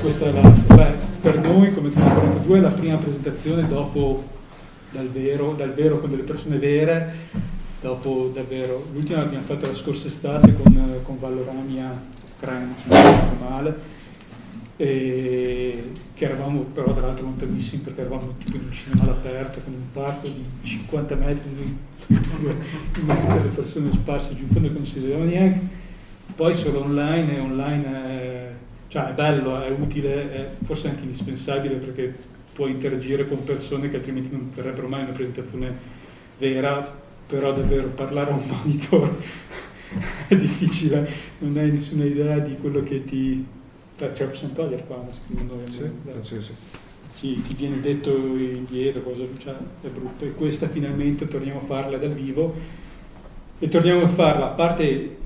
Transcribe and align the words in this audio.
Questa 0.00 0.24
è 0.26 0.32
la, 0.32 0.40
beh, 0.40 0.92
per 1.20 1.38
noi 1.40 1.74
come 1.74 1.92
Zona 1.92 2.14
42 2.14 2.58
è 2.58 2.60
la 2.60 2.70
prima 2.70 2.96
presentazione 2.96 3.66
dopo 3.66 4.24
dal 4.90 5.08
vero, 5.08 5.52
dal 5.52 5.74
vero 5.74 6.00
con 6.00 6.08
delle 6.08 6.22
persone 6.22 6.58
vere, 6.58 7.14
dopo 7.80 8.30
davvero, 8.32 8.86
l'ultima 8.92 9.18
l'abbiamo 9.18 9.44
fatta 9.44 9.66
la 9.66 9.74
scorsa 9.74 10.08
estate 10.08 10.54
con, 10.54 11.00
con 11.02 11.18
non 12.86 13.02
ricordo 13.02 13.44
male, 13.48 13.98
e 14.76 15.92
che 16.14 16.24
eravamo 16.24 16.60
però 16.72 16.94
tra 16.94 17.08
l'altro 17.08 17.24
lontanissimi 17.24 17.82
perché 17.82 18.00
eravamo 18.00 18.34
tipo 18.42 18.56
in 18.56 18.62
un 18.64 18.72
cinema 18.72 19.02
all'aperto 19.02 19.60
con 19.62 19.74
un 19.74 19.92
parco 19.92 20.26
di 20.28 20.42
50 20.62 21.14
metri 21.16 21.50
in 22.06 23.04
mezzo 23.04 23.28
alle 23.28 23.48
persone 23.54 23.92
sparse 23.92 24.34
giù 24.34 24.42
in 24.44 24.48
fondo 24.48 24.68
che 24.68 24.74
non 24.74 24.86
si 24.86 24.98
vedeva 24.98 25.24
neanche, 25.24 25.60
poi 26.34 26.54
solo 26.54 26.80
online 26.80 27.36
e 27.36 27.40
online 27.40 27.84
è, 27.86 28.52
cioè 28.90 29.10
è 29.10 29.12
bello, 29.12 29.62
è 29.62 29.70
utile, 29.70 30.32
è 30.32 30.50
forse 30.64 30.88
anche 30.88 31.04
indispensabile 31.04 31.76
perché 31.76 32.12
puoi 32.52 32.72
interagire 32.72 33.28
con 33.28 33.44
persone 33.44 33.88
che 33.88 33.96
altrimenti 33.96 34.32
non 34.32 34.50
verrebbero 34.52 34.88
mai 34.88 35.02
una 35.04 35.12
presentazione 35.12 35.72
vera, 36.38 36.92
però 37.24 37.54
davvero 37.54 37.86
parlare 37.86 38.32
a 38.32 38.34
un 38.34 38.42
monitor 38.50 39.16
è 40.26 40.36
difficile, 40.36 41.08
non 41.38 41.56
hai 41.56 41.70
nessuna 41.70 42.04
idea 42.04 42.40
di 42.40 42.56
quello 42.56 42.82
che 42.82 43.04
ti... 43.04 43.46
Cioè, 43.96 44.26
possiamo 44.26 44.54
togliere 44.54 44.84
qua, 44.84 45.06
scrivendo... 45.10 45.60
Sì, 45.70 45.88
penso 46.04 46.40
sì. 46.40 46.52
Ci, 47.14 47.42
ci, 47.46 47.54
viene 47.54 47.80
detto 47.80 48.10
indietro, 48.10 49.02
cosa, 49.02 49.22
cioè, 49.38 49.54
è 49.82 49.86
brutto. 49.86 50.24
E 50.24 50.32
questa 50.32 50.68
finalmente 50.68 51.28
torniamo 51.28 51.60
a 51.60 51.64
farla 51.64 51.96
dal 51.96 52.12
vivo 52.12 52.54
e 53.58 53.68
torniamo 53.68 54.02
a 54.02 54.08
farla, 54.08 54.46
a 54.46 54.54
parte 54.54 55.18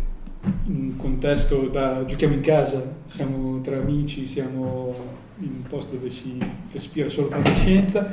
un 0.66 0.96
contesto 0.96 1.68
da 1.68 2.04
giochiamo 2.06 2.34
in 2.34 2.40
casa, 2.40 2.82
siamo 3.06 3.60
tra 3.60 3.76
amici, 3.76 4.26
siamo 4.26 4.94
in 5.40 5.48
un 5.48 5.62
posto 5.68 5.96
dove 5.96 6.10
si 6.10 6.38
respira 6.72 7.08
solo 7.08 7.28
fantascienza, 7.28 8.12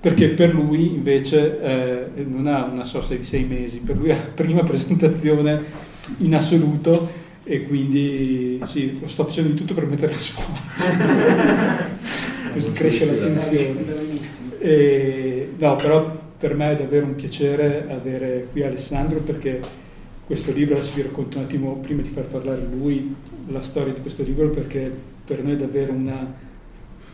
perché 0.00 0.28
per 0.28 0.54
lui 0.54 0.94
invece 0.94 1.60
eh, 2.16 2.24
non 2.24 2.46
ha 2.46 2.64
una 2.64 2.84
sosta 2.84 3.14
di 3.14 3.24
sei 3.24 3.44
mesi, 3.44 3.78
per 3.78 3.96
lui 3.96 4.08
è 4.10 4.14
la 4.14 4.30
prima 4.34 4.62
presentazione 4.62 5.86
in 6.18 6.34
assoluto 6.34 7.26
e 7.44 7.62
quindi 7.62 8.60
sì, 8.66 8.98
lo 9.00 9.08
sto 9.08 9.24
facendo 9.24 9.50
di 9.50 9.56
tutto 9.56 9.74
per 9.74 9.86
mettere 9.86 10.14
a 10.14 10.18
scuola, 10.18 10.58
così 12.52 12.72
cresce 12.72 13.06
la 13.06 13.24
tensione. 13.24 14.06
E, 14.58 15.52
no, 15.56 15.76
però 15.76 16.26
per 16.36 16.54
me 16.54 16.72
è 16.72 16.76
davvero 16.76 17.06
un 17.06 17.14
piacere 17.14 17.86
avere 17.88 18.48
qui 18.52 18.62
Alessandro 18.62 19.20
perché 19.20 19.86
questo 20.28 20.52
libro, 20.52 20.74
adesso 20.74 20.92
vi 20.94 21.00
racconto 21.00 21.38
un 21.38 21.44
attimo, 21.44 21.76
prima 21.76 22.02
di 22.02 22.08
far 22.08 22.24
parlare 22.24 22.60
lui, 22.70 23.14
la 23.46 23.62
storia 23.62 23.94
di 23.94 24.02
questo 24.02 24.22
libro 24.22 24.50
perché 24.50 24.92
per 25.24 25.42
noi 25.42 25.54
è 25.54 25.56
davvero 25.56 25.94
una, 25.94 26.34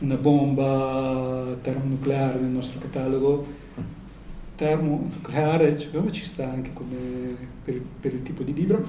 una 0.01 0.17
bomba 0.17 1.57
termonucleare 1.63 2.41
nel 2.41 2.51
nostro 2.51 2.81
catalogo. 2.81 3.47
Termonucleare, 4.57 5.79
secondo 5.79 6.07
me 6.07 6.13
ci 6.13 6.25
sta 6.25 6.51
anche 6.51 6.73
per, 7.63 7.81
per 8.01 8.15
il 8.15 8.23
tipo 8.23 8.43
di 8.43 8.53
libro, 8.53 8.85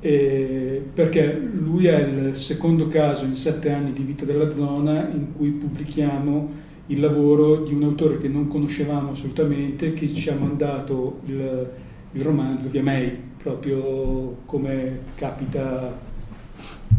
eh, 0.00 0.82
perché 0.92 1.34
lui 1.34 1.86
è 1.86 1.98
il 1.98 2.36
secondo 2.36 2.88
caso 2.88 3.24
in 3.24 3.36
sette 3.36 3.70
anni 3.70 3.94
di 3.94 4.02
vita 4.02 4.26
della 4.26 4.52
zona 4.52 5.08
in 5.08 5.34
cui 5.34 5.48
pubblichiamo 5.48 6.64
il 6.88 7.00
lavoro 7.00 7.64
di 7.64 7.72
un 7.72 7.84
autore 7.84 8.18
che 8.18 8.28
non 8.28 8.48
conoscevamo 8.48 9.12
assolutamente, 9.12 9.94
che 9.94 10.12
ci 10.12 10.28
ha 10.28 10.34
mandato 10.34 11.20
il, 11.24 11.70
il 12.12 12.22
romanzo 12.22 12.68
via 12.68 12.82
mail 12.82 13.25
proprio 13.46 14.38
come 14.44 15.02
capita 15.14 15.96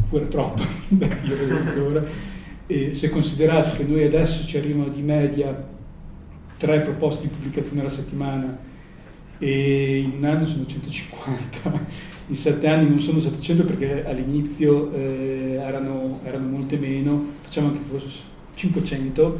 pure 0.07 0.29
troppo 0.29 0.63
da 0.87 1.07
dire 1.07 1.51
ancora. 1.51 2.05
E 2.65 2.93
se 2.93 3.09
considerate 3.09 3.75
che 3.75 3.83
noi 3.83 4.05
adesso 4.05 4.45
ci 4.47 4.57
arrivano 4.57 4.87
di 4.87 5.01
media 5.01 5.75
tre 6.55 6.79
proposte 6.79 7.23
di 7.23 7.27
pubblicazione 7.27 7.81
alla 7.81 7.89
settimana 7.89 8.57
e 9.37 9.97
in 9.99 10.13
un 10.17 10.23
anno 10.23 10.45
sono 10.45 10.65
150, 10.65 11.85
in 12.27 12.35
sette 12.37 12.67
anni 12.67 12.87
non 12.87 13.01
sono 13.01 13.19
700 13.19 13.65
perché 13.65 14.05
all'inizio 14.05 14.93
eh, 14.93 15.59
erano, 15.61 16.21
erano, 16.23 16.47
molte 16.47 16.77
meno, 16.77 17.25
facciamo 17.41 17.67
anche 17.67 17.81
forse 17.89 18.21
500 18.55 19.39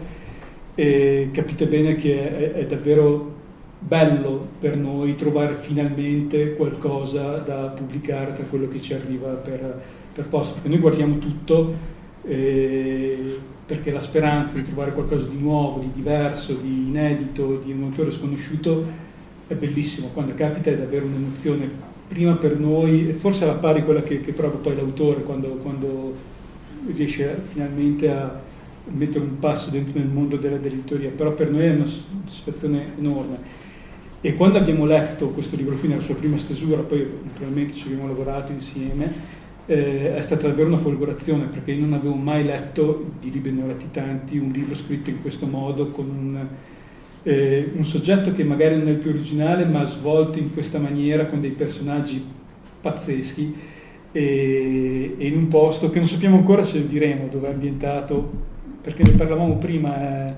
e 0.75 1.29
capite 1.31 1.67
bene 1.67 1.95
che 1.95 2.37
è, 2.37 2.51
è 2.51 2.65
davvero 2.65 3.36
bello 3.79 4.47
per 4.59 4.75
noi 4.75 5.15
trovare 5.15 5.55
finalmente 5.55 6.55
qualcosa 6.55 7.37
da 7.37 7.67
pubblicare 7.67 8.33
tra 8.33 8.43
quello 8.45 8.67
che 8.67 8.81
ci 8.81 8.93
arriva 8.93 9.29
per, 9.29 9.81
per 10.13 10.27
posto, 10.27 10.53
perché 10.53 10.69
noi 10.69 10.79
guardiamo 10.79 11.17
tutto 11.19 11.73
eh, 12.23 13.39
perché 13.65 13.91
la 13.91 14.01
speranza 14.01 14.55
di 14.55 14.63
trovare 14.63 14.93
qualcosa 14.93 15.27
di 15.27 15.37
nuovo, 15.37 15.79
di 15.79 15.91
diverso, 15.93 16.53
di 16.53 16.87
inedito, 16.87 17.61
di 17.63 17.73
un 17.73 17.83
autore 17.83 18.11
sconosciuto 18.11 18.85
è 19.45 19.53
bellissimo, 19.55 20.07
quando 20.13 20.33
capita 20.33 20.69
è 20.69 20.77
davvero 20.77 21.05
un'emozione 21.05 21.69
prima 22.07 22.33
per 22.35 22.57
noi, 22.57 23.13
forse 23.17 23.43
alla 23.43 23.55
pari 23.55 23.83
quella 23.83 24.01
che, 24.03 24.21
che 24.21 24.31
prova 24.31 24.55
poi 24.55 24.75
l'autore 24.75 25.23
quando, 25.23 25.49
quando 25.61 26.13
riesce 26.93 27.41
finalmente 27.51 28.09
a 28.09 28.39
mettere 28.89 29.25
un 29.25 29.39
passo 29.39 29.69
dentro 29.69 29.99
nel 29.99 30.07
mondo 30.07 30.37
della, 30.37 30.57
dell'editoria, 30.57 31.09
però 31.09 31.33
per 31.33 31.51
noi 31.51 31.65
è 31.65 31.71
una 31.71 31.85
soddisfazione 31.85 32.93
enorme. 32.97 33.65
E 34.19 34.35
quando 34.35 34.57
abbiamo 34.57 34.85
letto 34.85 35.29
questo 35.29 35.55
libro 35.55 35.75
qui 35.75 35.87
nella 35.87 36.01
sua 36.01 36.15
prima 36.15 36.37
stesura, 36.37 36.81
poi 36.81 37.07
naturalmente 37.23 37.73
ci 37.73 37.87
abbiamo 37.87 38.07
lavorato 38.07 38.51
insieme, 38.51 39.35
eh, 39.65 40.15
è 40.15 40.21
stata 40.21 40.47
davvero 40.47 40.67
una 40.67 40.77
folgorazione 40.77 41.45
perché 41.45 41.71
io 41.71 41.81
non 41.81 41.93
avevo 41.93 42.15
mai 42.15 42.43
letto, 42.43 43.11
di 43.19 43.31
libri 43.31 43.51
ne 43.51 43.63
ho 43.63 43.67
letti 43.67 43.89
tanti, 43.91 44.37
un 44.37 44.49
libro 44.51 44.75
scritto 44.75 45.09
in 45.09 45.21
questo 45.21 45.45
modo 45.45 45.87
con 45.87 46.09
un 46.09 46.47
eh, 47.27 47.71
un 47.75 47.83
soggetto 47.83 48.33
che 48.33 48.45
magari 48.45 48.77
non 48.77 48.87
è 48.87 48.91
il 48.91 48.97
più 48.97 49.09
originale 49.09 49.65
ma 49.65 49.83
svolto 49.83 50.39
in 50.39 50.53
questa 50.53 50.79
maniera 50.79 51.25
con 51.25 51.41
dei 51.41 51.51
personaggi 51.51 52.25
pazzeschi 52.79 53.53
e, 54.13 55.15
e 55.17 55.27
in 55.27 55.35
un 55.35 55.47
posto 55.49 55.89
che 55.89 55.99
non 55.99 56.07
sappiamo 56.07 56.37
ancora 56.37 56.63
se 56.63 56.85
diremo 56.87 57.27
dove 57.27 57.49
è 57.49 57.51
ambientato 57.51 58.45
perché 58.81 59.03
ne 59.03 59.17
parlavamo 59.17 59.57
prima 59.57 60.27
eh, 60.29 60.33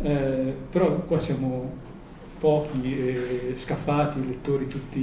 eh, 0.00 0.54
però 0.70 1.00
qua 1.00 1.20
siamo 1.20 1.80
pochi 2.42 2.80
eh, 2.82 3.52
scaffati 3.54 4.26
lettori 4.26 4.66
tutti 4.66 4.98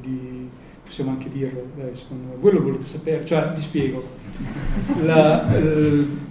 di, 0.00 0.48
possiamo 0.84 1.10
anche 1.10 1.28
dirlo 1.28 1.64
eh, 1.78 1.94
secondo 1.94 2.26
me. 2.26 2.34
Voi 2.40 2.54
lo 2.54 2.62
volete 2.62 2.82
sapere? 2.82 3.24
Cioè 3.24 3.52
vi 3.54 3.60
spiego. 3.60 4.02
La, 5.04 5.54
eh, 5.54 6.24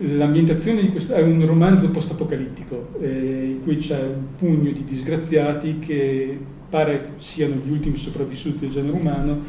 L'ambientazione 0.00 0.80
di 0.80 0.90
questo 0.90 1.12
è 1.14 1.22
un 1.22 1.44
romanzo 1.44 1.90
post-apocalittico 1.90 2.94
eh, 3.00 3.50
in 3.56 3.62
cui 3.62 3.78
c'è 3.78 4.00
un 4.00 4.36
pugno 4.36 4.70
di 4.70 4.84
disgraziati 4.84 5.78
che 5.78 6.38
pare 6.68 7.14
siano 7.18 7.56
gli 7.64 7.70
ultimi 7.70 7.96
sopravvissuti 7.96 8.58
del 8.60 8.70
genere 8.70 8.96
umano 8.96 9.40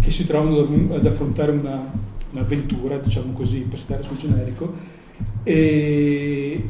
che 0.00 0.10
si 0.10 0.26
trovano 0.26 0.94
ad 0.94 1.06
affrontare 1.06 1.50
una, 1.50 1.90
un'avventura, 2.30 2.98
diciamo 2.98 3.32
così, 3.32 3.60
per 3.60 3.78
stare 3.80 4.02
sul 4.04 4.16
generico, 4.16 4.72
e, 5.42 6.62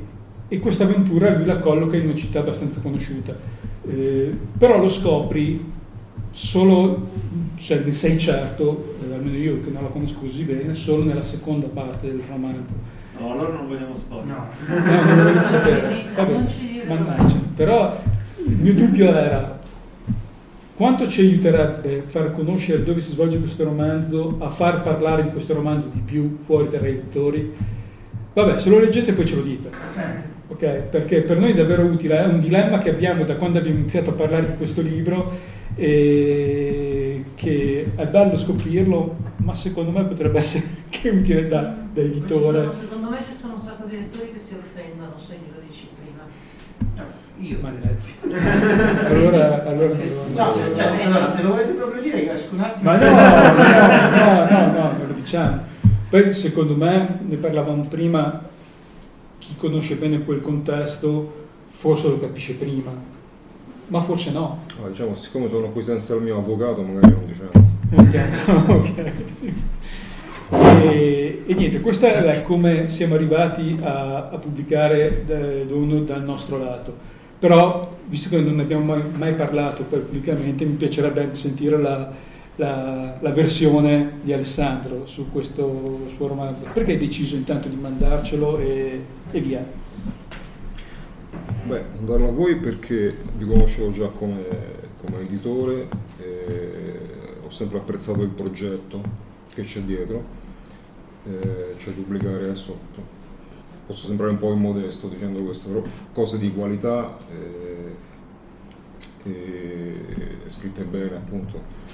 e 0.49 0.58
questa 0.58 0.85
avventura 0.85 1.35
lui 1.35 1.44
la 1.44 1.58
colloca 1.58 1.96
in 1.96 2.05
una 2.05 2.14
città 2.14 2.41
abbastanza 2.41 2.81
conosciuta. 2.81 3.37
Eh, 3.88 4.37
però 4.56 4.79
lo 4.79 4.88
scopri 4.88 5.73
solo, 6.31 7.08
cioè 7.56 7.81
ne 7.85 7.93
sei 7.93 8.19
certo, 8.19 8.96
eh, 9.02 9.14
almeno 9.14 9.37
io 9.37 9.61
che 9.62 9.70
non 9.70 9.82
la 9.82 9.88
conosco 9.88 10.20
così 10.20 10.43
bene, 10.43 10.75
solo 10.75 11.05
nella 11.05 11.23
seconda 11.23 11.67
parte 11.67 12.08
del 12.08 12.23
romanzo 12.29 13.02
No, 13.19 13.32
allora 13.32 13.52
non 13.52 13.69
vogliamo 13.69 13.96
spoiler. 13.96 14.26
No, 14.26 14.46
no 14.67 15.02
non 15.05 15.23
volete 15.23 15.44
sapere. 15.44 16.05
Vabbè, 16.14 16.87
mannaggia. 16.87 17.37
Però 17.55 17.96
il 18.44 18.56
mio 18.56 18.75
dubbio 18.75 19.14
era 19.14 19.61
quanto 20.75 21.06
ci 21.06 21.20
aiuterebbe 21.20 22.02
far 22.06 22.32
conoscere 22.32 22.82
dove 22.82 23.00
si 23.00 23.12
svolge 23.12 23.38
questo 23.38 23.62
romanzo, 23.64 24.37
a 24.41 24.49
far 24.49 24.82
parlare 24.82 25.23
di 25.23 25.31
questo 25.31 25.55
romanzo 25.55 25.88
di 25.88 26.00
più 26.00 26.38
fuori 26.44 26.69
dai 26.69 26.81
lettori. 26.81 27.52
Vabbè, 28.32 28.58
se 28.58 28.69
lo 28.69 28.81
leggete 28.81 29.12
poi 29.12 29.26
ce 29.26 29.37
lo 29.37 29.43
dite. 29.43 29.70
Ok? 30.49 30.64
Perché 30.64 31.23
per 31.23 31.38
noi 31.38 31.52
è 31.52 31.55
davvero 31.55 31.85
utile, 31.85 32.19
è 32.19 32.26
un 32.26 32.41
dilemma 32.41 32.79
che 32.79 32.91
abbiamo 32.91 33.25
da 33.25 33.37
quando 33.37 33.58
abbiamo 33.58 33.79
iniziato 33.79 34.11
a 34.11 34.12
parlare 34.12 34.46
di 34.46 34.56
questo 34.56 34.82
libro 34.82 35.32
e 35.75 37.25
che 37.35 37.91
è 37.94 38.06
bello 38.06 38.37
scoprirlo, 38.37 39.17
ma 39.37 39.55
secondo 39.55 39.91
me 39.91 40.05
potrebbe 40.05 40.38
essere 40.38 40.64
anche 40.85 41.08
utile 41.08 41.49
da, 41.49 41.75
da 41.93 42.00
editore. 42.00 42.58
Sono, 42.58 42.73
secondo 42.73 43.11
me 43.11 43.19
ci 43.29 43.35
sono 43.35 43.55
un 43.55 43.61
sacco 43.61 43.87
di 43.87 43.96
lettori 43.96 44.32
che 44.32 44.38
si 44.38 44.55
offendono 44.55 45.14
se 45.19 45.35
glielo 45.35 45.61
dici 45.67 45.88
prima. 45.96 46.23
Io. 47.41 47.58
Ma 47.61 47.73
allora, 49.08 49.64
allora 49.64 49.94
no, 50.35 50.55
se, 50.55 50.75
cioè, 50.76 51.02
allora, 51.05 51.31
se 51.31 51.43
lo 51.43 51.50
volete 51.50 51.73
proprio 51.73 52.02
dire, 52.02 52.19
io 52.19 52.32
esco 52.32 52.55
un 52.55 52.61
attimo. 52.61 52.91
Ma 52.91 52.96
no, 52.96 53.11
no, 53.11 53.20
no, 54.11 54.49
no, 54.49 54.73
no, 54.73 54.93
non 54.99 55.06
lo 55.08 55.14
diciamo. 55.14 55.73
Poi 56.08 56.32
secondo 56.32 56.76
me, 56.76 57.19
ne 57.26 57.37
parlavamo 57.37 57.87
prima, 57.88 58.41
chi 59.46 59.56
conosce 59.56 59.96
bene 59.96 60.25
quel 60.25 60.41
contesto 60.41 61.43
forse 61.69 62.08
lo 62.08 62.19
capisce 62.19 62.55
prima 62.55 63.12
ma 63.88 64.00
forse 64.00 64.31
no. 64.31 64.62
Ah, 64.82 64.88
diciamo, 64.88 65.14
siccome 65.14 65.49
sono 65.49 65.69
qui 65.70 65.82
senza 65.82 66.14
il 66.14 66.23
mio 66.23 66.38
avvocato, 66.38 66.82
magari 66.82 67.12
non 67.12 67.26
diciamo. 67.26 67.73
Ok, 67.96 68.29
ok. 68.70 69.12
E, 70.82 71.43
e, 71.46 71.55
niente, 71.55 71.81
questo 71.81 72.06
è 72.06 72.43
come 72.43 72.88
siamo 72.88 73.14
arrivati 73.14 73.79
a, 73.82 74.31
a 74.31 74.38
pubblicare 74.38 75.25
Dono 75.67 76.00
dal 76.00 76.25
nostro 76.25 76.58
lato. 76.58 77.12
Però, 77.38 77.96
visto 78.06 78.31
che 78.31 78.41
non 78.41 78.55
ne 78.55 78.62
abbiamo 78.62 78.85
mai, 78.85 79.02
mai 79.17 79.35
parlato 79.35 79.82
poi 79.82 80.00
pubblicamente, 80.00 80.64
mi 80.64 80.75
piacerebbe 80.75 81.29
sentire 81.32 81.76
la, 81.79 82.11
la, 82.56 83.18
la, 83.20 83.30
versione 83.32 84.20
di 84.22 84.32
Alessandro 84.32 85.06
su 85.06 85.30
questo 85.30 86.00
suo 86.14 86.26
romanzo. 86.28 86.66
Perché 86.72 86.92
hai 86.92 86.98
deciso 86.98 87.36
intanto 87.36 87.68
di 87.68 87.76
mandarcelo 87.76 88.58
e, 88.58 89.00
e 89.30 89.40
via? 89.40 89.64
Beh, 91.66 91.84
andarlo 91.98 92.28
a 92.28 92.32
voi 92.32 92.56
perché 92.56 93.16
vi 93.36 93.46
conoscevo 93.46 93.90
già 93.90 94.08
come, 94.08 94.44
come 95.02 95.20
editore, 95.22 95.88
ho 97.44 97.50
sempre 97.50 97.78
apprezzato 97.78 98.22
il 98.22 98.30
progetto 98.30 99.00
che 99.52 99.62
c'è 99.62 99.80
dietro, 99.80 100.24
eh, 101.24 101.74
cioè 101.76 101.92
pubblicare 101.92 102.36
adesso, 102.36 102.76
posso 103.86 104.06
sembrare 104.06 104.32
un 104.32 104.38
po' 104.38 104.52
immodesto 104.52 105.08
dicendo 105.08 105.42
questo, 105.42 105.68
però 105.68 105.82
cose 106.12 106.38
di 106.38 106.52
qualità 106.52 107.19
eh, 107.31 107.93
e 109.31 110.00
scritte 110.48 110.84
bene 110.84 111.17
appunto. 111.17 111.93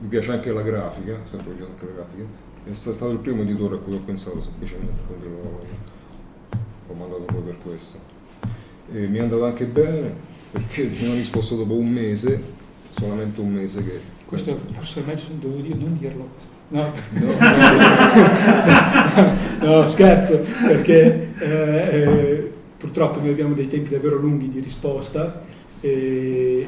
Mi 0.00 0.08
piace 0.08 0.32
anche 0.32 0.52
la 0.52 0.62
grafica, 0.62 1.18
sempre 1.24 1.52
dicendo 1.52 1.72
anche 1.72 1.86
la 1.86 1.92
grafica, 1.92 2.24
è 2.64 2.72
stato 2.72 3.12
il 3.12 3.18
primo 3.18 3.42
editore 3.42 3.76
a 3.76 3.78
cui 3.78 3.94
ho 3.94 4.00
pensato 4.04 4.40
semplicemente, 4.40 5.02
quindi 5.06 5.26
l'ho, 5.26 5.64
l'ho 6.86 6.94
mandato 6.94 7.22
poi 7.22 7.42
per 7.42 7.56
questo. 7.62 7.98
E 8.92 9.06
mi 9.06 9.18
è 9.18 9.20
andato 9.20 9.44
anche 9.44 9.64
bene 9.64 10.12
perché 10.50 10.84
mi 10.84 11.04
hanno 11.04 11.14
risposto 11.14 11.56
dopo 11.56 11.74
un 11.74 11.88
mese, 11.88 12.40
solamente 12.90 13.40
un 13.40 13.52
mese 13.52 13.84
che... 13.84 14.00
Questo 14.24 14.58
forse 14.70 15.02
meglio 15.06 15.22
dovevo 15.40 15.60
dire, 15.60 15.78
non 15.78 15.98
dirlo. 15.98 16.56
No, 16.70 16.92
no, 17.12 17.32
no, 19.66 19.86
scherzo, 19.86 20.44
perché 20.66 21.32
eh, 21.38 21.48
eh, 21.48 22.52
purtroppo 22.76 23.20
noi 23.20 23.30
abbiamo 23.30 23.54
dei 23.54 23.68
tempi 23.68 23.88
davvero 23.88 24.16
lunghi 24.16 24.50
di 24.50 24.60
risposta, 24.60 25.44
eh, 25.80 26.66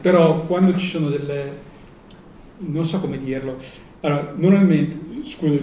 però 0.00 0.42
quando 0.42 0.76
ci 0.76 0.86
sono 0.86 1.08
delle... 1.08 1.66
non 2.58 2.84
so 2.84 3.00
come 3.00 3.18
dirlo, 3.18 3.56
allora, 4.00 4.32
normalmente, 4.36 4.96
scusa, 5.24 5.56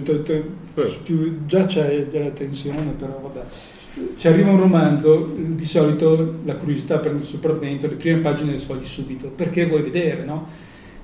già 1.46 1.64
c'è 1.64 2.06
già 2.06 2.18
la 2.18 2.30
tensione, 2.30 2.92
però 2.98 3.18
vabbè. 3.22 3.46
Ci 4.18 4.28
arriva 4.28 4.50
un 4.50 4.60
romanzo, 4.60 5.32
di 5.34 5.64
solito 5.64 6.40
la 6.44 6.56
curiosità 6.56 6.98
prende 6.98 7.20
il 7.20 7.26
sopravvento, 7.26 7.86
le 7.86 7.94
prime 7.94 8.20
pagine 8.20 8.52
le 8.52 8.58
sfogli 8.58 8.84
subito, 8.84 9.28
perché 9.28 9.64
vuoi 9.64 9.80
vedere, 9.80 10.22
no? 10.24 10.48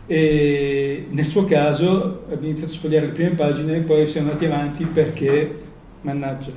E 0.07 1.07
nel 1.09 1.25
suo 1.25 1.45
caso 1.45 2.25
abbiamo 2.25 2.49
iniziato 2.49 2.73
a 2.73 2.75
sfogliare 2.75 3.07
le 3.07 3.13
prime 3.13 3.31
pagine 3.31 3.77
e 3.77 3.81
poi 3.81 4.07
siamo 4.09 4.29
andati 4.29 4.45
avanti 4.45 4.85
perché, 4.85 5.61
mannaggia, 6.03 6.51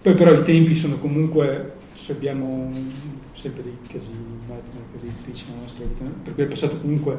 poi 0.00 0.14
però 0.14 0.32
i 0.32 0.42
tempi 0.42 0.74
sono 0.74 0.96
comunque, 0.96 1.72
abbiamo 2.08 2.70
sempre 3.34 3.62
dei 3.62 3.76
casini, 3.86 4.38
casi 4.92 5.06
editrici 5.06 5.44
nella 5.48 5.60
nostra 5.62 5.84
vita, 5.84 6.04
per 6.22 6.34
cui 6.34 6.42
è 6.44 6.46
passato 6.46 6.78
comunque 6.78 7.18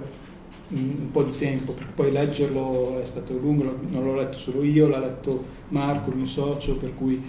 un 0.70 1.12
po' 1.12 1.24
di 1.24 1.38
tempo, 1.38 1.74
perché 1.74 1.92
poi 1.94 2.12
leggerlo 2.12 3.02
è 3.02 3.06
stato 3.06 3.34
lungo, 3.34 3.64
non 3.90 4.04
l'ho 4.04 4.16
letto 4.16 4.38
solo 4.38 4.64
io, 4.64 4.88
l'ha 4.88 5.00
letto 5.00 5.44
Marco, 5.70 6.10
il 6.10 6.18
mio 6.18 6.26
socio, 6.26 6.78
per 6.78 6.96
cui 6.96 7.22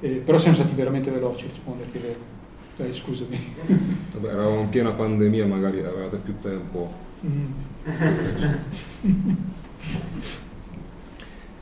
eh, 0.00 0.20
però 0.24 0.36
siamo 0.38 0.56
stati 0.56 0.74
veramente 0.74 1.10
veloci 1.10 1.44
a 1.46 1.48
risponderti, 1.48 1.98
vero? 1.98 2.18
Eh, 2.78 2.92
scusami. 2.92 3.38
Vabbè, 4.14 4.28
eravamo 4.28 4.60
in 4.60 4.68
piena 4.68 4.92
pandemia, 4.92 5.46
magari 5.46 5.80
avevate 5.80 6.16
più 6.16 6.36
tempo. 6.36 7.10
Mm. 7.24 7.52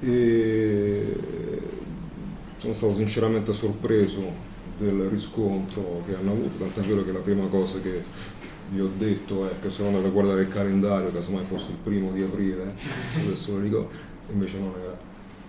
e 0.00 1.16
sono 2.56 2.74
stato 2.74 2.94
sinceramente 2.94 3.52
sorpreso 3.52 4.48
del 4.78 5.08
riscontro 5.08 6.02
che 6.06 6.14
hanno 6.14 6.32
avuto, 6.32 6.64
tant'è 6.64 6.80
vero 6.88 7.04
che 7.04 7.12
la 7.12 7.18
prima 7.18 7.46
cosa 7.46 7.78
che 7.80 8.02
gli 8.72 8.78
ho 8.78 8.88
detto 8.96 9.48
è 9.48 9.54
che 9.60 9.68
sono 9.68 9.88
andato 9.88 10.06
a 10.06 10.10
guardare 10.10 10.42
il 10.42 10.48
calendario, 10.48 11.10
casomai 11.10 11.44
fosse 11.44 11.72
il 11.72 11.78
primo 11.82 12.12
di 12.12 12.22
aprile, 12.22 12.72
adesso 13.24 13.54
lo 13.54 13.60
ricordo, 13.60 13.88
invece 14.32 14.58
non 14.58 14.72
era. 14.80 14.98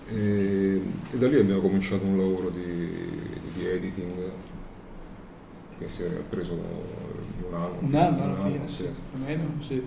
E, 0.10 0.82
e, 1.12 1.18
da 1.18 1.28
lì 1.28 1.38
abbiamo 1.38 1.62
cominciato 1.62 2.04
un 2.04 2.18
lavoro 2.18 2.50
di, 2.50 2.90
di 3.54 3.66
editing 3.66 4.32
che 5.78 5.88
si 5.88 6.04
è 6.04 6.08
preso 6.28 6.54
un 6.54 7.54
anno. 7.54 7.78
Un 7.80 7.96
anno 7.96 8.24
alla 8.24 8.44
fine, 8.44 8.68
sì. 8.68 8.88
Meno, 9.24 9.44
sì. 9.60 9.82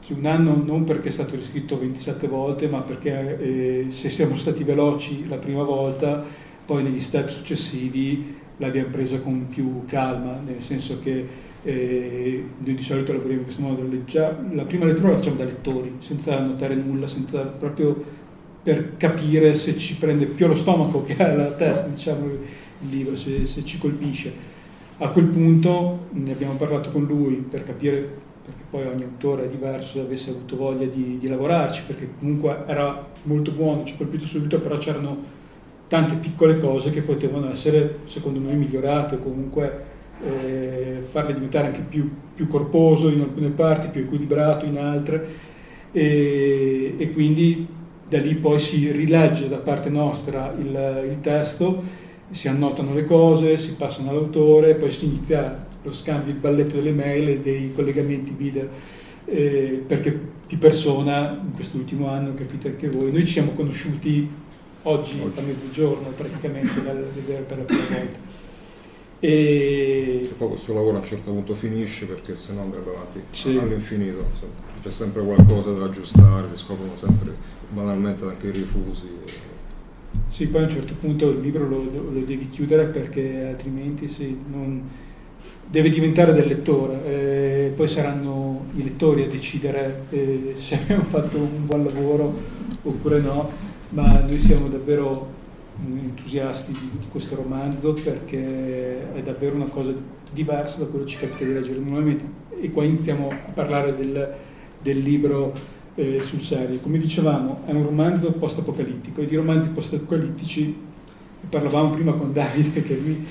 Sì, 0.00 0.14
un 0.14 0.26
anno 0.26 0.60
non 0.64 0.82
perché 0.84 1.10
è 1.10 1.12
stato 1.12 1.36
riscritto 1.36 1.78
27 1.78 2.26
volte, 2.26 2.66
ma 2.68 2.80
perché 2.80 3.38
eh, 3.38 3.86
se 3.90 4.08
siamo 4.08 4.34
stati 4.34 4.64
veloci 4.64 5.28
la 5.28 5.36
prima 5.36 5.62
volta, 5.62 6.24
poi 6.64 6.82
negli 6.82 7.00
step 7.00 7.28
successivi 7.28 8.34
l'abbiamo 8.56 8.88
presa 8.88 9.20
con 9.20 9.46
più 9.48 9.84
calma, 9.86 10.40
nel 10.44 10.60
senso 10.60 10.98
che 11.00 11.50
eh, 11.64 12.44
noi 12.58 12.74
di 12.74 12.82
solito 12.82 13.12
lavoriamo 13.12 13.40
in 13.40 13.44
questo 13.44 13.62
modo, 13.62 13.86
leggia, 13.88 14.36
la 14.52 14.64
prima 14.64 14.84
lettura 14.84 15.10
la 15.10 15.16
facciamo 15.16 15.36
da 15.36 15.44
lettori, 15.44 15.96
senza 15.98 16.38
notare 16.40 16.74
nulla, 16.74 17.06
senza 17.06 17.42
proprio 17.42 18.20
per 18.62 18.96
capire 18.96 19.54
se 19.54 19.76
ci 19.76 19.96
prende 19.96 20.26
più 20.26 20.46
allo 20.46 20.54
stomaco 20.54 21.02
che 21.02 21.22
alla 21.22 21.52
testa, 21.52 21.88
diciamo, 21.88 22.26
il 22.26 22.38
libro, 22.88 23.16
se, 23.16 23.44
se 23.44 23.64
ci 23.64 23.78
colpisce. 23.78 24.50
A 24.98 25.08
quel 25.08 25.26
punto 25.26 26.06
ne 26.10 26.32
abbiamo 26.32 26.54
parlato 26.54 26.90
con 26.90 27.04
lui 27.04 27.34
per 27.36 27.64
capire 27.64 28.20
perché 28.44 28.64
poi 28.68 28.86
ogni 28.86 29.04
autore 29.04 29.44
è 29.44 29.48
diverso, 29.48 30.00
avesse 30.00 30.30
avuto 30.30 30.56
voglia 30.56 30.86
di, 30.86 31.16
di, 31.18 31.28
lavorarci, 31.28 31.82
perché 31.86 32.08
comunque 32.18 32.64
era 32.66 33.06
molto 33.22 33.52
buono, 33.52 33.84
ci 33.84 33.94
ha 33.94 33.96
colpito 33.96 34.24
subito, 34.24 34.60
però 34.60 34.78
c'erano 34.78 35.16
tante 35.86 36.14
piccole 36.16 36.58
cose 36.58 36.90
che 36.90 37.02
potevano 37.02 37.50
essere, 37.50 38.00
secondo 38.04 38.40
noi, 38.40 38.56
migliorate 38.56 39.14
o 39.14 39.18
comunque 39.18 39.90
eh, 40.24 41.02
farle 41.08 41.34
diventare 41.34 41.66
anche 41.66 41.80
più, 41.80 42.10
più, 42.34 42.46
corposo 42.46 43.08
in 43.08 43.20
alcune 43.20 43.50
parti, 43.50 43.88
più 43.88 44.02
equilibrato 44.02 44.64
in 44.64 44.78
altre 44.78 45.26
e, 45.92 46.94
e, 46.96 47.12
quindi 47.12 47.66
da 48.08 48.18
lì 48.18 48.34
poi 48.36 48.58
si 48.58 48.90
rilegge 48.92 49.48
da 49.48 49.58
parte 49.58 49.90
nostra 49.90 50.54
il, 50.58 51.06
il 51.10 51.20
testo, 51.20 51.82
si 52.30 52.48
annotano 52.48 52.94
le 52.94 53.04
cose, 53.04 53.56
si 53.56 53.74
passano 53.74 54.10
all'autore, 54.10 54.74
poi 54.74 54.90
si 54.90 55.06
inizia 55.06 55.66
lo 55.82 55.92
scambio, 55.92 56.32
il 56.32 56.38
balletto 56.38 56.76
delle 56.76 56.92
mail 56.92 57.28
e 57.28 57.40
dei 57.40 57.72
collegamenti 57.74 58.34
video, 58.36 58.68
eh, 59.24 59.82
perché 59.86 60.30
di 60.46 60.56
persona 60.56 61.40
in 61.42 61.52
quest'ultimo 61.54 62.08
anno, 62.08 62.34
capite 62.34 62.68
anche 62.68 62.88
voi, 62.88 63.10
noi 63.10 63.24
ci 63.24 63.32
siamo 63.32 63.52
conosciuti 63.52 64.28
oggi, 64.82 65.20
oggi. 65.20 65.40
a 65.40 65.42
mezzogiorno 65.42 66.08
praticamente 66.10 66.82
dal 66.82 67.04
vedere 67.14 67.42
per 67.42 67.58
la 67.58 67.64
prima 67.64 67.82
volta. 67.88 68.41
E... 69.24 70.20
e 70.20 70.34
poi 70.36 70.48
questo 70.48 70.74
lavoro 70.74 70.96
a 70.96 70.98
un 70.98 71.04
certo 71.04 71.30
punto 71.30 71.54
finisce 71.54 72.06
perché 72.06 72.34
se 72.34 72.52
no 72.54 72.62
andrebbe 72.62 72.90
avanti 72.90 73.20
sì. 73.30 73.56
all'infinito, 73.56 74.24
insomma. 74.28 74.52
c'è 74.82 74.90
sempre 74.90 75.22
qualcosa 75.22 75.70
da 75.70 75.84
aggiustare, 75.84 76.48
si 76.48 76.56
scoprono 76.56 76.96
sempre 76.96 77.32
banalmente 77.68 78.24
anche 78.24 78.48
i 78.48 78.50
rifusi. 78.50 79.06
Sì, 80.28 80.48
poi 80.48 80.62
a 80.62 80.64
un 80.64 80.70
certo 80.70 80.94
punto 80.98 81.30
il 81.30 81.40
libro 81.40 81.68
lo, 81.68 81.84
lo 82.10 82.20
devi 82.24 82.48
chiudere 82.48 82.86
perché 82.86 83.46
altrimenti 83.46 84.08
sì, 84.08 84.36
non, 84.50 84.82
deve 85.66 85.88
diventare 85.88 86.32
del 86.32 86.48
lettore, 86.48 87.04
eh, 87.06 87.72
poi 87.76 87.86
saranno 87.86 88.66
i 88.74 88.82
lettori 88.82 89.22
a 89.22 89.28
decidere 89.28 90.06
eh, 90.10 90.54
se 90.56 90.74
abbiamo 90.82 91.04
fatto 91.04 91.38
un 91.38 91.64
buon 91.64 91.84
lavoro 91.84 92.34
oppure 92.82 93.20
no, 93.20 93.48
ma 93.90 94.24
noi 94.26 94.38
siamo 94.40 94.66
davvero 94.66 95.40
entusiasti 95.90 96.72
di, 96.72 97.08
questo 97.10 97.34
romanzo 97.34 97.92
perché 97.92 99.12
è 99.14 99.22
davvero 99.22 99.56
una 99.56 99.66
cosa 99.66 99.92
diversa 100.32 100.78
da 100.78 100.86
quello 100.86 101.04
che 101.04 101.10
ci 101.10 101.18
capita 101.18 101.44
di 101.44 101.52
leggere 101.52 101.78
normalmente. 101.78 102.24
E 102.60 102.70
qua 102.70 102.84
iniziamo 102.84 103.28
a 103.28 103.50
parlare 103.52 103.96
del, 103.96 104.34
del 104.80 104.98
libro 104.98 105.52
eh, 105.94 106.20
sul 106.22 106.40
serio. 106.40 106.78
Come 106.78 106.98
dicevamo, 106.98 107.62
è 107.66 107.72
un 107.72 107.84
romanzo 107.84 108.30
post-apocalittico 108.32 109.20
e 109.20 109.26
di 109.26 109.36
romanzi 109.36 109.68
post-apocalittici 109.70 110.90
parlavamo 111.48 111.90
prima 111.90 112.12
con 112.12 112.32
Davide 112.32 112.82
che 112.82 112.94
lui 112.94 113.26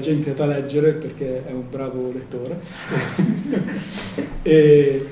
gente 0.00 0.28
è 0.28 0.30
andata 0.30 0.44
a 0.44 0.60
leggere 0.60 0.92
perché 0.92 1.44
è 1.46 1.52
un 1.52 1.64
bravo 1.70 2.12
lettore. 2.12 2.60
E 4.46 5.06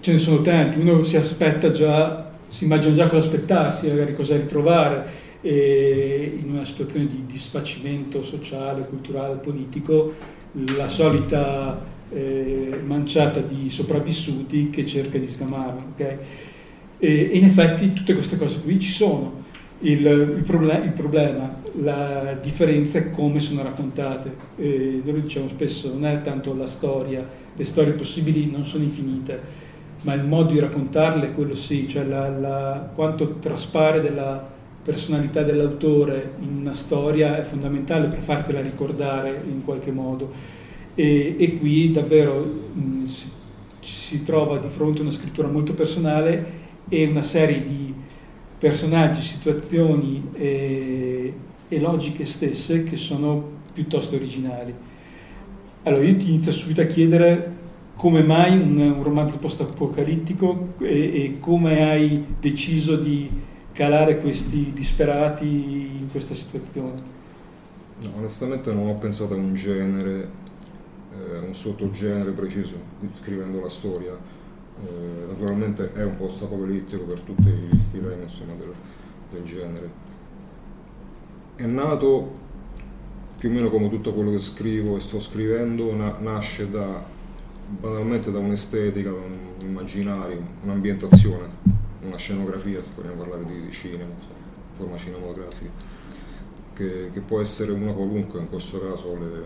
ce 0.00 0.12
ne 0.12 0.18
sono 0.18 0.42
tanti, 0.42 0.78
uno 0.78 1.02
si 1.02 1.16
aspetta 1.16 1.70
già, 1.70 2.30
si 2.46 2.64
immagina 2.64 2.94
già 2.94 3.06
cosa 3.06 3.26
aspettarsi, 3.26 3.88
magari 3.88 4.14
cosa 4.14 4.36
ritrovare 4.36 5.06
in 5.42 6.50
una 6.50 6.64
situazione 6.64 7.06
di 7.06 7.24
disfacimento 7.26 8.22
sociale, 8.22 8.86
culturale, 8.86 9.36
politico, 9.36 10.14
la 10.76 10.88
solita 10.88 11.80
eh, 12.10 12.80
manciata 12.84 13.40
di 13.40 13.70
sopravvissuti 13.70 14.70
che 14.70 14.86
cerca 14.86 15.18
di 15.18 15.26
sgamarlo. 15.26 15.92
Okay? 15.92 16.18
E, 16.98 17.30
in 17.32 17.44
effetti 17.44 17.92
tutte 17.92 18.14
queste 18.14 18.36
cose 18.36 18.60
qui 18.62 18.80
ci 18.80 18.90
sono 18.90 19.44
il, 19.80 20.04
il, 20.04 20.42
proble- 20.44 20.82
il, 20.84 20.92
problema, 20.92 21.54
la 21.80 22.36
differenza 22.40 22.98
è 22.98 23.10
come 23.10 23.38
sono 23.38 23.62
raccontate. 23.62 24.34
Eh, 24.56 25.00
noi 25.04 25.14
lo 25.14 25.20
diciamo 25.20 25.48
spesso, 25.48 25.92
non 25.92 26.04
è 26.06 26.20
tanto 26.22 26.54
la 26.56 26.66
storia, 26.66 27.24
le 27.54 27.64
storie 27.64 27.92
possibili 27.92 28.50
non 28.50 28.64
sono 28.64 28.82
infinite, 28.82 29.40
ma 30.02 30.14
il 30.14 30.24
modo 30.24 30.52
di 30.52 30.58
raccontarle, 30.58 31.32
quello 31.32 31.54
sì, 31.54 31.86
cioè 31.88 32.04
la, 32.04 32.28
la, 32.28 32.90
quanto 32.94 33.38
traspare 33.38 34.00
della 34.00 34.56
personalità 34.88 35.42
dell'autore 35.42 36.36
in 36.40 36.56
una 36.60 36.72
storia 36.72 37.36
è 37.36 37.42
fondamentale 37.42 38.08
per 38.08 38.20
fartela 38.20 38.62
ricordare 38.62 39.38
in 39.46 39.62
qualche 39.62 39.92
modo. 39.92 40.30
E, 40.94 41.36
e 41.38 41.58
qui 41.58 41.90
davvero 41.90 42.42
mh, 42.72 43.04
si, 43.04 43.28
si 43.80 44.22
trova 44.22 44.56
di 44.56 44.68
fronte 44.68 45.00
a 45.00 45.02
una 45.02 45.10
scrittura 45.10 45.48
molto 45.48 45.74
personale 45.74 46.66
e 46.88 47.04
una 47.04 47.22
serie 47.22 47.62
di 47.62 47.92
personaggi, 48.58 49.20
situazioni 49.20 50.30
e, 50.32 51.34
e, 51.68 51.80
logiche 51.80 52.24
stesse 52.24 52.84
che 52.84 52.96
sono 52.96 53.56
piuttosto 53.74 54.16
originali. 54.16 54.74
Allora 55.82 56.02
io 56.02 56.16
ti 56.16 56.30
inizio 56.30 56.50
subito 56.50 56.80
a 56.80 56.86
chiedere 56.86 57.56
come 57.94 58.22
mai 58.22 58.56
un, 58.58 58.78
un 58.78 59.02
romanzo 59.02 59.36
post-apocalittico 59.36 60.72
e, 60.80 61.24
e, 61.24 61.36
come 61.38 61.90
hai 61.90 62.24
deciso 62.40 62.96
di 62.96 63.28
calare 63.72 64.18
questi 64.18 64.72
disperati 64.72 65.46
in 65.46 66.10
questa 66.10 66.34
situazione. 66.34 67.16
No, 68.02 68.10
onestamente 68.16 68.72
non 68.72 68.88
ho 68.88 68.94
pensato 68.94 69.34
a 69.34 69.36
un 69.36 69.54
genere, 69.54 70.30
eh, 71.12 71.38
un 71.38 71.54
sottogenere 71.54 72.30
preciso 72.30 72.76
scrivendo 73.12 73.60
la 73.60 73.68
storia 73.68 74.36
eh, 74.86 75.26
naturalmente 75.26 75.92
è 75.92 76.04
un 76.04 76.14
post 76.14 76.42
apocalittico 76.42 77.02
per 77.02 77.20
tutti 77.20 77.50
gli 77.50 77.76
stilemi 77.78 78.22
insomma, 78.22 78.54
del, 78.54 78.72
del, 79.30 79.42
genere. 79.42 79.90
È 81.56 81.66
nato 81.66 82.30
più 83.36 83.50
o 83.50 83.52
meno 83.52 83.70
come 83.70 83.88
tutto 83.88 84.14
quello 84.14 84.30
che 84.30 84.38
scrivo 84.38 84.96
e 84.96 85.00
sto 85.00 85.18
scrivendo, 85.18 85.94
na- 85.94 86.16
nasce 86.20 86.70
da, 86.70 87.04
banalmente 87.68 88.30
da 88.30 88.38
un'estetica, 88.38 89.10
da 89.10 89.16
un 89.16 89.66
immaginario, 89.66 90.40
un'ambientazione, 90.62 91.48
una 92.02 92.16
scenografia, 92.16 92.82
se 92.82 92.88
vogliamo 92.94 93.22
parlare 93.22 93.44
di, 93.44 93.62
di 93.62 93.70
cinema, 93.70 94.12
forma 94.72 94.96
cinematografica, 94.96 95.70
che, 96.74 97.10
che, 97.12 97.20
può 97.20 97.40
essere 97.40 97.72
una 97.72 97.92
qualunque, 97.92 98.40
in 98.40 98.48
questo 98.48 98.80
caso 98.80 99.16
le, 99.18 99.44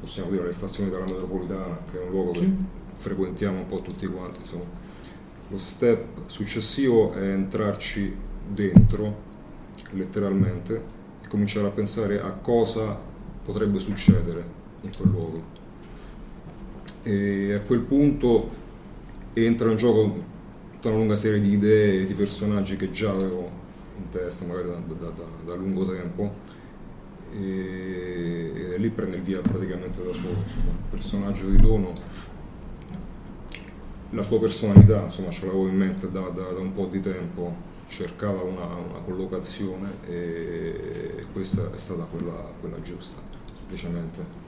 possiamo 0.00 0.30
dire 0.30 0.44
le 0.44 0.52
stazioni 0.52 0.90
della 0.90 1.04
metropolitana, 1.04 1.78
che 1.90 2.00
è 2.00 2.04
un 2.04 2.10
luogo 2.10 2.32
che 2.32 2.50
frequentiamo 2.92 3.58
un 3.58 3.66
po' 3.66 3.80
tutti 3.80 4.06
quanti. 4.06 4.40
Insomma. 4.40 4.64
Lo 5.48 5.58
step 5.58 6.22
successivo 6.26 7.12
è 7.12 7.22
entrarci 7.22 8.14
dentro, 8.48 9.30
letteralmente, 9.90 10.82
e 11.22 11.28
cominciare 11.28 11.66
a 11.66 11.70
pensare 11.70 12.20
a 12.20 12.30
cosa 12.32 12.98
potrebbe 13.44 13.78
succedere 13.78 14.44
in 14.80 14.90
quel 14.96 15.10
luogo. 15.10 15.60
E 17.02 17.54
a 17.54 17.60
quel 17.60 17.80
punto 17.80 18.50
entra 19.34 19.70
in 19.70 19.76
gioco 19.76 20.30
tutta 20.82 20.96
una 20.96 21.04
lunga 21.04 21.14
serie 21.14 21.38
di 21.38 21.52
idee, 21.52 22.04
di 22.06 22.12
personaggi 22.14 22.74
che 22.74 22.90
già 22.90 23.10
avevo 23.10 23.48
in 23.98 24.08
testa, 24.10 24.44
magari 24.44 24.66
da, 24.66 24.94
da, 24.94 25.10
da, 25.10 25.24
da 25.44 25.54
lungo 25.54 25.86
tempo, 25.86 26.34
e, 27.32 28.72
e, 28.72 28.78
lì 28.78 28.90
prende 28.90 29.14
il 29.14 29.22
via 29.22 29.38
praticamente 29.38 30.02
da 30.02 30.12
solo. 30.12 30.34
Insomma. 30.44 30.72
Il 30.72 30.90
personaggio 30.90 31.48
di 31.48 31.56
Dono 31.58 31.92
la 34.10 34.22
sua 34.24 34.40
personalità, 34.40 35.02
insomma 35.02 35.30
ce 35.30 35.46
l'avevo 35.46 35.68
in 35.68 35.76
mente 35.76 36.10
da, 36.10 36.20
un 36.20 36.72
po' 36.74 36.86
di 36.86 36.98
tempo, 36.98 37.54
cercava 37.86 38.42
una, 38.42 38.64
una, 38.64 38.98
collocazione 39.04 39.88
e 40.08 41.24
questa 41.32 41.70
è 41.72 41.78
stata 41.78 42.02
quella, 42.10 42.50
quella 42.58 42.82
giusta, 42.82 43.20
semplicemente. 43.56 44.40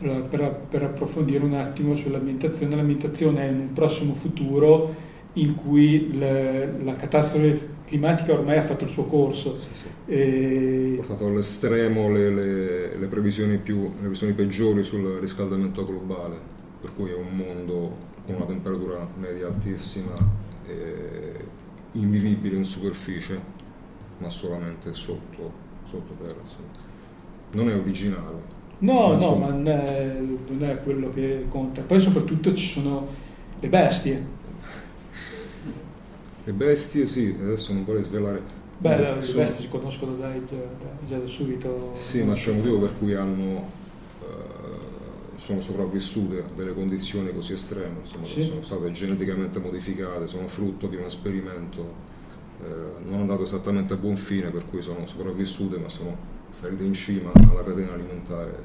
Allora, 0.00 0.18
per, 0.26 0.66
per, 0.68 0.82
approfondire 0.82 1.44
un 1.44 1.54
attimo 1.54 1.94
sull'ambientazione, 1.94 2.74
l'ambientazione 2.74 3.46
è 3.46 3.50
in 3.50 3.60
un 3.60 3.72
prossimo 3.72 4.14
futuro 4.14 5.14
in 5.36 5.54
cui 5.54 6.16
le, 6.16 6.82
la 6.82 6.94
catastrofe 6.96 7.74
climatica 7.86 8.32
ormai 8.32 8.58
ha 8.58 8.62
fatto 8.62 8.84
il 8.84 8.90
suo 8.90 9.04
corso. 9.06 9.58
Sì, 9.58 9.74
sì. 9.74 9.88
E- 10.06 10.94
portato 10.96 11.26
all'estremo 11.26 12.10
le, 12.10 12.30
le- 12.30 12.98
le 12.98 13.06
previsioni 13.08 13.58
più, 13.58 13.82
le 13.82 13.98
previsioni 14.00 14.32
peggiori 14.32 14.82
sul 14.82 15.18
riscaldamento 15.20 15.84
globale, 15.84 16.38
per 16.80 16.94
cui 16.94 17.10
è 17.10 17.14
un 17.14 17.34
mondo 17.36 17.96
con 18.24 18.36
una 18.36 18.46
temperatura 18.46 19.08
media 19.16 19.46
altissima, 19.48 20.14
e 20.66 21.32
invivibile 21.92 22.56
in 22.56 22.64
superficie, 22.64 23.40
ma 24.18 24.28
solamente 24.30 24.92
sotto, 24.94 25.52
sottoterra. 25.84 26.42
Non 27.52 27.68
è 27.70 27.74
originale. 27.76 28.54
No, 28.78 29.08
Ma 29.08 29.14
no, 29.14 29.14
insomma. 29.14 29.46
ma 29.46 29.52
non 29.52 29.68
è, 29.68 30.18
non 30.20 30.64
è 30.68 30.82
quello 30.82 31.10
che 31.10 31.46
conta. 31.48 31.82
Poi 31.82 31.98
soprattutto 32.00 32.52
ci 32.54 32.66
sono 32.66 33.06
le 33.58 33.68
bestie. 33.68 34.34
Le 36.46 36.52
bestie, 36.52 37.06
sì, 37.06 37.36
adesso 37.40 37.72
non 37.72 37.82
vorrei 37.82 38.02
svelare. 38.02 38.40
Beh, 38.78 38.88
ma 39.00 39.14
le 39.16 39.22
sono- 39.22 39.42
bestie 39.42 39.62
si 39.64 39.68
conoscono 39.68 40.14
dai, 40.14 40.44
già, 40.44 40.54
da, 40.54 40.86
già 41.04 41.18
da 41.18 41.26
subito. 41.26 41.90
Sì, 41.94 42.22
ma 42.22 42.34
c'è 42.34 42.50
un 42.50 42.58
motivo 42.58 42.78
per 42.78 42.92
cui 42.98 43.14
hanno, 43.14 43.68
eh, 44.22 45.38
sono 45.38 45.60
sopravvissute 45.60 46.38
a 46.38 46.42
delle 46.54 46.72
condizioni 46.72 47.34
così 47.34 47.54
estreme, 47.54 47.96
insomma, 48.00 48.26
Sì. 48.26 48.42
sono 48.42 48.62
state 48.62 48.92
geneticamente 48.92 49.58
modificate, 49.58 50.28
sono 50.28 50.46
frutto 50.46 50.86
di 50.86 50.94
un 50.94 51.04
esperimento 51.04 52.14
eh, 52.62 53.04
non 53.08 53.20
andato 53.20 53.42
esattamente 53.42 53.94
a 53.94 53.96
buon 53.96 54.16
fine, 54.16 54.50
per 54.50 54.66
cui 54.70 54.80
sono 54.82 55.04
sopravvissute, 55.06 55.78
ma 55.78 55.88
sono 55.88 56.16
salite 56.50 56.84
in 56.84 56.94
cima 56.94 57.30
alla 57.34 57.64
catena 57.64 57.92
alimentare 57.92 58.62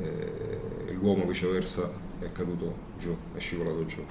e 0.00 0.92
l'uomo 0.92 1.24
viceversa 1.26 1.90
è 2.20 2.30
caduto 2.30 2.74
giù, 2.98 3.16
è 3.34 3.38
scivolato 3.38 3.84
giù. 3.86 4.02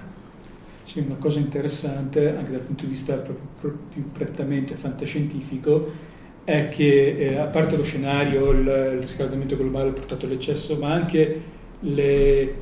Sì, 0.88 1.00
una 1.00 1.16
cosa 1.16 1.40
interessante 1.40 2.30
anche 2.34 2.52
dal 2.52 2.62
punto 2.62 2.86
di 2.86 2.92
vista 2.92 3.16
più 3.18 4.10
prettamente 4.14 4.76
fantascientifico 4.76 5.92
è 6.46 6.70
che 6.70 7.18
eh, 7.18 7.36
a 7.38 7.44
parte 7.46 7.76
lo 7.76 7.84
scenario, 7.84 8.52
il, 8.52 8.60
il 8.60 9.02
riscaldamento 9.02 9.58
globale 9.58 9.92
portato 9.92 10.26
all'eccesso, 10.26 10.78
ma 10.78 10.94
anche 10.94 11.42
le- 11.82 12.56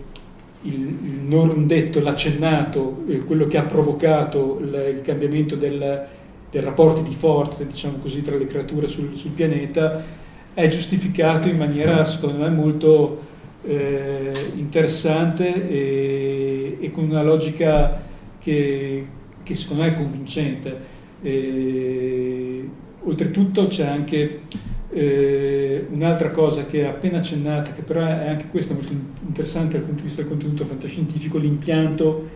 il, 0.63 0.73
il 0.73 1.19
non 1.27 1.67
detto, 1.67 2.01
l'accennato, 2.01 3.03
eh, 3.07 3.19
quello 3.19 3.45
che 3.45 3.57
ha 3.59 3.63
provocato 3.63 4.57
il, 4.59 4.93
il 4.95 5.01
cambiamento 5.01 5.55
del, 5.55 6.07
dei 6.49 6.61
rapporti 6.61 7.03
di 7.03 7.13
forze, 7.13 7.67
diciamo 7.67 7.97
così, 7.97 8.23
tra 8.23 8.35
le 8.37 8.47
creature 8.47 8.87
sul, 8.87 9.15
sul 9.15 9.31
pianeta, 9.31 10.03
è 10.55 10.67
giustificato 10.67 11.47
in 11.47 11.57
maniera, 11.57 12.03
secondo 12.05 12.39
me, 12.43 12.49
molto 12.49 13.19
eh, 13.63 14.31
interessante 14.55 15.69
e, 15.69 16.77
e 16.81 16.91
con 16.91 17.03
una 17.03 17.21
logica 17.21 18.01
che, 18.45 19.05
che 19.41 19.55
secondo 19.55 19.81
me 19.81 19.89
è 19.89 19.95
convincente. 19.95 20.77
E, 21.23 22.69
oltretutto 23.01 23.65
c'è 23.65 23.87
anche 23.87 24.41
eh, 24.91 25.87
un'altra 25.89 26.29
cosa 26.29 26.67
che 26.67 26.81
è 26.81 26.85
appena 26.85 27.17
accennata, 27.17 27.71
che 27.71 27.81
però 27.81 28.05
è 28.05 28.27
anche 28.27 28.47
questa 28.51 28.75
molto 28.75 28.93
interessante 29.25 29.77
dal 29.77 29.85
punto 29.85 30.01
di 30.01 30.07
vista 30.07 30.21
del 30.21 30.29
contenuto 30.29 30.63
fantascientifico, 30.63 31.39
l'impianto, 31.39 32.29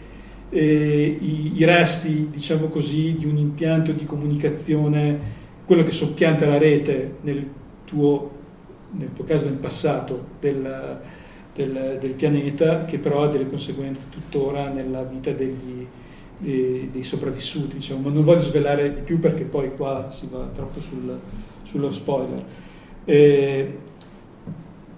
eh, 0.50 1.18
i, 1.22 1.52
i 1.56 1.64
resti, 1.64 2.30
diciamo 2.32 2.70
così, 2.70 3.14
di 3.16 3.26
un 3.26 3.38
impianto 3.38 3.92
di 3.92 4.06
comunicazione, 4.06 5.38
quello 5.64 5.84
che 5.84 5.92
soppianta 5.92 6.48
la 6.48 6.58
rete 6.58 7.18
nel 7.22 7.46
tuo, 7.86 8.32
nel 8.98 9.14
tuo 9.14 9.26
caso 9.26 9.46
nel 9.46 9.58
passato 9.58 10.26
del, 10.40 11.00
del- 11.54 11.98
del 12.00 12.12
pianeta, 12.14 12.86
che 12.86 12.98
però 12.98 13.24
ha 13.24 13.28
delle 13.28 13.48
conseguenze 13.48 14.08
tuttora 14.10 14.70
nella 14.70 15.04
vita 15.04 15.32
degli, 15.32 15.86
dei 16.40 17.04
sopravvissuti, 17.04 17.76
diciamo. 17.76 18.02
ma 18.08 18.10
non 18.12 18.24
voglio 18.24 18.42
svelare 18.42 18.94
di 18.94 19.02
più 19.02 19.20
perché 19.20 19.44
poi 19.44 19.76
qua 19.76 20.08
si 20.10 20.28
va 20.32 20.48
troppo 20.56 20.80
sul, 20.80 21.20
sullo 21.64 21.92
spoiler. 21.92 22.44
Eh, 23.06 23.78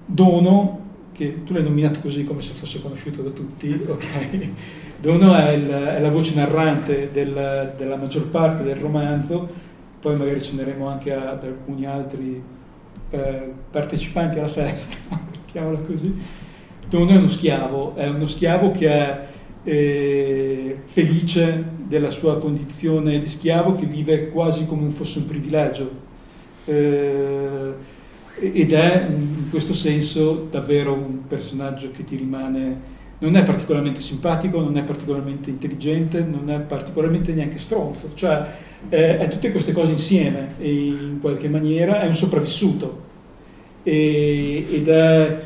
Dono, 0.06 0.80
che 1.14 1.44
tu 1.44 1.54
l'hai 1.54 1.64
nominato 1.64 2.00
così 2.02 2.24
come 2.24 2.42
se 2.42 2.54
fosse 2.54 2.82
conosciuto 2.82 3.22
da 3.22 3.30
tutti, 3.30 3.72
ok? 3.88 4.50
Dono 5.00 5.36
è, 5.36 5.52
il- 5.54 5.68
è 5.70 6.00
la 6.00 6.10
voce 6.10 6.36
narrante 6.36 7.10
del- 7.12 7.74
della 7.78 7.96
maggior 7.96 8.28
parte 8.28 8.64
del 8.64 8.76
romanzo, 8.76 9.48
poi 10.00 10.16
magari 10.18 10.42
ci 10.42 10.52
andremo 10.52 10.88
anche 10.88 11.14
a- 11.14 11.32
ad 11.32 11.44
alcuni 11.44 11.86
altri 11.86 12.42
eh, 13.14 13.52
partecipanti 13.72 14.40
alla 14.40 14.48
festa, 14.48 14.96
mettiamola 15.32 15.80
così. 15.80 16.14
Dono 16.90 17.12
è 17.12 17.16
uno 17.18 17.30
schiavo, 17.30 17.96
è 17.96 18.08
uno 18.08 18.26
schiavo 18.26 18.72
che 18.72 18.88
è 18.90 19.28
eh, 19.64 20.78
felice 20.86 21.64
della 21.88 22.10
sua 22.10 22.38
condizione 22.38 23.20
di 23.20 23.28
schiavo, 23.28 23.76
che 23.76 23.86
vive 23.86 24.30
quasi 24.30 24.66
come 24.66 24.90
fosse 24.90 25.20
un 25.20 25.26
privilegio. 25.28 26.10
Eh, 26.66 28.00
ed 28.40 28.74
è 28.74 29.08
in 29.10 29.50
questo 29.50 29.74
senso 29.74 30.48
davvero 30.50 30.94
un 30.94 31.28
personaggio 31.28 31.92
che 31.92 32.04
ti 32.04 32.16
rimane 32.16 32.90
non 33.20 33.36
è 33.36 33.44
particolarmente 33.44 34.00
simpatico, 34.00 34.62
non 34.62 34.78
è 34.78 34.84
particolarmente 34.84 35.52
intelligente, 35.52 36.24
non 36.24 36.50
è 36.50 36.60
particolarmente 36.60 37.34
neanche 37.34 37.60
stronzo, 37.60 38.12
cioè 38.16 38.44
eh, 38.90 39.20
è 39.20 39.28
tutte 39.28 39.52
queste 39.52 39.74
cose 39.74 39.92
insieme 39.92 40.56
e 40.58 40.86
in 40.86 41.20
qualche 41.22 41.48
maniera 41.48 42.02
è 42.02 42.08
un 42.08 42.16
sopravvissuto 42.16 43.10
E- 43.84 44.66
ed 44.70 44.88
è 44.88 45.40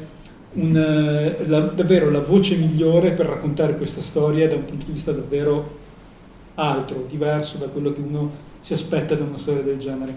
un, 0.55 0.75
eh, 0.75 1.47
la- 1.47 1.59
davvero 1.59 2.09
la 2.09 2.21
voce 2.21 2.55
migliore 2.55 3.11
per 3.11 3.25
raccontare 3.25 3.75
questa 3.75 4.01
storia 4.01 4.47
da 4.47 4.55
un 4.55 4.65
punto 4.65 4.85
di 4.85 4.91
vista 4.91 5.11
davvero 5.11 5.83
altro, 6.55 7.05
diverso 7.09 7.57
da 7.57 7.67
quello 7.67 7.91
che 7.91 7.99
uno 7.99 8.31
si 8.59 8.73
aspetta 8.73 9.15
da 9.15 9.23
una 9.23 9.37
storia 9.37 9.61
del 9.61 9.77
genere. 9.77 10.13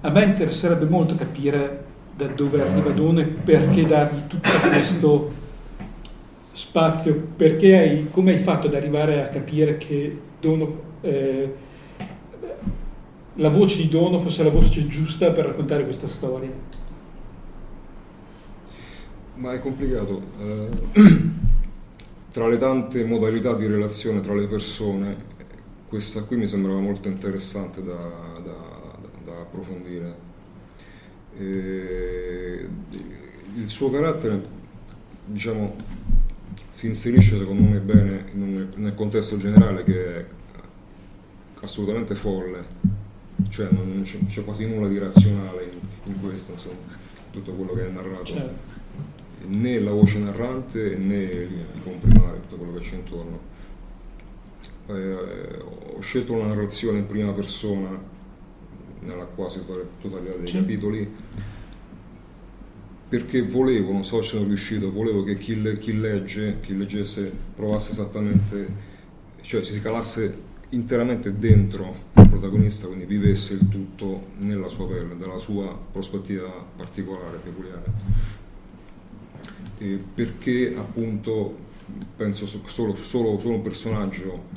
A 0.00 0.10
me 0.10 0.24
interesserebbe 0.24 0.86
molto 0.86 1.14
capire 1.14 1.84
da 2.16 2.26
dove 2.26 2.60
arriva 2.60 2.90
Dono 2.90 3.20
e 3.20 3.24
perché 3.24 3.86
dargli 3.86 4.26
tutto 4.26 4.50
questo 4.68 5.32
spazio, 6.52 7.28
perché 7.36 7.76
hai, 7.76 8.08
come 8.10 8.32
hai 8.32 8.38
fatto 8.38 8.66
ad 8.66 8.74
arrivare 8.74 9.22
a 9.22 9.28
capire 9.28 9.76
che 9.76 10.18
Dono, 10.40 10.80
eh, 11.00 11.54
la 13.36 13.48
voce 13.48 13.78
di 13.78 13.88
Dono 13.88 14.18
fosse 14.18 14.42
la 14.42 14.50
voce 14.50 14.86
giusta 14.86 15.30
per 15.30 15.46
raccontare 15.46 15.84
questa 15.84 16.06
storia. 16.06 16.50
Ma 19.44 19.52
è 19.52 19.58
complicato. 19.60 20.22
eh, 20.40 20.68
tra 22.32 22.48
le 22.48 22.56
tante 22.56 23.04
modalità 23.04 23.52
di 23.52 23.66
relazione 23.66 24.20
tra 24.22 24.32
le 24.34 24.46
persone, 24.48 25.14
questa 25.86 26.22
qui 26.22 26.38
mi 26.38 26.46
sembrava 26.48 26.78
molto 26.80 27.08
interessante 27.08 27.84
da, 27.84 27.92
da- 28.42 28.96
da 29.22 29.40
approfondire. 29.42 30.16
E 31.36 32.66
il 33.56 33.68
suo 33.68 33.90
carattere, 33.90 34.40
diciamo, 35.26 35.76
si 36.70 36.86
inserisce 36.86 37.36
secondo 37.36 37.64
me 37.68 37.78
bene 37.80 38.24
un- 38.32 38.68
nel 38.76 38.94
contesto 38.94 39.36
generale 39.36 39.84
che 39.84 40.16
è 40.20 40.24
assolutamente 41.60 42.14
folle, 42.14 42.64
cioè 43.50 43.68
non 43.70 44.00
c'è, 44.04 44.24
c'è 44.24 44.42
quasi 44.42 44.66
nulla 44.66 44.88
di 44.88 44.96
razionale 44.98 45.64
in, 45.64 45.78
in 46.14 46.20
questo, 46.22 46.52
insomma, 46.52 46.76
tutto 47.30 47.52
quello 47.52 47.74
che 47.74 47.86
è 47.86 47.90
narrato 47.90 48.24
Certo. 48.24 48.82
Né 49.48 49.78
la 49.80 49.90
voce 49.92 50.18
narrante 50.18 50.96
né 50.98 51.22
i 51.24 51.80
comprimari, 51.82 52.40
tutto 52.42 52.56
quello 52.56 52.78
che 52.78 52.84
c'è 52.84 52.94
intorno. 52.94 53.40
Eh, 54.86 55.58
ho 55.96 56.00
scelto 56.00 56.32
una 56.34 56.46
narrazione 56.46 56.98
in 56.98 57.06
prima 57.06 57.32
persona 57.32 57.88
nella 59.00 59.24
quasi 59.24 59.62
totalità 60.00 60.36
dei 60.36 60.46
Sì. 60.46 60.58
capitoli 60.58 61.14
perché 63.08 63.42
volevo, 63.42 63.92
non 63.92 64.04
so 64.04 64.20
se 64.22 64.28
sono 64.28 64.44
riuscito, 64.44 64.90
volevo 64.90 65.22
che 65.22 65.36
chi, 65.38 65.60
le- 65.60 65.78
chi 65.78 65.98
legge, 65.98 66.58
chi 66.60 66.76
leggesse 66.76 67.30
provasse 67.54 67.92
esattamente, 67.92 68.66
cioè 69.42 69.62
si 69.62 69.80
calasse 69.80 70.52
interamente 70.70 71.38
dentro 71.38 71.94
il 72.16 72.28
protagonista, 72.28 72.86
quindi 72.88 73.04
vivesse 73.04 73.52
il 73.54 73.68
tutto 73.68 74.28
nella 74.38 74.68
sua 74.68 74.88
pelle, 74.88 75.16
dalla 75.16 75.38
sua 75.38 75.78
prospettiva 75.92 76.50
particolare, 76.76 77.36
peculiare 77.36 77.84
eh, 79.78 79.98
perché 80.14 80.74
appunto 80.76 81.62
penso 82.16 82.46
so- 82.46 82.62
solo, 82.66 82.94
solo- 82.94 83.38
solo 83.38 83.54
un 83.54 83.62
personaggio 83.62 84.52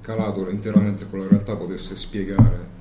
calato 0.00 0.48
interamente 0.50 1.06
con 1.06 1.20
la 1.20 1.28
realtà 1.28 1.56
potesse 1.56 1.96
spiegare 1.96 2.74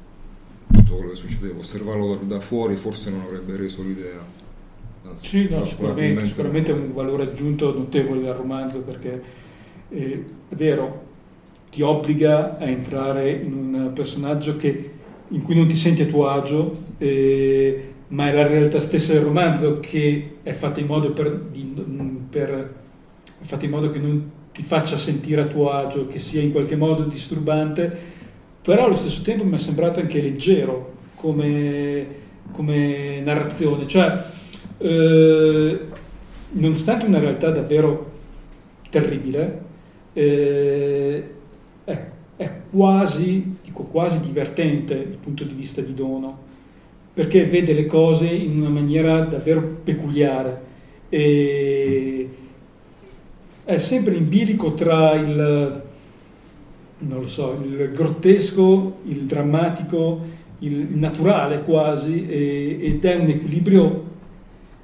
tutto 0.71 0.95
quello 0.95 1.09
che 1.11 1.15
succedeva, 1.15 1.59
osservarlo 1.59 2.15
da, 2.15 2.35
da 2.35 2.39
fuori 2.39 2.75
forse 2.75 3.09
non 3.09 3.21
avrebbe 3.21 3.55
reso 3.55 3.81
l'idea. 3.83 4.23
Anzi, 5.07 5.27
Sì, 5.27 5.47
no, 5.49 5.63
sicuramente, 5.65 6.25
sicuramente 6.25 6.71
è 6.71 6.73
un 6.73 6.93
valore 6.93 7.23
aggiunto 7.23 7.73
notevole 7.77 8.21
del 8.21 8.33
romanzo 8.33 8.79
perché 8.79 9.21
eh, 9.89 10.25
è 10.49 10.55
vero, 10.55 11.03
ti 11.69 11.81
obbliga 11.81 12.57
a 12.57 12.65
entrare 12.65 13.31
in 13.31 13.53
un 13.53 13.91
personaggio 13.93 14.57
che- 14.57 14.91
in 15.29 15.41
cui 15.41 15.55
non 15.55 15.67
ti 15.67 15.75
senti 15.75 16.01
a 16.03 16.05
tuo 16.05 16.27
agio, 16.27 16.83
eh, 16.97 17.93
ma 18.07 18.29
è 18.29 18.33
la 18.33 18.45
realtà 18.45 18.79
stessa 18.79 19.13
del 19.13 19.23
romanzo 19.23 19.79
che 19.79 20.37
è 20.43 20.51
fatta 20.51 20.79
in 20.79 20.85
modo, 20.85 21.11
per, 21.11 21.31
per- 22.29 22.73
fatta 23.41 23.65
in 23.65 23.71
modo 23.71 23.89
che 23.89 23.99
non 23.99 24.31
ti 24.51 24.63
faccia 24.63 24.97
sentire 24.97 25.41
a 25.41 25.45
tuo 25.45 25.71
agio, 25.71 26.07
che 26.07 26.19
sia 26.19 26.41
in 26.41 26.51
qualche 26.51 26.75
modo 26.75 27.03
disturbante, 27.03 27.91
però 28.61 28.85
allo 28.85 28.95
stesso 28.95 29.21
tempo 29.21 29.43
mi 29.43 29.55
è 29.55 29.59
sembrato 29.59 29.99
anche 29.99 30.21
leggero 30.21 30.93
come, 31.15 32.07
come 32.51 33.21
narrazione, 33.21 33.85
cioè 33.87 34.23
eh, 34.77 35.79
nonostante 36.51 37.05
una 37.05 37.19
realtà 37.19 37.51
davvero 37.51 38.11
terribile, 38.89 39.61
eh, 40.13 41.29
è, 41.83 42.05
è 42.37 42.51
quasi, 42.71 43.57
dico 43.61 43.83
quasi 43.83 44.21
divertente 44.21 45.07
dal 45.07 45.17
punto 45.17 45.43
di 45.43 45.53
vista 45.53 45.81
di 45.81 45.93
Dono, 45.93 46.44
perché 47.15 47.45
vede 47.45 47.71
le 47.71 47.85
cose 47.85 48.27
in 48.27 48.59
una 48.59 48.67
maniera 48.67 49.21
davvero 49.21 49.61
peculiare. 49.83 50.63
E 51.07 52.29
è 53.63 53.77
sempre 53.77 54.15
in 54.15 54.27
bilico 54.27 54.73
tra 54.73 55.13
il, 55.13 55.83
so, 57.23 57.57
il 57.63 57.91
grottesco, 57.93 58.97
il 59.05 59.21
drammatico, 59.21 60.21
il 60.59 60.87
naturale 60.91 61.61
quasi, 61.63 62.27
e, 62.27 62.79
ed 62.81 63.05
è 63.05 63.15
un 63.15 63.29
equilibrio 63.29 64.03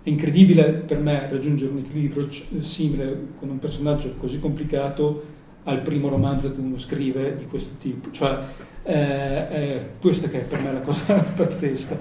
incredibile 0.04 0.72
per 0.72 1.00
me 1.00 1.28
raggiungere 1.30 1.72
un 1.72 1.80
equilibrio 1.80 2.30
simile 2.60 3.28
con 3.38 3.50
un 3.50 3.60
personaggio 3.60 4.15
così 4.17 4.39
complicato 4.39 5.24
al 5.65 5.82
primo 5.82 6.08
romanzo 6.08 6.56
che 6.56 6.62
uno 6.62 6.78
scrive 6.78 7.36
di 7.36 7.46
questo 7.46 7.76
tipo. 7.78 8.10
Cioè, 8.10 8.39
eh, 8.84 9.50
è 9.50 9.86
questa 10.00 10.28
che 10.28 10.41
è 10.41 10.44
per 10.44 10.62
me 10.62 10.74
la 10.74 10.82
cosa 10.82 11.13
pazzesca, 11.36 11.98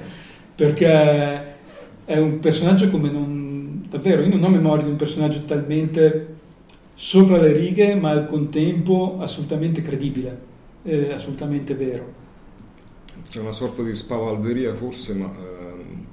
perché 0.61 1.57
è 2.05 2.19
un 2.19 2.39
personaggio 2.39 2.91
come 2.91 3.11
non... 3.11 3.87
davvero, 3.89 4.21
io 4.21 4.29
non 4.29 4.45
ho 4.45 4.51
memoria 4.51 4.85
di 4.85 4.91
un 4.91 4.97
personaggio 4.97 5.47
talmente 5.47 6.35
sopra 6.93 7.39
le 7.39 7.55
righe, 7.55 7.95
ma 7.95 8.11
al 8.11 8.27
contempo 8.27 9.17
assolutamente 9.21 9.81
credibile, 9.81 10.39
eh, 10.83 11.15
assolutamente 11.15 11.75
vero. 11.75 12.13
È 13.33 13.39
una 13.39 13.53
sorta 13.53 13.83
di 13.83 13.95
spavalderia 13.95 14.75
forse, 14.75 15.15
ma 15.15 15.33
ehm, 15.35 16.05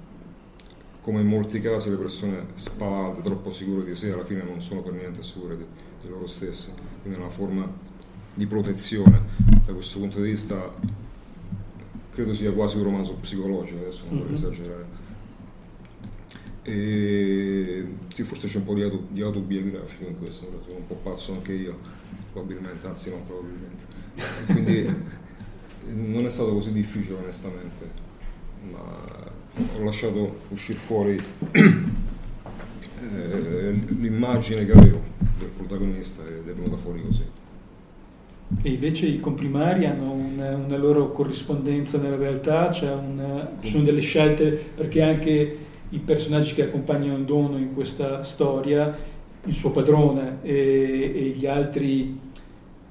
come 1.02 1.20
in 1.20 1.28
molti 1.28 1.60
casi 1.60 1.90
le 1.90 1.98
persone 1.98 2.46
spavalde, 2.54 3.22
troppo 3.24 3.52
sicure 3.52 3.84
di 3.84 3.96
sé, 3.96 4.14
alla 4.14 4.24
fine 4.24 4.44
non 4.44 4.62
sono 4.62 4.82
per 4.82 4.94
niente 4.94 5.22
sicure 5.22 5.58
di, 5.58 5.66
di 6.04 6.08
loro 6.08 6.26
stesse, 6.26 6.72
quindi 7.02 7.20
è 7.20 7.22
una 7.22 7.32
forma 7.32 7.70
di 8.34 8.48
protezione. 8.48 9.24
Da 9.66 9.74
questo 9.74 10.00
punto 10.00 10.22
di 10.22 10.30
vista 10.30 10.74
credo 12.18 12.34
sia 12.34 12.52
quasi 12.52 12.78
un 12.78 12.84
romanzo 12.86 13.14
psicologico, 13.14 13.78
adesso 13.78 14.06
non 14.10 14.18
vorrei 14.18 14.34
mm-hmm. 14.34 14.44
esagerare. 14.44 14.86
E 16.64 17.86
sì, 18.12 18.24
forse 18.24 18.48
c'è 18.48 18.58
un 18.58 18.64
po' 18.64 18.74
di, 18.74 18.82
auto, 18.82 19.06
di 19.10 19.22
autobiografico 19.22 20.10
in 20.10 20.18
questo, 20.18 20.48
sono 20.66 20.78
un 20.78 20.88
po' 20.88 20.96
pazzo 20.96 21.34
anche 21.34 21.54
io, 21.54 21.78
probabilmente, 22.32 22.88
anzi 22.88 23.12
no, 23.12 23.18
probabilmente. 23.18 23.84
Quindi 24.48 24.96
non 25.94 26.26
è 26.26 26.30
stato 26.30 26.54
così 26.54 26.74
difficile 26.74 27.18
onestamente, 27.18 27.88
ma 28.72 29.32
ho 29.76 29.84
lasciato 29.84 30.40
uscire 30.50 30.80
fuori 30.80 31.16
eh, 33.14 33.72
l'immagine 33.90 34.66
che 34.66 34.72
avevo 34.72 35.04
del 35.38 35.50
protagonista 35.50 36.28
ed 36.28 36.50
è 36.50 36.52
venuta 36.52 36.78
fuori 36.78 37.04
così. 37.04 37.37
E 38.64 38.70
invece 38.70 39.08
i 39.08 39.20
comprimari 39.20 39.86
hanno 39.86 40.12
una, 40.12 40.56
una 40.56 40.78
loro 40.78 41.12
corrispondenza 41.12 41.98
nella 41.98 42.16
realtà, 42.16 42.72
cioè 42.72 42.92
una, 42.92 43.52
ci 43.62 43.68
sono 43.68 43.84
delle 43.84 44.00
scelte 44.00 44.52
perché 44.52 45.02
anche 45.02 45.58
i 45.90 46.00
personaggi 46.00 46.54
che 46.54 46.64
accompagnano 46.64 47.24
Dono 47.24 47.58
in 47.58 47.74
questa 47.74 48.24
storia, 48.24 48.96
il 49.44 49.54
suo 49.54 49.72
padrone 49.72 50.38
e, 50.44 50.54
e 51.14 51.22
gli 51.38 51.46
altri 51.46 52.26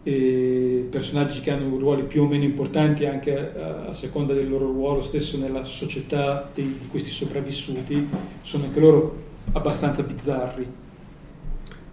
e 0.02 0.86
personaggi 0.88 1.40
che 1.40 1.50
hanno 1.50 1.76
ruoli 1.78 2.04
più 2.04 2.22
o 2.22 2.26
meno 2.28 2.44
importanti 2.44 3.06
anche 3.06 3.36
a, 3.36 3.86
a 3.86 3.94
seconda 3.94 4.34
del 4.34 4.48
loro 4.48 4.66
ruolo 4.66 5.00
stesso 5.00 5.36
nella 5.36 5.64
società 5.64 6.48
di, 6.54 6.78
di, 6.78 6.86
questi 6.86 7.10
sopravvissuti, 7.10 8.06
sono 8.42 8.64
anche 8.64 8.78
loro 8.78 9.24
abbastanza 9.52 10.02
bizzarri. 10.02 10.66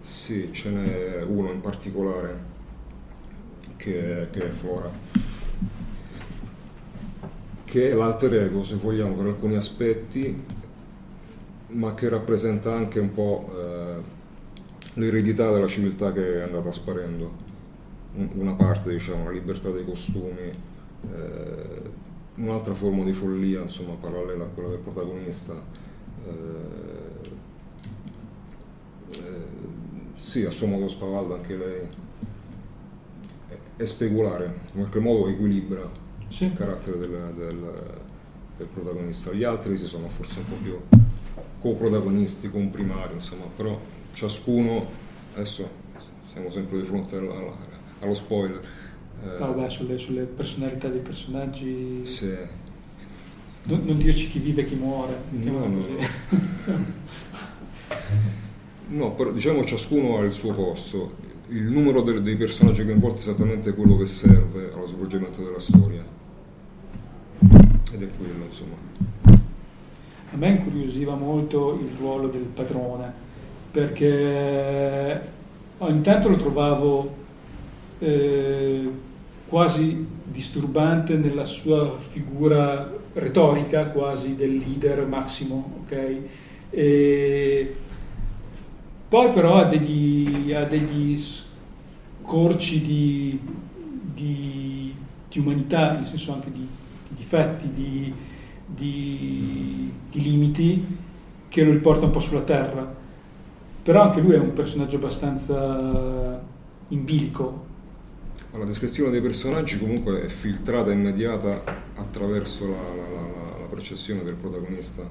Sì, 0.00 0.50
ce 0.52 0.70
n'è 0.70 1.22
uno 1.22 1.50
in 1.50 1.60
particolare 1.60 2.53
che, 3.84 4.28
che 4.30 4.46
è 4.46 4.50
Flora, 4.50 4.90
che 7.64 7.90
è 7.90 7.94
l'alter 7.94 8.34
ego, 8.34 8.62
se 8.62 8.76
vogliamo, 8.76 9.14
per 9.14 9.26
alcuni 9.26 9.56
aspetti, 9.56 10.42
ma 11.68 11.92
che 11.92 12.08
rappresenta 12.08 12.72
anche 12.74 12.98
un 12.98 13.12
po' 13.12 13.52
eh, 13.54 13.96
l'eredità 14.94 15.52
della 15.52 15.66
civiltà 15.66 16.12
che 16.12 16.38
è 16.38 16.42
andata 16.42 16.70
sparendo. 16.72 17.42
Una 18.14 18.54
parte, 18.54 18.90
diciamo, 18.90 19.24
la 19.24 19.32
libertà 19.32 19.70
dei 19.70 19.84
costumi, 19.84 20.50
eh, 21.12 21.80
un'altra 22.36 22.72
forma 22.72 23.04
di 23.04 23.12
follia, 23.12 23.60
insomma, 23.60 23.94
parallela 24.00 24.44
a 24.44 24.46
quella 24.46 24.70
del 24.70 24.78
protagonista. 24.78 25.60
Eh, 26.24 27.28
eh, 29.10 29.46
sì, 30.14 30.44
a 30.44 30.50
suo 30.50 30.68
modo 30.68 30.88
spavalda 30.88 31.34
anche 31.34 31.56
lei 31.56 31.86
è, 33.76 33.84
speculare, 33.84 34.44
in 34.72 34.80
qualche 34.80 35.00
modo 35.00 35.28
equilibra 35.28 35.90
sì. 36.28 36.44
il 36.44 36.54
carattere 36.54 36.98
del, 36.98 37.32
del, 37.36 38.00
del, 38.56 38.66
protagonista. 38.66 39.32
Gli 39.32 39.44
altri 39.44 39.76
si 39.76 39.86
sono 39.86 40.08
forse 40.08 40.40
un 40.40 40.44
po' 40.48 40.56
più 40.62 40.78
co-protagonisti, 41.60 42.50
comprimari, 42.50 43.14
insomma, 43.14 43.44
però 43.56 43.78
ciascuno, 44.12 44.86
adesso 45.34 45.68
siamo 46.30 46.50
sempre 46.50 46.78
di 46.78 46.84
fronte 46.84 47.16
alla, 47.16 47.56
allo 48.00 48.14
spoiler. 48.14 48.60
Eh, 49.22 49.42
ah, 49.42 49.48
beh, 49.48 49.70
sulle, 49.70 49.98
sulle, 49.98 50.24
personalità 50.24 50.88
dei 50.88 51.00
personaggi. 51.00 52.04
Sì. 52.04 52.36
Non, 53.66 53.82
non, 53.84 53.96
dirci 53.96 54.28
chi 54.28 54.40
vive 54.40 54.62
e 54.62 54.64
chi 54.66 54.74
muore. 54.74 55.22
No, 55.30 55.66
no. 55.66 55.86
no, 58.88 59.12
però 59.12 59.30
diciamo 59.30 59.64
ciascuno 59.64 60.18
ha 60.18 60.22
il 60.22 60.32
suo 60.32 60.52
posto. 60.52 61.32
Il 61.54 61.70
numero 61.70 62.02
de- 62.02 62.20
dei 62.20 62.34
personaggi 62.34 62.84
coinvolti 62.84 63.18
è 63.18 63.20
esattamente 63.20 63.74
quello 63.74 63.96
che 63.96 64.06
serve 64.06 64.70
allo 64.74 64.86
svolgimento 64.86 65.40
della 65.40 65.60
storia. 65.60 66.02
Ed 67.92 68.02
è 68.02 68.08
quello, 68.18 68.44
insomma. 68.44 68.74
A 69.22 70.36
me 70.36 70.48
incuriosiva 70.48 71.14
molto 71.14 71.78
il 71.80 71.96
ruolo 71.96 72.26
del 72.26 72.42
padrone, 72.42 73.12
perché 73.70 75.20
ogni 75.78 76.00
tanto 76.00 76.28
lo 76.28 76.36
trovavo 76.36 77.14
eh, 78.00 78.90
quasi 79.46 80.04
disturbante 80.24 81.14
nella 81.14 81.44
sua 81.44 81.96
figura 81.96 82.92
retorica 83.12 83.86
quasi 83.86 84.34
del 84.34 84.56
leader 84.56 85.06
massimo, 85.06 85.82
ok? 85.84 86.16
E 86.70 87.74
poi 89.08 89.30
però 89.30 89.58
ha 89.58 89.64
degli, 89.66 90.52
ha 90.52 90.64
degli 90.64 91.16
scorci 92.24 92.80
di, 92.80 93.38
di, 94.14 94.94
di, 95.28 95.38
umanità, 95.38 95.92
nel 95.92 96.06
senso 96.06 96.32
anche 96.32 96.50
di, 96.50 96.66
di 97.08 97.14
difetti, 97.14 97.70
di, 97.72 98.12
limiti 100.12 100.96
che 101.48 101.64
lo 101.64 101.72
riporta 101.72 102.06
un 102.06 102.10
po' 102.10 102.20
sulla 102.20 102.42
terra. 102.42 103.02
Però 103.82 104.02
anche 104.02 104.20
lui 104.20 104.32
è 104.32 104.38
un 104.38 104.54
personaggio 104.54 104.96
abbastanza 104.96 106.42
in 106.88 107.04
bilico, 107.04 107.72
la 108.56 108.64
descrizione 108.64 109.10
dei 109.10 109.20
personaggi 109.20 109.78
comunque 109.78 110.22
è 110.22 110.28
filtrata 110.28 110.92
immediata 110.92 111.64
attraverso 111.96 112.68
la, 112.68 112.94
la, 112.94 113.02
la, 113.02 113.58
la 113.58 113.66
percezione 113.68 114.22
del 114.22 114.36
protagonista, 114.36 115.02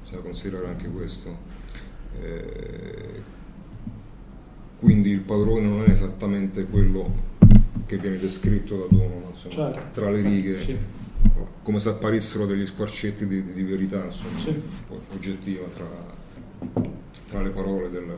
bisogna 0.00 0.22
considerare 0.22 0.68
anche 0.68 0.88
questo. 0.90 1.38
Eh, 2.20 3.22
quindi 4.82 5.10
il 5.10 5.20
padrone 5.20 5.60
non 5.60 5.84
è 5.84 5.90
esattamente 5.90 6.66
quello 6.66 7.30
che 7.86 7.96
viene 7.98 8.18
descritto 8.18 8.76
da 8.76 8.86
Dono, 8.90 9.28
insomma, 9.30 9.72
certo. 9.72 10.00
tra 10.00 10.10
le 10.10 10.22
righe, 10.22 10.60
sì. 10.60 10.76
come 11.62 11.78
se 11.78 11.90
apparissero 11.90 12.46
degli 12.46 12.66
squarcetti 12.66 13.28
di, 13.28 13.52
di 13.52 13.62
verità 13.62 14.02
insomma, 14.04 14.38
sì. 14.38 14.60
oggettiva 15.14 15.66
tra, 15.72 15.86
tra, 17.28 17.42
le 17.42 17.50
parole 17.50 17.90
del, 17.90 18.12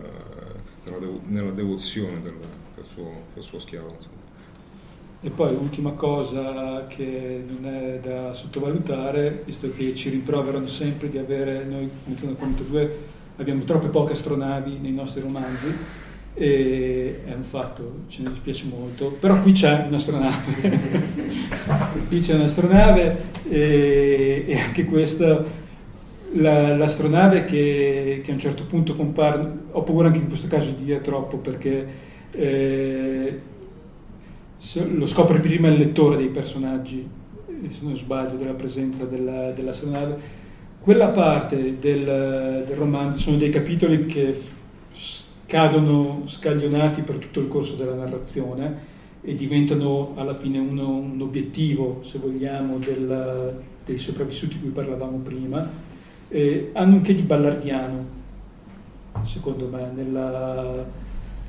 devo, 0.85 1.21
nella 1.27 1.51
devozione 1.51 2.23
del, 2.23 2.35
del, 2.75 2.85
suo, 2.87 3.11
del 3.35 3.43
suo 3.43 3.59
schiavo. 3.59 3.95
Insomma. 3.97 4.23
E 5.21 5.29
poi 5.29 5.53
l'ultima 5.53 5.93
cosa 5.93 6.87
che 6.87 7.45
non 7.47 7.71
è 7.71 7.99
da 8.03 8.33
sottovalutare, 8.33 9.43
visto 9.45 9.71
che 9.71 9.95
ci 9.95 10.09
rimproverano 10.09 10.67
sempre 10.69 11.11
di 11.11 11.19
avere, 11.19 11.63
noi 11.65 11.91
come 12.19 12.35
42 12.35 12.99
abbiamo 13.37 13.65
troppe 13.65 13.89
poche 13.89 14.13
astronavi 14.13 14.79
nei 14.79 14.93
nostri 14.93 15.21
romanzi, 15.21 16.03
e 16.37 17.21
è 17.25 17.33
un 17.33 17.45
fatto, 17.45 18.01
ce 18.09 18.23
ne 18.23 18.31
dispiace 18.31 18.67
molto, 18.67 19.11
però 19.11 19.41
qui 19.41 19.53
c'è 19.53 19.85
un'astronave, 19.87 21.03
qui 22.09 22.21
c'è 22.21 22.35
un'astronave 22.35 23.17
e, 23.49 24.45
e 24.47 24.59
anche 24.59 24.85
questa, 24.85 25.45
la, 26.33 26.77
l'astronave 26.77 27.45
che, 27.45 28.21
che, 28.25 28.31
a 28.31 28.35
un 28.35 28.41
certo 28.41 28.65
punto 28.65 28.97
compare, 28.97 29.49
ho 29.71 29.83
paura 29.83 30.09
anche 30.09 30.19
in 30.19 30.27
questo 30.27 30.49
caso 30.49 30.71
di 30.71 30.85
dire 30.85 31.01
troppo 31.01 31.37
perché 31.37 31.87
eh, 32.33 33.41
lo 34.93 35.07
scopre 35.07 35.39
prima 35.39 35.69
il 35.69 35.79
lettore 35.79 36.17
dei 36.17 36.31
personaggi, 36.31 37.07
eh, 37.47 37.69
se 37.71 37.85
non 37.85 37.95
sbaglio, 37.95 38.37
della 38.37 38.55
presenza 38.55 39.05
della, 39.05 39.51
dell'astronave. 39.51 40.43
Quella 40.81 41.09
parte 41.09 41.79
del, 41.79 42.65
del 42.67 42.77
romanzo 42.77 43.21
sono 43.21 43.37
dei 43.37 43.49
capitoli 43.49 44.05
che 44.05 44.37
cadono 45.55 46.23
scaglionati 46.25 47.03
per 47.03 47.15
tutto 47.19 47.39
il 47.39 47.47
corso 47.47 47.77
della 47.77 47.95
narrazione 47.95 48.77
e 49.21 49.37
diventano 49.37 50.15
alla 50.17 50.35
fine 50.35 50.59
uno- 50.59 50.97
un 50.97 51.21
obiettivo, 51.21 52.01
se 52.03 52.19
vogliamo, 52.19 52.79
del- 52.79 53.61
dei 53.85 53.97
sopravvissuti 53.97 54.55
di 54.57 54.63
cui 54.63 54.71
parlavamo 54.71 55.19
prima. 55.19 55.65
Eh, 56.27 56.71
hanno 56.73 56.97
un 56.97 57.03
che 57.03 57.15
di 57.15 57.23
ballardiano, 57.23 58.05
secondo 59.23 59.69
me, 59.69 59.93
nella, 59.95 60.85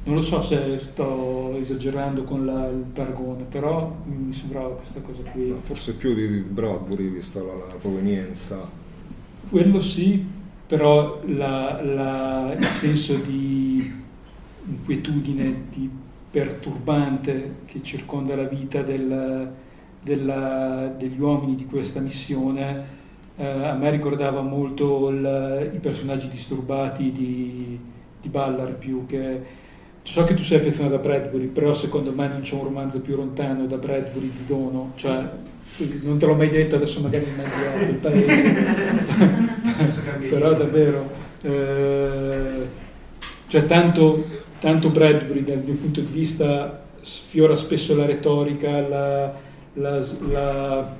non 0.03 0.13
lo 0.13 0.21
so 0.21 0.39
se 0.39 0.77
sto 0.77 1.57
esagerando 1.57 2.25
con 2.25 2.45
la- 2.45 2.67
il 2.69 2.85
paragone, 2.93 3.45
però 3.49 3.91
mi 4.05 4.31
sembrava 4.33 4.75
questa 4.75 4.99
cosa 4.99 5.23
qui. 5.31 5.51
Forse 5.61 5.95
più 5.95 6.13
di 6.13 6.27
Bradbury, 6.27 7.09
vista 7.09 7.39
la, 7.41 7.55
la 7.55 7.73
provenienza. 7.81 8.69
Quello 9.49 9.81
sì, 9.81 10.23
però 10.67 11.19
la- 11.27 11.79
la- 11.83 12.55
il 12.57 12.65
senso 12.67 13.15
di 13.15 13.91
inquietudine, 14.67 15.63
di 15.69 15.89
perturbante 16.31 17.55
che 17.65 17.81
circonda 17.83 18.35
la 18.35 18.43
vita 18.43 18.81
del- 18.81 19.49
della- 20.01 20.93
degli 20.97 21.19
uomini 21.19 21.55
di 21.55 21.65
questa 21.65 21.99
missione, 21.99 22.83
eh, 23.37 23.45
a 23.45 23.73
me 23.73 23.89
ricordava 23.91 24.41
molto 24.41 25.09
il- 25.09 25.71
i 25.73 25.77
personaggi 25.79 26.27
disturbati 26.29 27.11
di, 27.11 27.79
di 28.21 28.29
Ballard 28.29 28.73
più 28.75 29.05
che... 29.05 29.63
So 30.03 30.23
che 30.23 30.35
tu 30.35 30.43
sei 30.43 30.59
affezionato 30.59 30.95
a 30.95 30.99
Bradbury, 30.99 31.47
però 31.47 31.73
secondo 31.73 32.11
me 32.11 32.27
non 32.27 32.41
c'è 32.41 32.53
un 32.53 32.63
romanzo 32.65 33.01
più 33.01 33.15
lontano 33.15 33.65
da 33.65 33.77
Bradbury 33.77 34.29
di 34.29 34.45
Dono, 34.45 34.91
cioè 34.95 35.27
non 36.03 36.17
te 36.17 36.25
l'ho 36.25 36.35
mai 36.35 36.49
detto, 36.49 36.75
adesso 36.75 37.01
magari 37.01 37.25
mi 37.25 37.35
mando 37.35 37.85
del 37.85 37.95
paese, 37.95 38.53
però 40.29 40.53
davvero, 40.53 41.09
eh, 41.41 42.67
cioè 43.47 43.65
tanto, 43.65 44.25
tanto 44.59 44.89
Bradbury 44.89 45.43
dal 45.43 45.61
mio 45.63 45.73
punto 45.75 46.01
di 46.01 46.11
vista 46.11 46.83
sfiora 47.01 47.55
spesso 47.55 47.95
la 47.95 48.05
retorica, 48.05 48.87
la, 48.87 49.33
la, 49.73 50.05
la, 50.31 50.95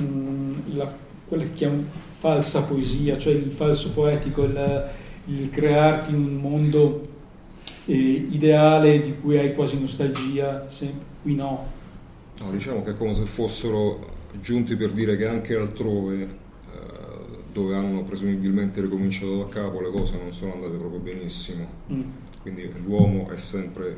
mm, 0.00 0.54
la- 0.76 1.00
quella 1.28 1.44
che 1.44 1.52
chiamo 1.52 1.84
falsa 2.18 2.62
poesia, 2.62 3.18
cioè 3.18 3.32
il 3.32 3.50
falso 3.50 3.90
poetico, 3.92 4.44
il, 4.44 4.90
il 5.26 5.50
crearti 5.50 6.12
un 6.14 6.34
mondo 6.34 7.02
eh, 7.86 7.94
ideale 7.94 9.00
di 9.00 9.14
cui 9.20 9.38
hai 9.38 9.54
quasi 9.54 9.78
nostalgia, 9.80 10.64
sempre, 10.68 11.06
qui 11.22 11.34
no. 11.34 11.80
No, 12.42 12.50
diciamo 12.50 12.82
che 12.82 12.90
è 12.90 12.96
come 12.96 13.14
se 13.14 13.24
fossero 13.24 14.20
giunti 14.40 14.74
per 14.74 14.90
dire 14.90 15.16
che 15.16 15.28
anche 15.28 15.54
altrove, 15.54 16.22
eh, 16.22 16.28
dove 17.52 17.76
hanno 17.76 18.02
presumibilmente 18.02 18.80
ricominciato 18.80 19.38
da 19.38 19.46
capo, 19.46 19.80
le 19.80 19.90
cose 19.90 20.18
non 20.18 20.32
sono 20.32 20.54
andate 20.54 20.76
proprio 20.76 20.98
benissimo. 20.98 21.68
Mm. 21.92 22.02
Quindi 22.40 22.68
l'uomo 22.84 23.30
è 23.30 23.36
sempre, 23.36 23.96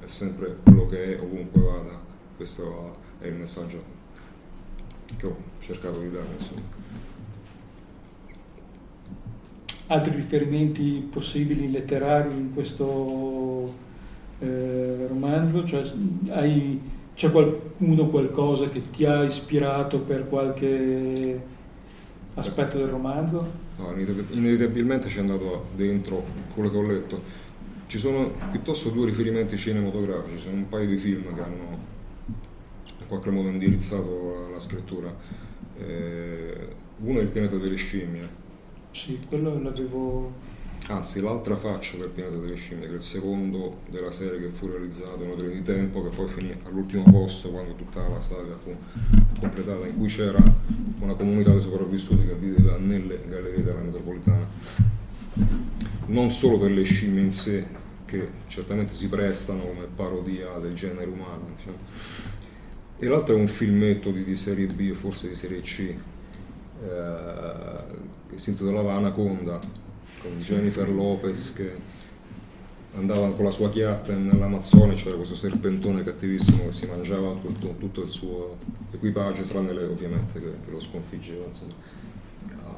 è 0.00 0.06
sempre 0.06 0.56
quello 0.64 0.86
che 0.86 1.14
è 1.14 1.20
ovunque 1.20 1.60
vada. 1.60 2.00
Questo 2.36 2.96
è 3.20 3.26
il 3.26 3.34
messaggio 3.34 3.82
che 5.16 5.26
ho 5.26 5.36
cercato 5.60 6.00
di 6.00 6.10
dare. 6.10 6.26
Insomma. 6.36 6.82
Altri 9.86 10.16
riferimenti 10.16 11.06
possibili 11.08 11.70
letterari 11.70 12.32
in 12.32 12.52
questo 12.54 13.72
eh, 14.40 15.06
romanzo? 15.06 15.64
Cioè, 15.64 15.88
hai, 16.30 16.80
c'è 17.14 17.30
qualcuno, 17.30 18.08
qualcosa 18.08 18.68
che 18.68 18.90
ti 18.90 19.04
ha 19.04 19.22
ispirato 19.24 20.00
per 20.00 20.28
qualche 20.28 21.42
aspetto 22.34 22.78
del 22.78 22.88
romanzo? 22.88 23.62
No, 23.76 23.92
inevit- 23.92 24.34
inevitabilmente 24.34 25.08
ci 25.08 25.18
è 25.18 25.20
andato 25.20 25.66
dentro 25.74 26.24
quello 26.54 26.70
che 26.70 26.76
ho 26.76 26.82
letto. 26.82 27.22
Ci 27.86 27.98
sono 27.98 28.32
piuttosto 28.50 28.90
due 28.90 29.06
riferimenti 29.06 29.56
cinematografici, 29.56 30.40
sono 30.42 30.56
un 30.56 30.68
paio 30.68 30.86
di 30.88 30.96
film 30.96 31.34
che 31.34 31.40
hanno 31.42 31.78
in 33.00 33.06
qualche 33.06 33.30
modo 33.30 33.48
indirizzato 33.48 34.40
la, 34.46 34.48
la 34.50 34.58
scrittura. 34.58 35.14
Eh, 35.78 36.68
uno 36.98 37.18
è 37.18 37.22
Il 37.22 37.28
pianeta 37.28 37.56
delle 37.56 37.76
scimmie, 37.76 38.28
Sì, 38.90 39.20
quello 39.28 39.60
l'avevo... 39.60 40.32
anzi 40.88 41.20
l'altra 41.20 41.56
faccia 41.56 41.96
del 41.96 42.10
pianeta 42.10 42.36
delle 42.36 42.56
scimmie, 42.56 42.86
che 42.86 42.92
è 42.92 42.96
il 42.96 43.02
secondo 43.02 43.78
della 43.88 44.10
serie 44.10 44.38
che 44.38 44.48
fu 44.48 44.66
realizzato 44.66 45.22
in 45.22 45.30
un 45.30 45.36
treno 45.36 45.52
di 45.52 45.62
tempo, 45.62 46.02
che 46.02 46.14
poi 46.14 46.28
finì 46.28 46.54
all'ultimo 46.64 47.04
posto 47.04 47.50
quando 47.50 47.74
tutta 47.74 48.06
la 48.06 48.20
saga 48.20 48.56
fu 48.62 48.76
completata, 49.38 49.86
in 49.86 49.96
cui 49.96 50.08
c'era 50.08 50.42
una 50.98 51.14
comunità 51.14 51.52
di 51.52 51.60
sopravvissuti 51.60 52.26
che 52.26 52.34
viveva 52.34 52.76
nelle 52.76 53.20
gallerie 53.26 53.62
della 53.62 53.80
metropolitana. 53.80 54.46
Non 56.06 56.30
solo 56.30 56.58
per 56.58 56.70
le 56.70 56.82
scimmie 56.82 57.22
in 57.22 57.30
sé, 57.30 57.66
che 58.04 58.28
certamente 58.46 58.92
si 58.92 59.08
prestano 59.08 59.62
come 59.62 59.86
parodia 59.94 60.58
del 60.58 60.74
genere 60.74 61.08
umano, 61.08 61.48
diciamo. 61.56 61.76
e 62.98 63.08
l'altro 63.08 63.36
è 63.36 63.38
un 63.38 63.48
filmetto 63.48 64.10
di, 64.10 64.22
di 64.22 64.36
serie 64.36 64.66
B, 64.66 64.92
forse 64.92 65.28
di 65.28 65.34
serie 65.34 65.60
C, 65.60 65.78
eh, 65.80 65.98
che 68.28 68.38
si 68.38 68.50
intitolava 68.50 68.92
Anaconda, 68.92 69.58
con 70.24 70.40
Jennifer 70.40 70.88
Lopez 70.88 71.52
che 71.52 71.70
andava 72.96 73.28
con 73.32 73.44
la 73.44 73.50
sua 73.50 73.70
chiatta 73.70 74.14
nell'Amazzone, 74.14 74.94
c'era 74.94 75.16
questo 75.16 75.34
serpentone 75.34 76.02
cattivissimo 76.02 76.66
che 76.66 76.72
si 76.72 76.86
mangiava 76.86 77.34
tutto, 77.40 77.74
tutto 77.78 78.02
il 78.02 78.10
suo 78.10 78.56
equipaggio, 78.92 79.42
tranne 79.42 79.74
lei 79.74 79.84
ovviamente 79.84 80.40
che, 80.40 80.52
che 80.64 80.70
lo 80.70 80.80
sconfiggeva. 80.80 81.44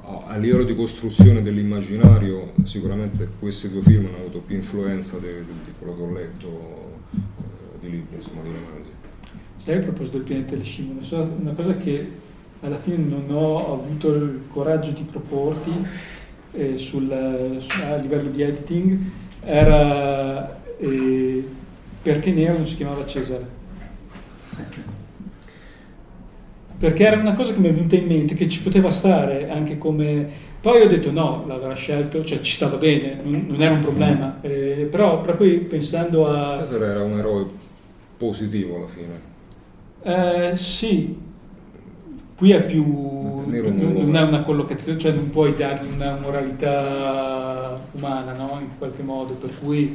A, 0.04 0.22
a 0.26 0.36
livello 0.36 0.64
di 0.64 0.74
costruzione 0.74 1.42
dell'immaginario 1.42 2.52
sicuramente 2.64 3.28
questi 3.38 3.68
due 3.68 3.82
film 3.82 4.06
hanno 4.06 4.16
avuto 4.18 4.38
più 4.38 4.56
influenza 4.56 5.18
di, 5.18 5.26
di- 5.26 5.64
di 5.64 5.72
quello 5.78 5.96
che 5.96 6.02
ho 6.02 6.12
letto 6.12 7.00
eh, 7.12 7.78
di 7.80 7.90
libri, 7.90 8.16
insomma, 8.16 8.42
di 8.42 8.48
romanzi. 8.48 8.90
Sai 9.62 9.76
a 9.76 9.80
proposito 9.80 10.16
del 10.16 10.26
pianeta 10.26 10.50
delle 10.52 10.64
scimmie, 10.64 11.02
una 11.40 11.52
cosa 11.52 11.76
che 11.76 12.24
alla 12.60 12.78
fine 12.78 12.96
non 12.96 13.26
ho 13.28 13.74
avuto 13.74 14.14
il 14.14 14.42
coraggio 14.48 14.90
di 14.92 15.02
proporti 15.02 15.70
eh, 16.56 16.78
sul- 16.78 17.58
su- 17.60 17.80
a 17.82 17.96
livello 17.96 18.30
di 18.30 18.42
editing 18.42 18.98
era 19.44 20.60
eh, 20.78 21.44
perché 22.02 22.32
Nero 22.32 22.54
non 22.58 22.66
si 22.66 22.76
chiamava 22.76 23.04
Cesare. 23.06 23.54
Perché 26.78 27.06
era 27.06 27.16
una 27.18 27.32
cosa 27.32 27.52
che 27.54 27.58
mi 27.58 27.68
è 27.68 27.72
venuta 27.72 27.96
in 27.96 28.06
mente, 28.06 28.34
che 28.34 28.48
ci 28.48 28.60
poteva 28.60 28.90
stare 28.90 29.48
anche 29.48 29.78
come... 29.78 30.28
Poi 30.60 30.82
ho 30.82 30.86
detto 30.88 31.10
no, 31.10 31.44
l'aveva 31.46 31.74
scelto, 31.74 32.24
cioè 32.24 32.40
ci 32.40 32.52
stava 32.52 32.76
bene, 32.76 33.18
non, 33.22 33.46
non 33.48 33.62
era 33.62 33.72
un 33.72 33.80
problema, 33.80 34.38
eh, 34.42 34.86
però 34.90 35.20
proprio 35.20 35.58
pensando 35.64 36.26
a... 36.26 36.58
Cesare 36.58 36.86
era 36.86 37.02
un 37.02 37.18
eroe 37.18 37.46
positivo 38.16 38.76
alla 38.76 38.86
fine. 38.86 39.20
Eh, 40.02 40.56
sì, 40.56 41.16
qui 42.36 42.52
è 42.52 42.64
più. 42.64 42.84
Non 42.84 43.44
non, 43.48 44.16
è. 44.16 44.22
una 44.22 44.42
collocazione, 44.42 44.98
cioè 44.98 45.12
non 45.12 45.30
puoi 45.30 45.54
dargli 45.54 45.92
una 45.92 46.18
moralità 46.20 47.80
umana, 47.92 48.32
no? 48.32 48.58
In 48.60 48.68
qualche 48.78 49.02
modo, 49.02 49.34
per 49.34 49.50
cui. 49.60 49.94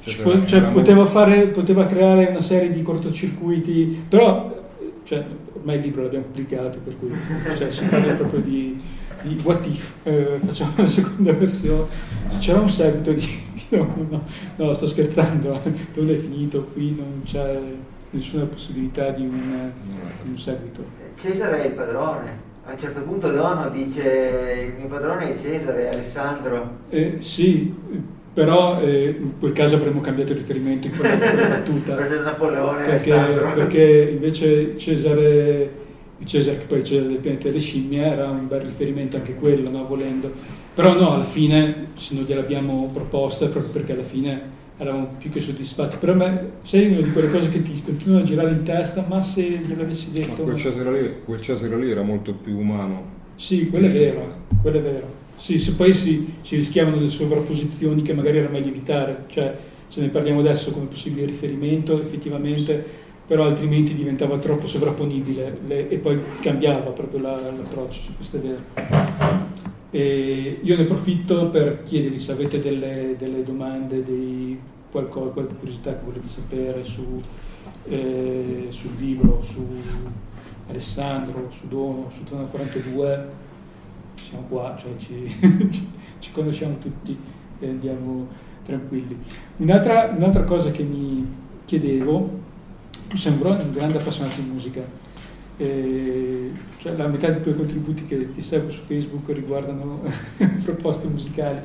Cioè, 0.00 0.44
cioè, 0.44 0.62
poteva, 0.62 1.04
fare, 1.04 1.48
poteva 1.48 1.84
creare 1.84 2.26
una 2.26 2.40
serie 2.40 2.70
di 2.70 2.80
cortocircuiti, 2.80 4.04
però 4.08 4.54
cioè, 5.02 5.24
ormai 5.54 5.76
il 5.76 5.82
libro 5.82 6.02
l'abbiamo 6.02 6.26
pubblicato, 6.26 6.78
per 6.78 6.96
cui 6.96 7.10
cioè, 7.56 7.70
si 7.72 7.84
parla 7.84 8.12
proprio 8.12 8.40
di, 8.40 8.80
di 9.22 9.40
what 9.42 9.66
if, 9.66 9.94
eh, 10.04 10.38
facciamo 10.44 10.72
la 10.76 10.86
seconda 10.86 11.32
versione, 11.32 11.86
se 12.28 12.38
c'era 12.38 12.60
un 12.60 12.68
seguito 12.70 13.12
di, 13.12 13.20
di- 13.52 13.76
no, 13.76 13.94
no, 14.08 14.22
no, 14.54 14.74
sto 14.74 14.86
scherzando, 14.86 15.60
non 15.94 16.10
è 16.10 16.14
finito, 16.14 16.68
qui 16.72 16.94
non 16.96 17.22
c'è 17.24 17.58
nessuna 18.10 18.44
possibilità 18.44 19.10
di 19.10 19.22
un, 19.22 19.72
di 20.36 20.38
un 20.38 20.38
seguito. 20.38 20.84
Cesare 21.16 21.62
è 21.62 21.66
il 21.66 21.72
padrone. 21.72 22.44
A 22.66 22.72
un 22.72 22.78
certo 22.78 23.00
punto 23.02 23.30
Dono 23.30 23.68
dice 23.70 24.72
il 24.72 24.78
mio 24.78 24.88
padrone 24.88 25.32
è 25.32 25.38
Cesare, 25.38 25.88
Alessandro. 25.88 26.78
Eh, 26.90 27.16
sì, 27.20 27.72
però 28.32 28.80
eh, 28.80 29.16
in 29.18 29.38
quel 29.38 29.52
caso 29.52 29.76
avremmo 29.76 30.00
cambiato 30.00 30.32
il 30.32 30.38
riferimento 30.38 30.88
in 30.88 30.96
quella, 30.96 31.14
in 31.14 31.20
quella 31.30 31.48
battuta. 31.48 31.94
Preso 31.94 32.22
Napoleone, 32.22 32.84
perché, 32.84 33.12
Alessandro. 33.12 33.52
perché 33.54 34.08
invece 34.12 34.76
Cesare, 34.76 35.70
Cesare, 36.24 36.58
che 36.58 36.64
poi 36.64 36.78
è 36.78 36.80
il 36.80 36.86
Cesare 36.86 37.08
del 37.08 37.18
pianeta 37.18 37.48
delle 37.48 37.60
scimmie, 37.60 38.04
era 38.04 38.28
un 38.28 38.48
bel 38.48 38.60
riferimento 38.60 39.16
anche 39.16 39.34
quello, 39.36 39.70
no, 39.70 39.86
volendo. 39.86 40.30
Però 40.74 40.92
no, 40.94 41.14
alla 41.14 41.24
fine, 41.24 41.92
se 41.94 42.14
non 42.14 42.24
gliel'abbiamo 42.24 42.90
proposto, 42.92 43.46
è 43.46 43.48
proprio 43.48 43.72
perché 43.72 43.92
alla 43.92 44.02
fine 44.02 44.54
eravamo 44.78 45.14
più 45.18 45.30
che 45.30 45.40
soddisfatti. 45.40 45.96
Per 45.98 46.14
me, 46.14 46.50
sei 46.62 46.90
una 46.90 47.00
di 47.00 47.10
quelle 47.10 47.30
cose 47.30 47.48
che 47.48 47.62
ti 47.62 47.82
continuano 47.84 48.22
a 48.22 48.26
girare 48.26 48.50
in 48.50 48.62
testa, 48.62 49.04
ma 49.06 49.22
se 49.22 49.60
gliel'avessi 49.64 50.08
Ma 50.10 50.18
detto... 50.18 50.42
quel 50.42 50.56
Cesare, 50.56 51.02
lì, 51.02 51.14
quel 51.24 51.40
Cesare 51.40 51.76
lì 51.78 51.90
era 51.90 52.02
molto 52.02 52.34
più 52.34 52.58
umano. 52.58 53.14
Sì, 53.36 53.68
quello 53.68 53.86
è 53.86 53.90
vero, 53.90 54.34
quello 54.60 54.78
è 54.78 54.82
vero. 54.82 55.24
Sì, 55.36 55.58
se 55.58 55.72
poi 55.72 55.92
si, 55.92 56.34
si 56.40 56.56
rischiavano 56.56 56.96
delle 56.96 57.08
sovrapposizioni 57.08 58.02
che 58.02 58.14
magari 58.14 58.38
era 58.38 58.48
meglio 58.48 58.68
evitare, 58.68 59.24
cioè 59.28 59.54
se 59.88 60.00
ne 60.00 60.08
parliamo 60.08 60.40
adesso 60.40 60.70
come 60.70 60.86
possibile 60.86 61.26
riferimento 61.26 62.00
effettivamente, 62.00 62.82
però 63.26 63.44
altrimenti 63.44 63.94
diventava 63.94 64.38
troppo 64.38 64.66
sovrapponibile 64.66 65.58
le, 65.66 65.88
e 65.88 65.98
poi 65.98 66.18
cambiava 66.40 66.90
proprio 66.90 67.20
la, 67.20 67.40
l'approccio, 67.56 68.12
questo 68.16 68.36
è 68.36 68.40
vero. 68.40 69.55
E 69.96 70.60
io 70.62 70.76
ne 70.76 70.82
approfitto 70.82 71.48
per 71.48 71.82
chiedervi 71.82 72.20
se 72.20 72.32
avete 72.32 72.60
delle, 72.60 73.14
delle 73.16 73.42
domande, 73.42 74.02
dei, 74.02 74.60
qualcosa, 74.90 75.30
qualche 75.30 75.54
curiosità 75.54 75.92
che 75.92 76.04
volete 76.04 76.26
sapere 76.26 76.84
su, 76.84 77.18
eh, 77.88 78.66
sul 78.68 78.90
libro, 78.98 79.42
su 79.42 79.66
Alessandro, 80.68 81.48
su 81.50 81.66
Dono, 81.68 82.10
su 82.10 82.26
Zona 82.26 82.42
42, 82.42 83.28
siamo 84.16 84.44
qua, 84.50 84.76
cioè 84.78 84.90
ci, 84.98 85.26
ci, 85.72 85.88
ci 86.18 86.30
conosciamo 86.30 86.76
tutti 86.76 87.18
e 87.58 87.66
andiamo 87.66 88.26
tranquilli. 88.66 89.16
Un'altra, 89.56 90.14
un'altra 90.14 90.44
cosa 90.44 90.70
che 90.72 90.82
mi 90.82 91.26
chiedevo, 91.64 92.30
tu 93.08 93.16
sembra 93.16 93.52
un 93.52 93.72
grande 93.72 93.96
appassionato 93.96 94.42
di 94.42 94.50
musica, 94.50 94.82
cioè 95.58 96.94
la 96.96 97.06
metà 97.06 97.30
dei 97.30 97.42
tuoi 97.42 97.54
contributi 97.54 98.04
che, 98.04 98.34
che 98.34 98.42
seguo 98.42 98.70
su 98.70 98.82
Facebook 98.82 99.30
riguardano 99.32 100.02
proposte 100.64 101.08
musicali. 101.08 101.60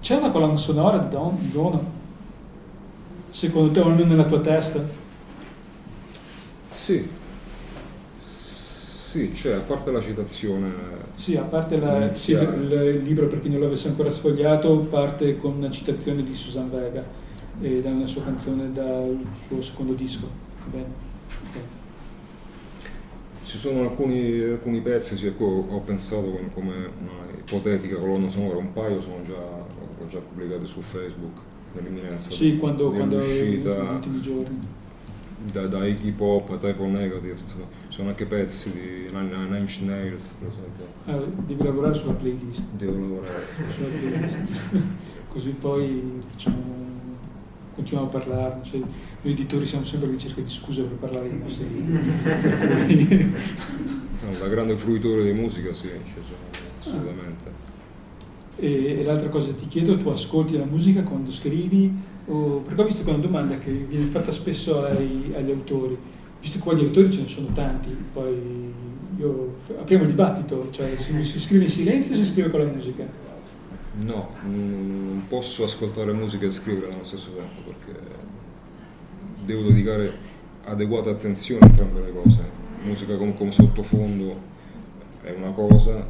C'è 0.00 0.16
una 0.16 0.30
colonna 0.30 0.56
sonora 0.56 0.98
di, 0.98 1.08
Don, 1.08 1.36
Dono? 1.50 1.98
Secondo 3.30 3.70
te, 3.70 3.80
o 3.80 3.86
almeno 3.86 4.08
nella 4.08 4.24
tua 4.24 4.40
testa? 4.40 4.82
Sì, 6.70 7.06
sì, 9.10 9.32
c'è, 9.32 9.54
a 9.54 9.60
parte 9.60 9.90
la 9.90 10.00
citazione. 10.00 10.72
Sì, 11.16 11.34
a 11.34 11.42
parte 11.42 11.78
la, 11.78 12.12
sì, 12.12 12.30
il, 12.30 13.00
libro, 13.02 13.26
per 13.26 13.40
chi 13.40 13.48
non 13.48 13.60
l'avesse 13.60 13.88
ancora 13.88 14.08
sfogliato, 14.08 14.78
parte 14.88 15.36
con 15.36 15.56
una 15.56 15.68
citazione 15.68 16.22
di 16.22 16.32
Susan 16.32 16.70
Vega 16.70 17.04
e 17.60 17.82
da 17.82 17.90
una 17.90 18.06
sua 18.06 18.22
canzone 18.22 18.72
dal 18.72 19.18
suo 19.48 19.60
secondo 19.62 19.94
disco. 19.94 20.28
Okay. 20.68 20.84
Ci 23.50 23.58
sono 23.58 23.80
alcuni, 23.80 24.40
alcuni 24.42 24.80
pezzi, 24.80 25.26
ecco, 25.26 25.44
ho 25.44 25.80
pensato 25.80 26.38
come 26.54 26.88
una 27.00 27.26
ipotetica 27.36 27.96
colonna 27.96 28.30
sonora, 28.30 28.58
un 28.58 28.72
paio 28.72 29.00
sono 29.00 29.22
già, 29.24 29.34
ho 29.34 30.06
già 30.06 30.20
pubblicati 30.20 30.68
su 30.68 30.80
Facebook 30.80 31.36
nell'imminenza 31.72 32.30
sì, 32.30 32.58
quando, 32.58 32.90
quando 32.90 33.16
uscita. 33.16 33.82
Negli 33.82 33.92
ultimi 33.94 34.20
giorni 34.20 34.58
da, 35.52 35.66
da 35.66 35.84
Iggy 35.84 36.12
Pop 36.12 36.48
a 36.50 36.58
Type 36.58 36.86
Negative, 36.86 37.40
insomma, 37.40 37.64
sono 37.88 38.10
anche 38.10 38.24
pezzi 38.24 38.70
di 38.70 39.12
Nine 39.12 39.58
Inch 39.58 39.80
Nails, 39.80 40.36
per 40.38 40.46
esempio. 40.46 40.86
Ah, 41.06 41.42
devi 41.44 41.64
lavorare 41.64 41.94
sulla 41.94 42.12
playlist. 42.12 42.70
Devo 42.74 43.00
lavorare. 43.00 43.46
Sulla 43.68 43.88
playlist. 43.88 44.42
Così 45.26 45.50
poi 45.50 46.20
facciamo, 46.30 46.79
continuiamo 47.74 48.10
a 48.10 48.12
parlarne. 48.12 48.64
Cioè, 48.64 48.78
noi 48.78 49.32
editori 49.32 49.66
siamo 49.66 49.84
sempre 49.84 50.08
in 50.08 50.14
ricerca 50.14 50.40
di 50.40 50.50
scuse 50.50 50.82
per 50.82 50.96
parlare 50.98 51.28
di 51.28 51.38
nostri 51.38 51.66
libri. 51.68 53.34
no, 54.22 54.38
da 54.38 54.48
grande 54.48 54.76
fruitore 54.76 55.24
di 55.24 55.32
musica, 55.32 55.72
sì, 55.72 55.88
assolutamente. 56.78 57.44
Ah. 57.46 57.68
E, 58.56 59.00
e 59.00 59.04
l'altra 59.04 59.28
cosa 59.28 59.52
ti 59.52 59.66
chiedo, 59.66 59.96
tu 59.96 60.08
ascolti 60.08 60.56
la 60.56 60.64
musica 60.64 61.02
quando 61.02 61.30
scrivi? 61.30 61.92
O, 62.26 62.58
perché 62.58 62.80
ho 62.80 62.84
visto 62.84 63.02
che 63.02 63.10
è 63.10 63.14
una 63.14 63.22
domanda 63.22 63.58
che 63.58 63.70
viene 63.70 64.04
fatta 64.06 64.32
spesso 64.32 64.84
ai, 64.84 65.32
agli 65.34 65.50
autori, 65.50 65.96
visto 66.40 66.58
che 66.58 66.64
qua 66.64 66.74
gli 66.74 66.84
autori 66.84 67.10
ce 67.10 67.22
ne 67.22 67.28
sono 67.28 67.48
tanti, 67.54 67.96
poi 68.12 68.72
io, 69.18 69.54
apriamo 69.78 70.04
il 70.04 70.10
dibattito, 70.10 70.70
cioè 70.70 70.94
se 70.96 71.24
si 71.24 71.40
scrive 71.40 71.64
in 71.64 71.70
silenzio 71.70 72.14
o 72.14 72.18
si 72.18 72.26
scrive 72.26 72.50
con 72.50 72.60
la 72.60 72.66
musica? 72.66 73.29
No, 74.04 74.30
non 74.42 75.24
posso 75.28 75.64
ascoltare 75.64 76.12
musica 76.12 76.46
e 76.46 76.50
scrivere 76.50 76.92
allo 76.92 77.04
stesso 77.04 77.30
tempo 77.30 77.60
perché 77.70 77.98
devo 79.44 79.62
dedicare 79.62 80.12
adeguata 80.64 81.10
attenzione 81.10 81.66
a 81.66 81.68
entrambe 81.68 82.00
le 82.00 82.12
cose. 82.12 82.58
Musica 82.82 83.16
come, 83.16 83.34
come 83.34 83.52
sottofondo 83.52 84.48
è 85.22 85.32
una 85.32 85.50
cosa, 85.50 86.04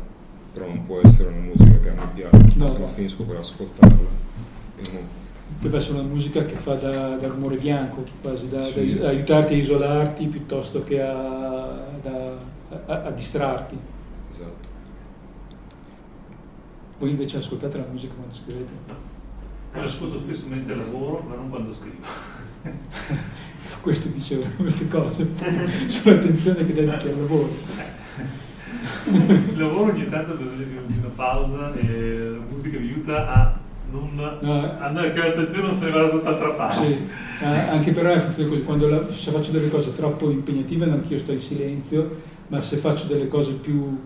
però 0.52 0.66
non 0.66 0.86
può 0.86 1.00
essere 1.02 1.30
una 1.30 1.40
musica 1.40 1.78
che 1.80 1.88
a 1.88 1.94
me 1.94 2.08
piace, 2.14 2.52
no. 2.54 2.70
se 2.70 2.78
la 2.78 2.86
finisco 2.86 3.24
per 3.24 3.36
ascoltarla 3.36 4.28
deve 5.60 5.76
essere 5.76 5.98
una 5.98 6.08
musica 6.08 6.44
che 6.44 6.54
fa 6.54 6.74
da, 6.74 7.16
da 7.16 7.28
rumore 7.28 7.56
bianco, 7.56 8.04
quasi 8.22 8.48
da, 8.48 8.64
sì. 8.64 8.96
da, 8.96 9.08
aiutarti 9.08 9.54
a 9.54 9.56
isolarti 9.56 10.26
piuttosto 10.26 10.82
che 10.82 11.02
a, 11.02 11.86
a, 12.86 13.02
a 13.04 13.10
distrarti. 13.10 13.76
Esatto. 14.32 14.68
Voi 17.00 17.08
invece 17.08 17.38
ascoltate 17.38 17.78
la 17.78 17.86
musica 17.90 18.12
quando 18.12 18.34
scrivete? 18.34 18.72
No. 18.86 19.80
Io 19.80 19.86
ascolto 19.86 20.18
spesso 20.18 20.48
mentre 20.48 20.74
lavoro, 20.76 21.24
ma 21.26 21.34
non 21.34 21.48
quando 21.48 21.72
scrivo. 21.72 21.96
Questo 23.80 24.08
dice 24.08 24.44
molte 24.58 24.86
cose 24.86 25.26
sull'attenzione 25.88 26.66
che 26.66 26.74
dedichi 26.74 27.08
al 27.08 27.16
lavoro. 27.16 27.48
Il 29.06 29.56
lavoro 29.56 29.92
ogni 29.92 30.10
tanto 30.10 30.32
ha 30.32 30.34
bisogno 30.34 30.82
di 30.88 30.98
una 30.98 31.08
pausa 31.14 31.72
e 31.72 32.32
la 32.32 32.54
musica 32.54 32.78
mi 32.78 32.88
aiuta 32.88 33.32
a 33.32 33.58
non, 33.90 34.10
no, 34.14 34.78
andare, 34.78 35.14
che 35.14 35.18
l'attenzione 35.20 35.68
non 35.68 35.74
se 35.74 35.84
ne 35.86 35.90
vada 35.92 36.04
da 36.04 36.10
tutt'altra 36.10 36.50
parte. 36.50 36.86
Sì, 36.86 37.08
eh, 37.40 37.46
anche 37.46 37.92
per 37.92 38.34
me 38.36 38.62
quando 38.62 38.88
la, 38.88 39.10
se 39.10 39.30
faccio 39.30 39.52
delle 39.52 39.70
cose 39.70 39.96
troppo 39.96 40.30
impegnative 40.30 40.84
anch'io 40.84 41.18
sto 41.18 41.32
in 41.32 41.40
silenzio, 41.40 42.20
ma 42.48 42.60
se 42.60 42.76
faccio 42.76 43.06
delle 43.06 43.26
cose 43.26 43.52
più 43.52 43.98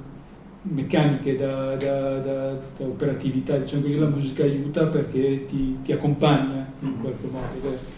meccaniche 0.67 1.37
da, 1.37 1.77
da, 1.77 2.19
da, 2.19 2.53
da 2.53 2.85
operatività, 2.85 3.57
diciamo 3.57 3.83
così, 3.83 3.99
la 3.99 4.09
musica 4.09 4.43
aiuta 4.43 4.87
perché 4.87 5.45
ti, 5.47 5.79
ti 5.83 5.93
accompagna 5.93 6.67
in 6.81 6.89
mm-hmm. 6.89 7.01
qualche 7.01 7.27
modo. 7.27 7.93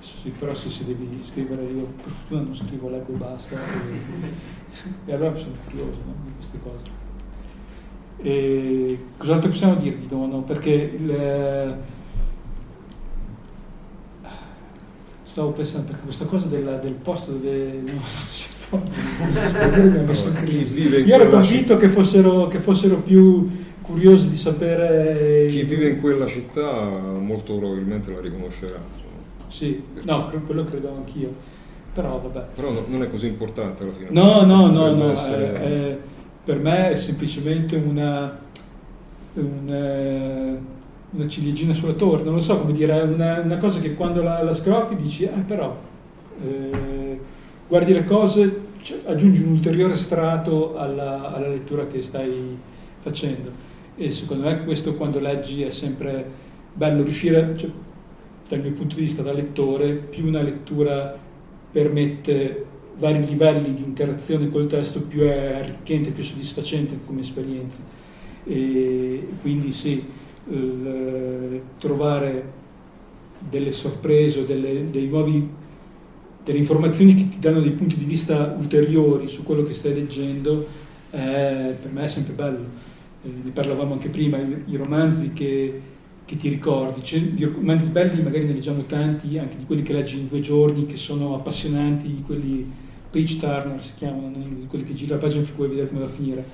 Sì, 0.00 0.30
però 0.30 0.54
se 0.54 0.70
si 0.70 0.84
devi 0.84 1.18
scrivere, 1.22 1.62
io 1.64 1.84
per 2.00 2.10
fortuna 2.10 2.40
non 2.42 2.54
scrivo, 2.54 2.88
leggo 2.88 3.12
e 3.12 3.16
basta. 3.16 3.56
E, 3.56 5.10
e 5.10 5.14
allora 5.14 5.34
sono 5.34 5.54
curioso 5.64 5.98
no, 6.04 6.14
di 6.24 6.30
queste 6.34 6.58
cose. 6.60 7.04
E 8.18 8.98
cos'altro 9.16 9.50
possiamo 9.50 9.74
dire 9.76 9.98
di 9.98 10.06
Dono? 10.06 10.42
Perché 10.42 10.70
il, 10.70 11.76
stavo 15.36 15.50
pensando 15.50 15.88
perché 15.88 16.04
questa 16.04 16.24
cosa 16.24 16.46
della, 16.46 16.76
del 16.76 16.94
posto 16.94 17.32
dove 17.32 17.82
no, 17.84 18.00
Io 21.04 21.14
ero 21.14 21.28
convinto 21.28 21.76
che 21.76 21.88
fossero, 21.88 22.48
che 22.48 22.58
fossero 22.58 22.96
più 22.96 23.48
curiosi 23.80 24.28
di 24.28 24.36
sapere. 24.36 25.46
Chi 25.48 25.62
vive 25.62 25.88
in 25.90 26.00
quella 26.00 26.26
città 26.26 26.88
molto 26.90 27.56
probabilmente 27.56 28.12
la 28.12 28.20
riconoscerà. 28.20 28.78
Sì, 29.48 29.82
no, 30.04 30.30
quello 30.44 30.64
credo 30.64 30.94
anch'io. 30.96 31.32
Però 31.94 32.20
vabbè. 32.20 32.46
Però 32.54 32.70
no, 32.70 32.84
non 32.88 33.02
è 33.02 33.10
così 33.10 33.26
importante 33.28 33.84
alla 33.84 33.92
fine. 33.92 34.08
No, 34.10 34.44
no, 34.44 34.68
no, 34.68 34.94
no. 34.94 35.10
Essere... 35.10 35.52
È, 35.52 35.60
è, 35.60 35.98
per 36.46 36.58
me 36.60 36.90
è 36.90 36.94
semplicemente 36.94 37.74
una, 37.74 38.38
una, 39.34 40.56
una 41.10 41.28
ciliegina 41.28 41.72
sulla 41.72 41.94
torta, 41.94 42.26
non 42.26 42.34
lo 42.34 42.40
so 42.40 42.60
come 42.60 42.72
dire, 42.72 43.00
è 43.00 43.02
una, 43.02 43.40
una 43.40 43.58
cosa 43.58 43.80
che 43.80 43.94
quando 43.94 44.22
la, 44.22 44.40
la 44.44 44.54
scropi 44.54 44.94
dici, 44.94 45.26
ah 45.26 45.42
però, 45.44 45.76
eh, 46.40 46.70
guardi 47.68 47.92
le 47.92 48.04
cose, 48.04 48.64
aggiungi 49.06 49.42
un 49.42 49.52
ulteriore 49.52 49.94
strato 49.94 50.76
alla, 50.76 51.32
alla 51.32 51.48
lettura 51.48 51.86
che 51.86 52.02
stai 52.02 52.56
facendo. 52.98 53.50
E 53.96 54.12
secondo 54.12 54.44
me 54.44 54.64
questo 54.64 54.94
quando 54.94 55.18
leggi 55.18 55.62
è 55.62 55.70
sempre 55.70 56.24
bello 56.72 57.02
riuscire, 57.02 57.56
cioè, 57.56 57.70
dal 58.48 58.60
mio 58.60 58.72
punto 58.72 58.94
di 58.94 59.00
vista 59.00 59.22
da 59.22 59.32
lettore, 59.32 59.94
più 59.94 60.26
una 60.26 60.42
lettura 60.42 61.16
permette 61.72 62.64
vari 62.98 63.24
livelli 63.24 63.74
di 63.74 63.82
interazione 63.82 64.48
col 64.48 64.66
testo, 64.66 65.00
più 65.02 65.22
è 65.22 65.54
arricchente, 65.60 66.10
più 66.10 66.22
soddisfacente 66.22 66.98
come 67.04 67.20
esperienza. 67.20 67.82
E 68.44 69.26
quindi 69.40 69.72
sì, 69.72 70.04
il, 70.48 71.60
trovare 71.78 72.52
delle 73.38 73.72
sorprese, 73.72 74.46
delle, 74.46 74.90
dei 74.90 75.08
nuovi, 75.08 75.48
delle 76.46 76.58
informazioni 76.58 77.14
che 77.14 77.28
ti 77.28 77.40
danno 77.40 77.60
dei 77.60 77.72
punti 77.72 77.96
di 77.96 78.04
vista 78.04 78.54
ulteriori 78.56 79.26
su 79.26 79.42
quello 79.42 79.64
che 79.64 79.74
stai 79.74 79.94
leggendo, 79.94 80.64
è, 81.10 81.74
per 81.82 81.90
me 81.90 82.04
è 82.04 82.08
sempre 82.08 82.34
bello. 82.34 82.64
Eh, 83.24 83.28
ne 83.42 83.50
parlavamo 83.50 83.94
anche 83.94 84.10
prima, 84.10 84.38
i, 84.38 84.62
i 84.66 84.76
romanzi 84.76 85.32
che, 85.32 85.80
che 86.24 86.36
ti 86.36 86.48
ricordi. 86.48 87.02
Cioè, 87.02 87.20
di 87.20 87.42
romanzi 87.42 87.88
belli 87.88 88.22
magari 88.22 88.44
ne 88.44 88.52
leggiamo 88.52 88.84
tanti, 88.84 89.36
anche 89.38 89.56
di 89.58 89.64
quelli 89.66 89.82
che 89.82 89.92
leggi 89.92 90.20
in 90.20 90.28
due 90.28 90.38
giorni, 90.38 90.86
che 90.86 90.94
sono 90.96 91.34
appassionanti, 91.34 92.06
di 92.06 92.22
quelli 92.24 92.64
page 93.10 93.38
turner 93.38 93.82
si 93.82 93.94
chiamano, 93.96 94.30
quelli 94.68 94.84
che 94.84 94.94
gira 94.94 95.16
la 95.16 95.20
pagina 95.20 95.42
per 95.42 95.54
cui 95.56 95.66
vedere 95.66 95.88
come 95.88 96.00
va 96.00 96.06
a 96.06 96.10
finire. 96.10 96.44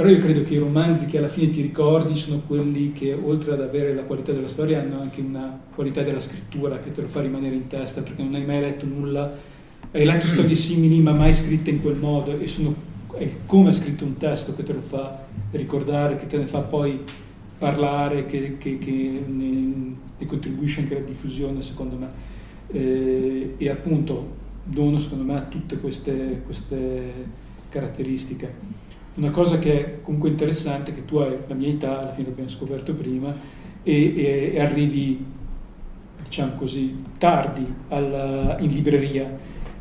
Però 0.00 0.12
io 0.12 0.18
credo 0.18 0.44
che 0.44 0.54
i 0.54 0.58
romanzi 0.58 1.04
che 1.04 1.18
alla 1.18 1.28
fine 1.28 1.50
ti 1.50 1.60
ricordi 1.60 2.14
sono 2.14 2.40
quelli 2.46 2.90
che 2.92 3.12
oltre 3.12 3.52
ad 3.52 3.60
avere 3.60 3.94
la 3.94 4.04
qualità 4.04 4.32
della 4.32 4.48
storia 4.48 4.80
hanno 4.80 4.98
anche 4.98 5.20
una 5.20 5.60
qualità 5.74 6.00
della 6.00 6.20
scrittura 6.20 6.78
che 6.78 6.90
te 6.90 7.02
lo 7.02 7.06
fa 7.06 7.20
rimanere 7.20 7.54
in 7.54 7.66
testa 7.66 8.00
perché 8.00 8.22
non 8.22 8.32
hai 8.32 8.46
mai 8.46 8.62
letto 8.62 8.86
nulla, 8.86 9.30
hai 9.90 10.04
letto 10.06 10.26
storie 10.26 10.54
simili 10.54 11.00
ma 11.00 11.12
mai 11.12 11.34
scritte 11.34 11.68
in 11.68 11.82
quel 11.82 11.96
modo 11.96 12.34
e 12.38 12.46
sono, 12.46 12.74
è 13.14 13.30
come 13.44 13.68
è 13.68 13.72
scritto 13.74 14.06
un 14.06 14.16
testo 14.16 14.54
che 14.54 14.62
te 14.62 14.72
lo 14.72 14.80
fa 14.80 15.26
ricordare, 15.50 16.16
che 16.16 16.26
te 16.26 16.38
ne 16.38 16.46
fa 16.46 16.60
poi 16.60 16.98
parlare, 17.58 18.24
che, 18.24 18.56
che, 18.56 18.78
che 18.78 19.22
ne, 19.26 19.96
ne, 20.16 20.26
contribuisce 20.26 20.80
anche 20.80 20.96
alla 20.96 21.04
diffusione 21.04 21.60
secondo 21.60 21.96
me. 21.96 22.08
Eh, 22.68 23.54
e 23.58 23.68
appunto 23.68 24.38
Dono 24.64 24.98
secondo 24.98 25.24
me 25.24 25.36
ha 25.36 25.42
tutte 25.42 25.78
queste, 25.78 26.40
queste 26.46 27.12
caratteristiche. 27.68 28.79
Una 29.20 29.32
cosa 29.32 29.58
che 29.58 29.72
è 29.72 30.00
comunque 30.00 30.30
interessante 30.30 30.94
che 30.94 31.04
tu 31.04 31.18
hai 31.18 31.36
la 31.46 31.54
mia 31.54 31.68
età, 31.68 32.00
alla 32.00 32.12
fine 32.14 32.28
l'abbiamo 32.28 32.48
scoperto 32.48 32.94
prima, 32.94 33.30
e, 33.82 34.54
e, 34.54 34.60
arrivi, 34.60 35.22
diciamo 36.24 36.54
così, 36.54 37.04
tardi 37.18 37.66
alla, 37.88 38.56
in 38.60 38.70
libreria, 38.70 39.30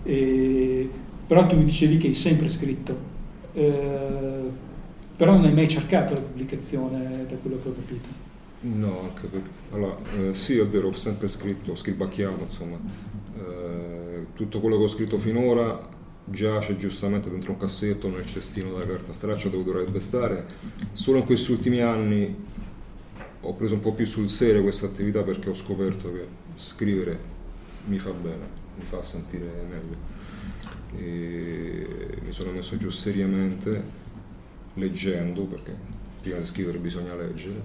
e, 0.04 0.90
però 1.26 1.48
tu 1.48 1.56
mi 1.56 1.64
dicevi 1.64 1.96
che 1.96 2.08
hai 2.08 2.14
sempre 2.16 2.50
scritto, 2.50 2.98
eh, 3.54 4.50
però 5.16 5.32
non 5.32 5.46
hai 5.46 5.54
mai 5.54 5.70
cercato 5.70 6.16
la 6.16 6.20
pubblicazione, 6.20 7.26
da 7.26 7.36
quello 7.36 7.60
che 7.64 7.70
ho 7.70 7.74
capito. 7.76 8.10
No, 8.60 9.04
anche 9.04 9.28
perché, 9.28 9.50
allora, 9.72 9.96
eh, 10.18 10.34
sì 10.34 10.58
è 10.58 10.68
vero, 10.68 10.90
ho 10.90 10.94
sempre 10.94 11.30
scritto, 11.30 11.72
ho 11.72 11.76
scribacchiato, 11.76 12.44
insomma, 12.44 12.78
eh, 13.38 14.26
tutto 14.34 14.60
quello 14.60 14.76
che 14.76 14.84
ho 14.84 14.88
scritto 14.88 15.18
finora 15.18 15.98
giace 16.32 16.78
giustamente 16.78 17.30
dentro 17.30 17.52
un 17.54 17.58
cassetto 17.58 18.10
nel 18.10 18.26
cestino 18.26 18.72
della 18.74 18.86
carta 18.86 19.14
straccia 19.14 19.50
dove 19.50 19.64
dovrebbe 19.64 20.00
stare. 20.00 20.46
Solo 20.92 21.20
in 21.20 21.26
questi 21.26 21.52
ultimi 21.52 21.82
anni 21.82 22.36
ho 23.42 23.54
preso 23.54 23.76
un 23.76 23.80
po' 23.80 23.94
più 23.94 24.06
sul 24.06 24.30
serio 24.30 24.62
questa 24.62 24.86
attività 24.86 25.24
perché 25.24 25.50
ho 25.50 25.54
scoperto 25.54 26.12
che 26.12 26.28
scrivere 26.56 27.38
mi 27.86 27.98
fa 27.98 28.12
bene, 28.12 28.48
mi 28.78 28.86
fa 28.86 29.02
sentire 29.02 29.46
meglio. 29.70 30.18
E 30.98 32.20
mi 32.24 32.32
sono 32.32 32.52
messo 32.52 32.78
giù 32.78 32.90
seriamente 32.90 34.08
leggendo, 34.76 35.44
perché 35.44 35.76
prima 36.22 36.38
di 36.38 36.46
scrivere 36.46 36.78
bisogna 36.78 37.16
leggere, 37.16 37.64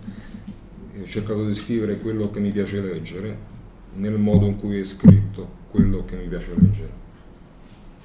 e 0.95 1.01
ho 1.01 1.05
cercato 1.07 1.45
di 1.45 1.55
scrivere 1.55 1.99
quello 1.99 2.31
che 2.31 2.41
mi 2.41 2.51
piace 2.51 2.81
leggere 2.81 3.53
nel 3.95 4.19
modo 4.19 4.47
in 4.47 4.57
cui 4.57 4.79
è 4.79 4.85
scritto 4.85 5.63
quello 5.71 6.05
che 6.05 6.17
mi 6.17 6.27
piace 6.29 6.55
leggere 6.57 7.04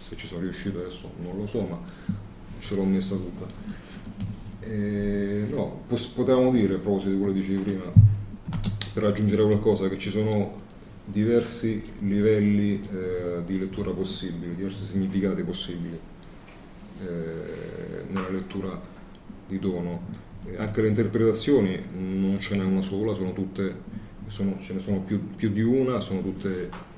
se 0.10 0.18
ci 0.18 0.26
sono 0.26 0.42
riuscito 0.42 0.80
adesso 0.80 1.12
non 1.22 1.38
lo 1.38 1.46
so, 1.46 1.62
ma 1.62 1.80
ce 2.58 2.76
l'ho 2.76 2.84
messa 2.84 3.16
tutta. 3.16 3.46
E, 4.62 5.46
no, 5.48 5.84
potevamo 6.16 6.52
dire, 6.52 6.76
a 6.76 6.78
proposito 6.80 7.12
di 7.12 7.18
quello 7.18 7.32
che 7.32 7.40
dicevi 7.40 7.62
prima, 7.62 7.92
per 8.92 9.04
aggiungere 9.04 9.44
qualcosa, 9.44 9.88
che 9.88 10.00
ci 10.00 10.10
sono 10.10 10.62
diversi 11.06 11.92
livelli 12.00 12.82
eh, 12.92 13.44
di 13.46 13.60
lettura 13.60 13.92
possibili, 13.92 14.56
diversi 14.56 14.86
significati 14.86 15.44
possibili 15.44 16.00
eh, 17.02 18.06
nella 18.08 18.30
lettura 18.30 18.82
di 19.48 19.60
Dono. 19.60 20.28
E 20.46 20.58
anche 20.58 20.82
le 20.82 20.88
interpretazioni 20.88 21.80
non 21.94 22.40
ce 22.40 22.56
n'è 22.56 22.64
una 22.64 22.82
sola, 22.82 23.14
sono 23.14 23.34
tutte, 23.34 23.76
sono, 24.26 24.58
ce 24.60 24.74
ne 24.74 24.80
sono 24.80 25.02
più, 25.02 25.36
più 25.36 25.52
di 25.52 25.62
una, 25.62 26.00
sono 26.00 26.22
tutte 26.24 26.89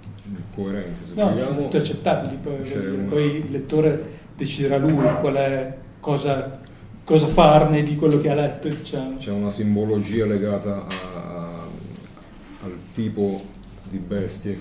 coerenti, 0.54 1.04
se 1.06 1.14
no, 1.16 1.30
vogliamo. 1.30 1.50
sono 1.50 1.62
intercettabili, 1.62 2.38
poi, 2.42 3.06
poi, 3.10 3.36
il 3.38 3.52
lettore 3.52 4.20
deciderà 4.36 4.78
lui 4.78 4.94
qual 5.20 5.36
è, 5.36 5.78
cosa, 6.00 6.60
cosa, 7.04 7.28
farne 7.28 7.84
di 7.84 7.96
quello 7.96 8.20
che 8.20 8.30
ha 8.30 8.36
letto. 8.36 8.68
Diciamo. 8.68 9.18
C'è 9.18 9.32
una 9.32 9.52
simbologia 9.52 10.26
legata 10.26 10.86
a, 11.14 11.68
al 12.64 12.78
tipo 12.94 13.42
di 13.90 13.98
bestie, 13.98 14.58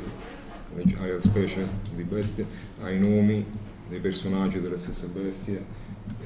alle 0.99 1.21
specie 1.21 1.67
di 1.95 2.03
bestie, 2.03 2.47
ai 2.83 2.99
nomi 2.99 3.45
dei 3.89 4.01
personaggi 4.01 4.61
delle 4.61 4.77
stesse 4.77 5.07
bestie. 5.09 5.79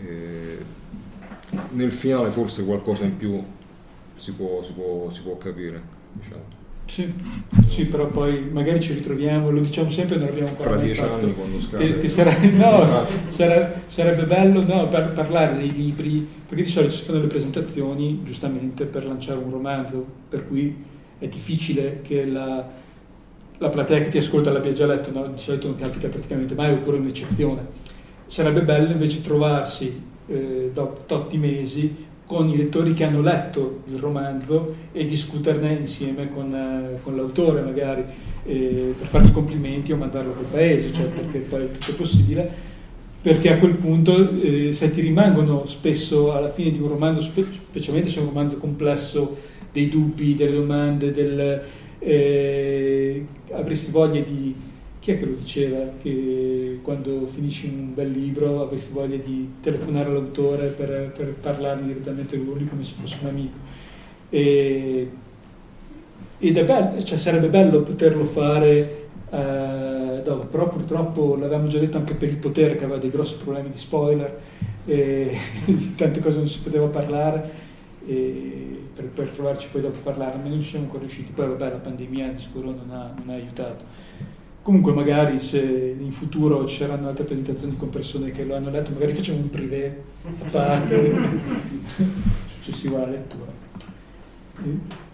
E 0.02 0.58
nel 1.70 1.92
finale 1.92 2.30
forse 2.30 2.64
qualcosa 2.64 3.04
in 3.04 3.16
più 3.16 3.42
si 4.14 4.32
può, 4.34 4.62
si 4.62 4.72
può, 4.72 5.10
si 5.10 5.22
può 5.22 5.36
capire. 5.36 5.82
Diciamo. 6.12 6.62
Sì, 6.86 7.12
sì, 7.68 7.86
però 7.86 8.06
poi 8.06 8.48
magari 8.52 8.78
ci 8.80 8.92
ritroviamo, 8.92 9.50
lo 9.50 9.60
diciamo 9.60 9.88
sempre, 9.90 10.16
non 10.16 10.28
abbiamo 10.28 10.48
ancora 10.48 10.70
Fra 10.70 10.80
dieci 10.80 11.00
fatto, 11.00 11.14
anni 11.14 11.34
quando 11.34 11.58
scade. 11.58 11.98
Che, 11.98 12.08
sarebbe, 12.08 12.48
no, 12.52 13.06
sarebbe, 13.28 13.82
sarebbe 13.86 14.22
bello 14.24 14.62
no, 14.64 14.86
per 14.86 15.12
parlare 15.14 15.56
dei 15.56 15.72
libri, 15.72 16.26
perché 16.46 16.64
di 16.64 16.70
solito 16.70 16.92
si 16.92 17.04
fanno 17.04 17.20
le 17.20 17.26
presentazioni 17.26 18.20
giustamente 18.22 18.84
per 18.84 19.06
lanciare 19.06 19.38
un 19.38 19.50
romanzo, 19.50 20.04
per 20.28 20.46
cui 20.46 20.76
è 21.18 21.26
difficile 21.26 22.00
che 22.02 22.26
la, 22.26 22.68
la 23.58 23.68
platea 23.70 24.00
che 24.00 24.08
ti 24.10 24.18
ascolta 24.18 24.52
l'abbia 24.52 24.72
già 24.72 24.86
letto, 24.86 25.10
no? 25.10 25.26
di 25.26 25.40
solito 25.40 25.68
non 25.68 25.78
capita 25.78 26.08
praticamente 26.08 26.54
mai, 26.54 26.72
oppure 26.72 26.98
un'eccezione. 26.98 27.82
Sarebbe 28.26 28.62
bello 28.62 28.92
invece 28.92 29.22
trovarsi 29.22 30.02
eh, 30.26 30.70
dopo 30.72 31.02
totti 31.06 31.38
mesi 31.38 32.12
con 32.26 32.48
i 32.48 32.56
lettori 32.56 32.92
che 32.92 33.04
hanno 33.04 33.20
letto 33.20 33.82
il 33.86 33.98
romanzo 33.98 34.74
e 34.92 35.04
discuterne 35.04 35.72
insieme 35.72 36.30
con, 36.30 36.54
eh, 36.54 37.00
con 37.02 37.16
l'autore 37.16 37.60
magari 37.60 38.04
eh, 38.44 38.94
per 38.96 39.06
fargli 39.06 39.30
complimenti 39.30 39.92
o 39.92 39.96
mandarlo 39.96 40.32
a 40.32 40.34
quel 40.34 40.46
paese, 40.50 40.92
cioè 40.92 41.06
perché 41.06 41.40
poi 41.40 41.70
tutto 41.72 41.90
è 41.90 41.94
possibile, 41.94 42.50
perché 43.20 43.52
a 43.52 43.58
quel 43.58 43.74
punto 43.74 44.40
eh, 44.40 44.72
se 44.72 44.90
ti 44.90 45.00
rimangono 45.00 45.66
spesso 45.66 46.34
alla 46.34 46.50
fine 46.50 46.72
di 46.72 46.80
un 46.80 46.88
romanzo, 46.88 47.20
specialmente 47.20 48.08
se 48.08 48.18
è 48.18 48.22
un 48.22 48.28
romanzo 48.28 48.56
complesso, 48.58 49.36
dei 49.72 49.88
dubbi, 49.88 50.34
delle 50.34 50.52
domande, 50.52 51.12
del, 51.12 51.62
eh, 51.98 53.26
avresti 53.50 53.90
voglia 53.90 54.20
di 54.20 54.54
chi 55.04 55.10
è 55.10 55.18
che 55.18 55.26
lo 55.26 55.34
diceva 55.34 55.80
che 56.00 56.78
quando 56.80 57.26
finisci 57.26 57.66
un 57.66 57.92
bel 57.92 58.10
libro 58.10 58.62
avresti 58.62 58.90
voglia 58.90 59.18
di 59.18 59.56
telefonare 59.60 60.08
all'autore 60.08 60.68
per, 60.68 61.12
per 61.14 61.34
parlargli 61.34 61.88
direttamente 61.88 62.42
con 62.42 62.56
lui 62.56 62.66
come 62.66 62.84
se 62.84 62.94
fosse 62.98 63.18
un 63.20 63.28
amico? 63.28 63.56
E, 64.30 65.10
ed 66.38 66.56
è 66.56 66.64
bello, 66.64 67.02
cioè 67.02 67.18
sarebbe 67.18 67.48
bello 67.48 67.82
poterlo 67.82 68.24
fare 68.24 69.08
eh, 69.28 70.22
dopo, 70.24 70.46
però 70.46 70.68
purtroppo 70.70 71.36
l'avevamo 71.36 71.66
già 71.66 71.78
detto 71.78 71.98
anche 71.98 72.14
per 72.14 72.30
il 72.30 72.36
potere 72.36 72.74
che 72.74 72.84
aveva 72.84 72.98
dei 72.98 73.10
grossi 73.10 73.34
problemi 73.34 73.72
di 73.72 73.78
spoiler 73.78 74.40
e 74.86 75.36
di 75.66 75.94
tante 75.96 76.20
cose 76.20 76.38
non 76.38 76.48
si 76.48 76.60
poteva 76.60 76.86
parlare 76.86 77.50
e 78.06 78.80
per, 78.94 79.04
per 79.08 79.28
trovarci 79.28 79.68
poi 79.70 79.82
dopo 79.82 79.98
a 79.98 80.02
parlare 80.02 80.38
ma 80.42 80.48
non 80.48 80.62
ci 80.62 80.70
siamo 80.70 80.86
ancora 80.86 81.02
riusciti. 81.02 81.32
Poi 81.32 81.48
vabbè 81.48 81.68
la 81.72 81.76
pandemia 81.76 82.28
di 82.28 82.40
sicuro 82.40 82.68
non 82.68 82.90
ha, 82.90 83.12
non 83.14 83.28
ha 83.28 83.34
aiutato 83.34 83.93
Comunque 84.64 84.94
magari 84.94 85.40
se 85.40 85.60
in 85.60 86.10
futuro 86.10 86.64
ci 86.64 86.78
saranno 86.78 87.08
altre 87.08 87.24
presentazioni 87.24 87.76
con 87.76 87.90
persone 87.90 88.32
che 88.32 88.44
lo 88.44 88.56
hanno 88.56 88.70
letto, 88.70 88.92
magari 88.92 89.12
facciamo 89.12 89.36
un 89.36 89.50
privé 89.50 90.02
a 90.26 90.50
parte 90.50 91.12
successivo 92.62 92.96
alla 92.96 93.10
lettura. 93.10 93.52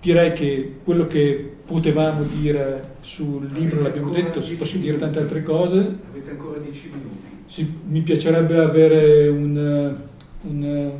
Direi 0.00 0.34
che 0.34 0.76
quello 0.84 1.08
che 1.08 1.56
potevamo 1.66 2.22
dire 2.22 2.98
sul 3.00 3.50
libro 3.52 3.82
l'abbiamo 3.82 4.12
detto, 4.12 4.40
si 4.40 4.54
possono 4.54 4.82
dire 4.82 4.96
tante 4.98 5.18
altre 5.18 5.42
cose. 5.42 5.78
Avete 5.78 6.30
ancora 6.30 6.60
dieci 6.60 6.88
minuti. 6.92 7.42
Sì, 7.48 7.80
mi 7.88 8.02
piacerebbe 8.02 8.56
avere 8.56 9.26
un, 9.26 9.96
un 10.42 10.92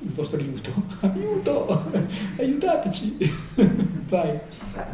il 0.00 0.10
vostro 0.10 0.38
aiuto. 0.38 0.70
Aiuto! 1.00 1.90
Aiutateci! 2.36 3.16
Vai. 4.08 4.38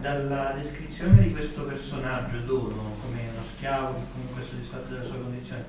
Dalla 0.00 0.54
descrizione 0.56 1.20
di 1.22 1.32
questo 1.32 1.64
personaggio, 1.64 2.38
Dono, 2.38 2.96
come 3.02 3.20
uno 3.20 3.42
schiavo 3.54 3.94
che 3.94 4.00
comunque 4.12 4.42
è 4.42 4.44
soddisfatto 4.44 4.94
della 4.94 5.04
sua 5.04 5.16
condizione, 5.16 5.64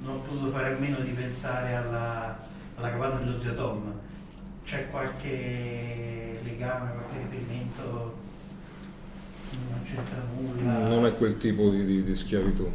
non 0.00 0.14
ho 0.14 0.18
potuto 0.18 0.50
fare 0.52 0.74
a 0.74 0.78
meno 0.78 1.00
di 1.00 1.10
pensare 1.10 1.74
alla, 1.74 2.38
alla 2.76 2.90
capanna 2.90 3.16
dello 3.16 3.40
zio 3.40 3.54
Tom. 3.54 3.92
C'è 4.64 4.90
qualche 4.90 6.40
legame, 6.44 6.92
qualche 6.92 7.18
riferimento? 7.18 8.16
Non 9.70 9.80
c'entra 9.84 10.22
nulla? 10.36 10.88
Non 10.88 11.06
è 11.06 11.14
quel 11.16 11.36
tipo 11.38 11.70
di, 11.70 11.84
di, 11.84 12.04
di 12.04 12.14
schiavitù. 12.14 12.70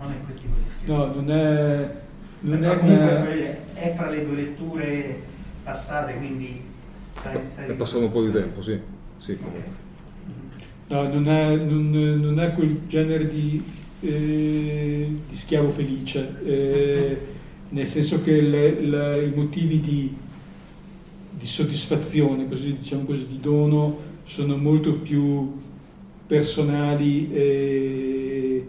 Non 0.00 0.12
è 0.12 0.24
quel 0.24 0.36
tipo 0.38 0.54
di 0.54 0.62
schiavitù. 0.82 0.92
No, 0.92 1.14
non 1.14 1.30
è... 1.30 2.00
Non 2.40 2.64
è, 2.64 2.78
comunque 2.78 3.58
è 3.74 3.94
fra 3.94 4.08
le 4.08 4.24
due 4.24 4.34
letture 4.34 5.22
passate, 5.62 6.16
quindi 6.16 6.64
sai, 7.10 7.38
sai 7.54 7.68
è 7.68 7.72
passato 7.74 8.04
un 8.04 8.10
po' 8.10 8.24
di 8.24 8.32
tempo, 8.32 8.62
sì. 8.62 8.80
sì 9.18 9.38
no, 10.88 11.02
non, 11.08 11.28
è, 11.28 11.56
non, 11.56 11.90
non, 12.20 12.40
è, 12.40 12.52
quel 12.54 12.80
genere 12.86 13.28
di, 13.28 13.62
eh, 14.00 15.16
di 15.28 15.36
schiavo 15.36 15.70
felice, 15.70 16.36
eh, 16.44 17.18
nel 17.70 17.86
senso 17.86 18.22
che 18.22 18.40
le, 18.40 18.80
le, 18.80 19.24
i 19.26 19.32
motivi 19.34 19.80
di, 19.80 20.14
di 21.30 21.46
soddisfazione, 21.46 22.48
così, 22.48 22.76
diciamo 22.76 23.04
così, 23.04 23.26
di 23.26 23.40
dono, 23.40 24.10
sono 24.24 24.56
molto 24.56 24.94
più 24.94 25.54
personali 26.26 27.32
e, 27.32 28.66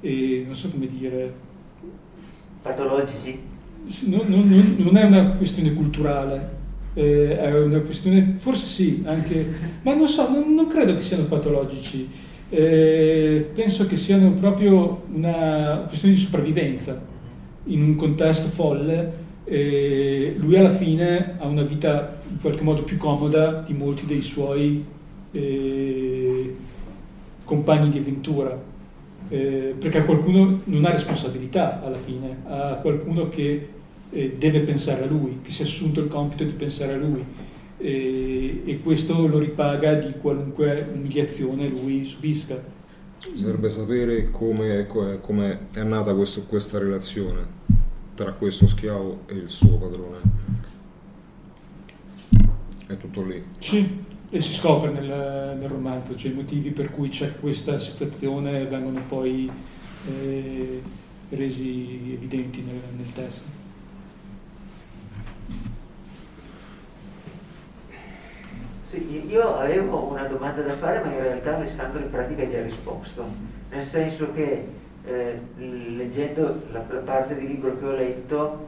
e 0.00 0.42
non 0.46 0.54
so 0.54 0.68
come 0.70 0.88
dire. 0.88 1.32
Patologici? 2.62 3.38
Non, 4.06 4.26
non, 4.28 4.74
non 4.78 4.96
è 4.96 5.04
una 5.04 5.32
questione 5.32 5.72
culturale, 5.72 6.58
eh, 7.00 7.38
è 7.38 7.58
una 7.58 7.78
questione, 7.78 8.34
forse 8.36 8.66
sì, 8.66 9.02
anche, 9.06 9.46
ma 9.82 9.94
non 9.94 10.06
so, 10.06 10.30
non, 10.30 10.52
non 10.52 10.66
credo 10.66 10.94
che 10.94 11.02
siano 11.02 11.24
patologici, 11.24 12.08
eh, 12.50 13.48
penso 13.54 13.86
che 13.86 13.96
siano 13.96 14.32
proprio 14.32 15.04
una 15.14 15.84
questione 15.86 16.14
di 16.14 16.20
sopravvivenza 16.20 17.00
in 17.64 17.82
un 17.82 17.96
contesto 17.96 18.48
folle. 18.48 19.28
Eh, 19.44 20.34
lui 20.36 20.56
alla 20.56 20.74
fine 20.74 21.36
ha 21.38 21.46
una 21.46 21.62
vita 21.62 22.20
in 22.30 22.40
qualche 22.40 22.62
modo 22.62 22.82
più 22.82 22.98
comoda 22.98 23.62
di 23.66 23.72
molti 23.72 24.04
dei 24.06 24.20
suoi 24.20 24.84
eh, 25.32 26.54
compagni 27.44 27.88
di 27.88 27.98
avventura. 27.98 28.68
Eh, 29.28 29.74
perché 29.78 30.04
qualcuno 30.04 30.60
non 30.64 30.84
ha 30.84 30.90
responsabilità 30.90 31.80
alla 31.82 31.98
fine, 31.98 32.38
ha 32.46 32.78
qualcuno 32.82 33.28
che 33.28 33.68
eh, 34.10 34.36
deve 34.38 34.60
pensare 34.60 35.04
a 35.04 35.06
lui, 35.06 35.40
che 35.42 35.50
si 35.50 35.62
è 35.62 35.64
assunto 35.64 36.00
il 36.00 36.08
compito 36.08 36.44
di 36.44 36.52
pensare 36.52 36.94
a 36.94 36.96
lui 36.96 37.24
e, 37.78 38.62
e 38.64 38.80
questo 38.80 39.26
lo 39.26 39.38
ripaga 39.38 39.94
di 39.94 40.12
qualunque 40.20 40.86
umiliazione 40.92 41.68
lui 41.68 42.04
subisca. 42.04 42.78
Bisognerebbe 43.32 43.68
sapere 43.68 44.30
come, 44.30 44.86
come 45.20 45.66
è 45.72 45.82
nata 45.82 46.14
questo, 46.14 46.44
questa 46.44 46.78
relazione 46.78 47.58
tra 48.14 48.32
questo 48.32 48.66
schiavo 48.66 49.22
e 49.26 49.34
il 49.34 49.50
suo 49.50 49.78
padrone. 49.78 50.18
È 52.86 52.96
tutto 52.96 53.22
lì. 53.22 53.42
Sì, 53.58 54.04
e 54.28 54.40
si 54.40 54.52
scopre 54.52 54.90
nel, 54.90 55.56
nel 55.58 55.68
romanzo, 55.68 56.16
cioè 56.16 56.30
i 56.30 56.34
motivi 56.34 56.70
per 56.70 56.90
cui 56.90 57.08
c'è 57.08 57.38
questa 57.40 57.78
situazione 57.78 58.64
vengono 58.66 59.00
poi 59.08 59.50
eh, 60.06 60.82
resi 61.30 62.12
evidenti 62.12 62.62
nel, 62.62 62.80
nel 62.96 63.12
testo. 63.12 63.59
Sì, 68.90 69.28
io 69.28 69.56
avevo 69.56 70.08
una 70.10 70.24
domanda 70.24 70.62
da 70.62 70.74
fare, 70.74 70.98
ma 71.04 71.12
in 71.12 71.22
realtà 71.22 71.54
Alessandro 71.54 72.00
in 72.00 72.10
pratica 72.10 72.42
ha 72.42 72.50
già 72.50 72.60
risposto, 72.60 73.24
nel 73.70 73.84
senso 73.84 74.32
che 74.32 74.66
eh, 75.06 75.40
leggendo 75.56 76.62
la, 76.72 76.82
la, 76.88 76.98
parte 76.98 77.38
di 77.38 77.46
libro 77.46 77.78
che 77.78 77.86
ho 77.86 77.92
letto 77.92 78.66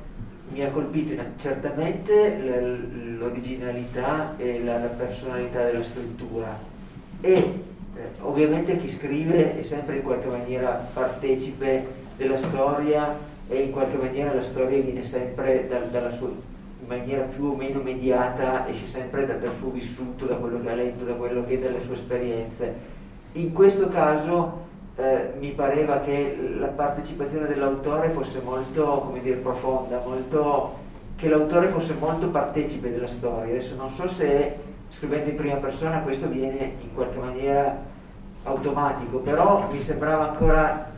mi 0.53 0.63
ha 0.63 0.71
colpito 0.71 1.21
certamente 1.39 2.39
l'originalità 3.19 4.35
e 4.37 4.63
la, 4.63 4.79
la, 4.79 4.87
personalità 4.87 5.65
della 5.65 5.83
struttura. 5.83 6.57
E 7.21 7.33
eh, 7.33 7.63
ovviamente 8.21 8.77
chi 8.77 8.91
scrive 8.93 9.59
è 9.59 9.63
sempre 9.65 9.97
in 9.97 10.03
qualche 10.03 10.29
maniera 10.29 10.89
partecipe 10.93 11.85
della 12.17 12.39
storia 12.39 13.19
e 13.49 13.61
in 13.61 13.73
qualche 13.73 13.97
maniera 13.97 14.33
la 14.33 14.43
storia 14.43 14.81
viene 14.81 15.03
sempre 15.03 15.67
da, 15.69 15.79
dalla 15.79 16.13
sua 16.13 16.29
in 16.29 16.52
maniera 16.97 17.25
più 17.25 17.47
o 17.47 17.55
meno 17.55 17.81
mediata, 17.81 18.69
esce 18.69 18.87
sempre 18.87 19.27
da, 19.27 19.35
dal 19.35 19.55
suo 19.55 19.71
vissuto, 19.71 20.27
da 20.27 20.35
quello 20.37 20.61
che 20.61 20.71
ha 20.71 20.75
letto, 20.75 21.05
da 21.05 21.15
quello 21.15 21.45
che 21.45 21.55
è 21.55 21.59
dalle 21.59 21.81
sue 21.81 21.95
esperienze. 21.95 22.75
In 23.33 23.53
questo 23.53 23.89
caso 23.89 24.61
eh, 24.97 25.33
mi 25.39 25.51
pareva 25.51 26.01
che 26.01 26.37
la 26.59 26.69
partecipazione 26.69 27.47
dell'autore 27.47 28.11
fosse 28.11 28.41
molto, 28.45 29.17
dire, 29.23 29.37
profonda, 29.37 30.03
molto, 30.05 30.77
che 31.17 31.29
l'autore 31.29 31.69
fosse 31.69 31.95
molto 31.99 32.29
partecipe 32.29 32.91
della 32.91 33.09
storia. 33.09 33.55
Adesso 33.55 33.77
non 33.77 33.91
so 33.91 34.09
se 34.09 34.71
scrivendo 34.91 35.31
in 35.31 35.37
prima 35.37 35.57
persona 35.57 36.01
questo 36.01 36.29
viene 36.29 36.73
in 36.83 36.95
qualche 36.95 37.19
maniera 37.19 37.91
automatico, 38.45 39.19
però 39.19 39.69
mi 39.71 39.81
sembrava 39.81 40.31
ancora 40.31 40.91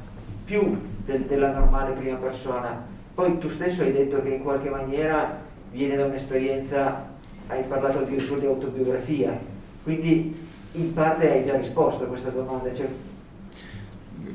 più 0.44 0.80
del, 1.04 1.22
della 1.22 1.52
normale 1.52 1.92
prima 1.92 2.16
persona. 2.16 2.92
Poi 3.14 3.38
tu 3.38 3.48
stesso 3.48 3.82
hai 3.82 3.92
detto 3.92 4.20
che 4.22 4.30
in 4.30 4.42
qualche 4.42 4.70
maniera 4.70 5.52
viene 5.74 5.96
da 5.96 6.04
un'esperienza, 6.04 7.10
hai 7.48 7.64
parlato 7.64 7.98
addirittura 7.98 8.38
di 8.38 8.46
autobiografia, 8.46 9.38
quindi 9.82 10.34
in 10.72 10.94
parte 10.94 11.30
hai 11.30 11.44
già 11.44 11.56
risposto 11.56 12.04
a 12.04 12.06
questa 12.06 12.30
domanda. 12.30 12.72
Cioè... 12.72 12.88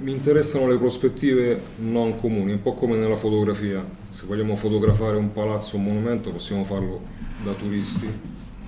Mi 0.01 0.11
interessano 0.11 0.67
le 0.67 0.77
prospettive 0.77 1.61
non 1.77 2.19
comuni, 2.19 2.51
un 2.51 2.61
po' 2.61 2.73
come 2.73 2.97
nella 2.97 3.15
fotografia. 3.15 3.83
Se 4.09 4.25
vogliamo 4.25 4.55
fotografare 4.55 5.15
un 5.15 5.31
palazzo 5.31 5.77
un 5.77 5.85
monumento 5.85 6.31
possiamo 6.31 6.65
farlo 6.65 7.01
da 7.43 7.53
turisti, 7.53 8.07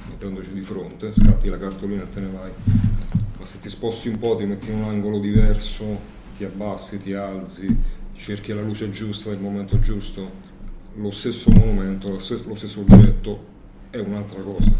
mettendoci 0.10 0.54
di 0.54 0.62
fronte, 0.62 1.12
scatti 1.12 1.50
la 1.50 1.58
cartolina 1.58 2.04
e 2.04 2.10
te 2.10 2.20
ne 2.22 2.30
vai. 2.34 2.52
Ma 3.38 3.46
se 3.46 3.60
ti 3.60 3.70
sposti 3.70 4.08
un 4.08 4.18
po', 4.18 4.36
ti 4.36 4.46
metti 4.46 4.72
in 4.72 4.78
un 4.78 4.84
angolo 4.86 5.20
diverso, 5.20 6.00
ti 6.38 6.46
abbassi, 6.46 6.98
ti 7.00 7.14
alzi, 7.14 7.76
cerchi 8.16 8.54
la 8.54 8.62
luce 8.62 8.92
giusta 8.92 9.30
nel 9.30 9.40
momento 9.40 9.80
giusto, 9.80 10.50
lo 10.96 11.10
stesso 11.12 11.52
monumento, 11.52 12.10
lo 12.10 12.20
stesso 12.20 12.82
oggetto 12.82 13.46
è 13.90 14.00
un'altra 14.00 14.42
cosa. 14.42 14.72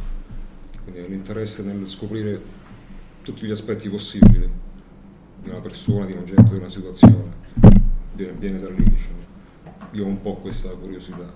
Quindi 0.84 1.08
l'interesse 1.10 1.64
nel 1.64 1.88
scoprire 1.88 2.42
tutti 3.24 3.46
gli 3.46 3.52
aspetti 3.52 3.90
possibili 3.90 4.50
di 5.42 5.50
una 5.50 5.60
persona, 5.60 6.06
di 6.06 6.14
un 6.14 6.20
oggetto, 6.20 6.54
di 6.54 6.60
una 6.60 6.70
situazione, 6.70 7.32
viene, 8.14 8.34
viene 8.34 8.60
da 8.60 8.70
lì. 8.70 8.84
Diciamo. 8.84 9.20
Io 9.92 10.06
ho 10.06 10.08
un 10.08 10.22
po' 10.22 10.36
questa 10.38 10.70
curiosità 10.70 11.32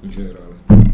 in 0.00 0.10
generale. 0.10 0.90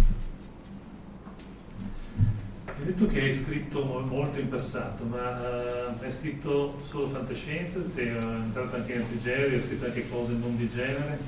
Hai 2.66 2.84
detto 2.84 3.06
che 3.08 3.20
hai 3.20 3.32
scritto 3.32 3.82
molto 3.84 4.38
in 4.38 4.48
passato, 4.48 5.04
ma 5.04 5.40
uh, 5.40 6.02
hai 6.02 6.12
scritto 6.12 6.78
solo 6.80 7.08
fantascienza, 7.08 7.86
sei 7.88 8.08
entrato 8.08 8.76
anche 8.76 8.92
in 8.92 9.00
antigenere, 9.00 9.56
hai 9.56 9.62
scritto 9.62 9.86
anche 9.86 10.08
cose 10.08 10.32
non 10.32 10.56
di 10.56 10.70
genere? 10.72 11.18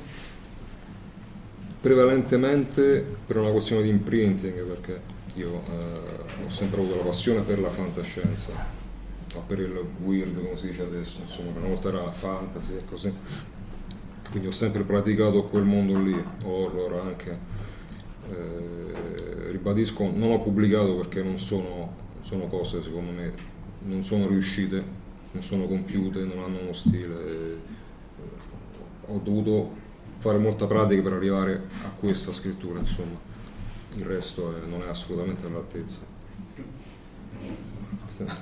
Prevalentemente 1.80 3.04
per 3.26 3.38
una 3.38 3.50
questione 3.50 3.82
di 3.82 3.88
imprinting, 3.88 4.62
perché 4.64 5.00
io 5.34 5.62
eh, 5.70 6.44
ho 6.46 6.50
sempre 6.50 6.80
avuto 6.80 6.96
la 6.96 7.04
passione 7.04 7.42
per 7.42 7.58
la 7.58 7.70
fantascienza, 7.70 8.52
o 9.34 9.42
per 9.46 9.60
il 9.60 9.84
weird 10.02 10.36
come 10.36 10.56
si 10.56 10.68
dice 10.68 10.82
adesso, 10.82 11.20
insomma, 11.22 11.58
una 11.58 11.68
volta 11.68 11.88
era 11.88 12.10
fantasy 12.10 12.76
e 12.76 12.84
così. 12.88 13.12
Quindi 14.30 14.48
ho 14.48 14.52
sempre 14.52 14.84
praticato 14.84 15.44
quel 15.44 15.64
mondo 15.64 15.98
lì, 15.98 16.24
horror 16.44 17.00
anche. 17.00 17.38
Eh, 18.30 19.50
ribadisco, 19.50 20.10
non 20.14 20.30
ho 20.30 20.40
pubblicato 20.40 20.94
perché 20.96 21.22
non 21.22 21.38
sono, 21.38 21.92
sono 22.22 22.46
cose 22.46 22.82
secondo 22.82 23.10
me 23.10 23.32
non 23.82 24.04
sono 24.04 24.26
riuscite, 24.28 24.84
non 25.32 25.42
sono 25.42 25.66
compiute, 25.66 26.20
non 26.20 26.44
hanno 26.44 26.60
uno 26.60 26.72
stile. 26.72 27.14
Eh, 27.26 27.58
ho 29.06 29.18
dovuto 29.18 29.79
fare 30.20 30.38
molta 30.38 30.66
pratica 30.66 31.02
per 31.02 31.14
arrivare 31.14 31.62
a 31.84 31.90
questa 31.98 32.32
scrittura, 32.32 32.78
insomma. 32.78 33.18
Il 33.96 34.04
resto 34.04 34.54
è, 34.54 34.66
non 34.68 34.82
è 34.82 34.88
assolutamente 34.88 35.46
all'altezza. 35.46 36.08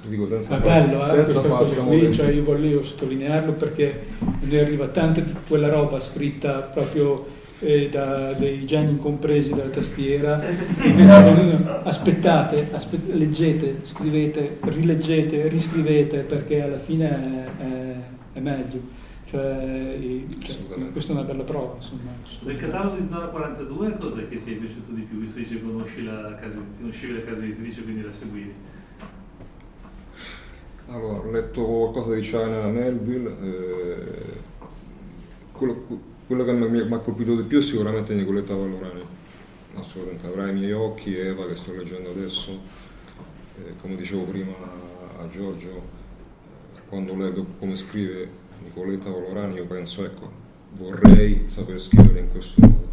Dico 0.08 0.26
senza 0.26 0.56
è 0.56 0.60
bello, 0.60 0.98
eh, 0.98 1.04
senza 1.04 1.40
qui, 1.84 2.12
cioè 2.12 2.30
io 2.30 2.42
volevo 2.42 2.82
sottolinearlo 2.82 3.52
perché 3.52 4.06
ne 4.40 4.58
arriva 4.58 4.88
tanta 4.88 5.20
di 5.20 5.32
quella 5.46 5.68
roba 5.68 6.00
scritta 6.00 6.62
proprio 6.62 7.24
eh, 7.60 7.88
da 7.88 8.32
dei 8.32 8.66
geni 8.66 8.90
incompresi 8.90 9.50
dalla 9.50 9.70
tastiera. 9.70 10.42
aspettate, 11.84 12.70
aspet- 12.72 13.14
leggete, 13.14 13.78
scrivete, 13.82 14.58
rileggete, 14.62 15.46
riscrivete 15.46 16.18
perché 16.18 16.60
alla 16.60 16.78
fine 16.78 17.08
è, 17.08 17.62
è, 17.62 17.94
è 18.32 18.40
meglio. 18.40 18.97
Cioè, 19.28 20.24
cioè, 20.40 20.92
questa 20.92 21.12
è 21.12 21.16
una 21.16 21.24
bella 21.24 21.42
prova. 21.42 21.74
Insomma. 21.74 22.12
Del 22.40 22.56
catalogo 22.56 22.96
di 22.96 23.08
Zona 23.08 23.26
42 23.26 23.98
cos'è 23.98 24.26
che 24.26 24.42
ti 24.42 24.54
è 24.54 24.56
piaciuto 24.56 24.92
di 24.92 25.02
più? 25.02 25.18
Visto 25.18 25.42
che 25.42 25.60
conosci 25.60 26.02
la 26.02 26.34
casa, 26.36 26.56
conoscevi 26.78 27.12
la 27.12 27.24
casa 27.24 27.42
editrice 27.42 27.82
quindi 27.82 28.02
la 28.02 28.12
seguivi. 28.12 28.54
Allora, 30.86 31.18
ho 31.18 31.30
letto 31.30 31.62
qualcosa 31.62 32.14
di 32.14 32.22
China 32.22 32.68
Melville, 32.68 33.36
eh, 33.42 34.40
quello, 35.52 35.84
quello, 36.26 36.44
che 36.44 36.52
mi, 36.54 36.80
ha 36.80 36.98
colpito 36.98 37.36
di 37.36 37.42
più 37.42 37.58
è 37.58 37.62
sicuramente 37.62 38.14
Nicoletta 38.14 38.54
Valorani, 38.54 39.02
assolutamente, 39.74 40.26
avrai 40.26 40.52
i 40.52 40.54
miei 40.54 40.72
occhi, 40.72 41.14
Eva 41.14 41.46
che 41.46 41.56
sto 41.56 41.74
leggendo 41.74 42.08
adesso, 42.08 42.58
eh, 43.58 43.76
come 43.78 43.96
dicevo 43.96 44.22
prima 44.22 44.54
a 45.18 45.28
Giorgio, 45.28 45.97
quando 46.88 47.14
leggo 47.14 47.44
come 47.58 47.76
scrive 47.76 48.28
Nicoletta 48.62 49.10
Volorani, 49.10 49.56
io 49.56 49.66
penso, 49.66 50.04
ecco, 50.04 50.30
vorrei 50.78 51.44
saper 51.46 51.78
scrivere 51.80 52.20
in 52.20 52.30
questo 52.30 52.60
modo. 52.62 52.86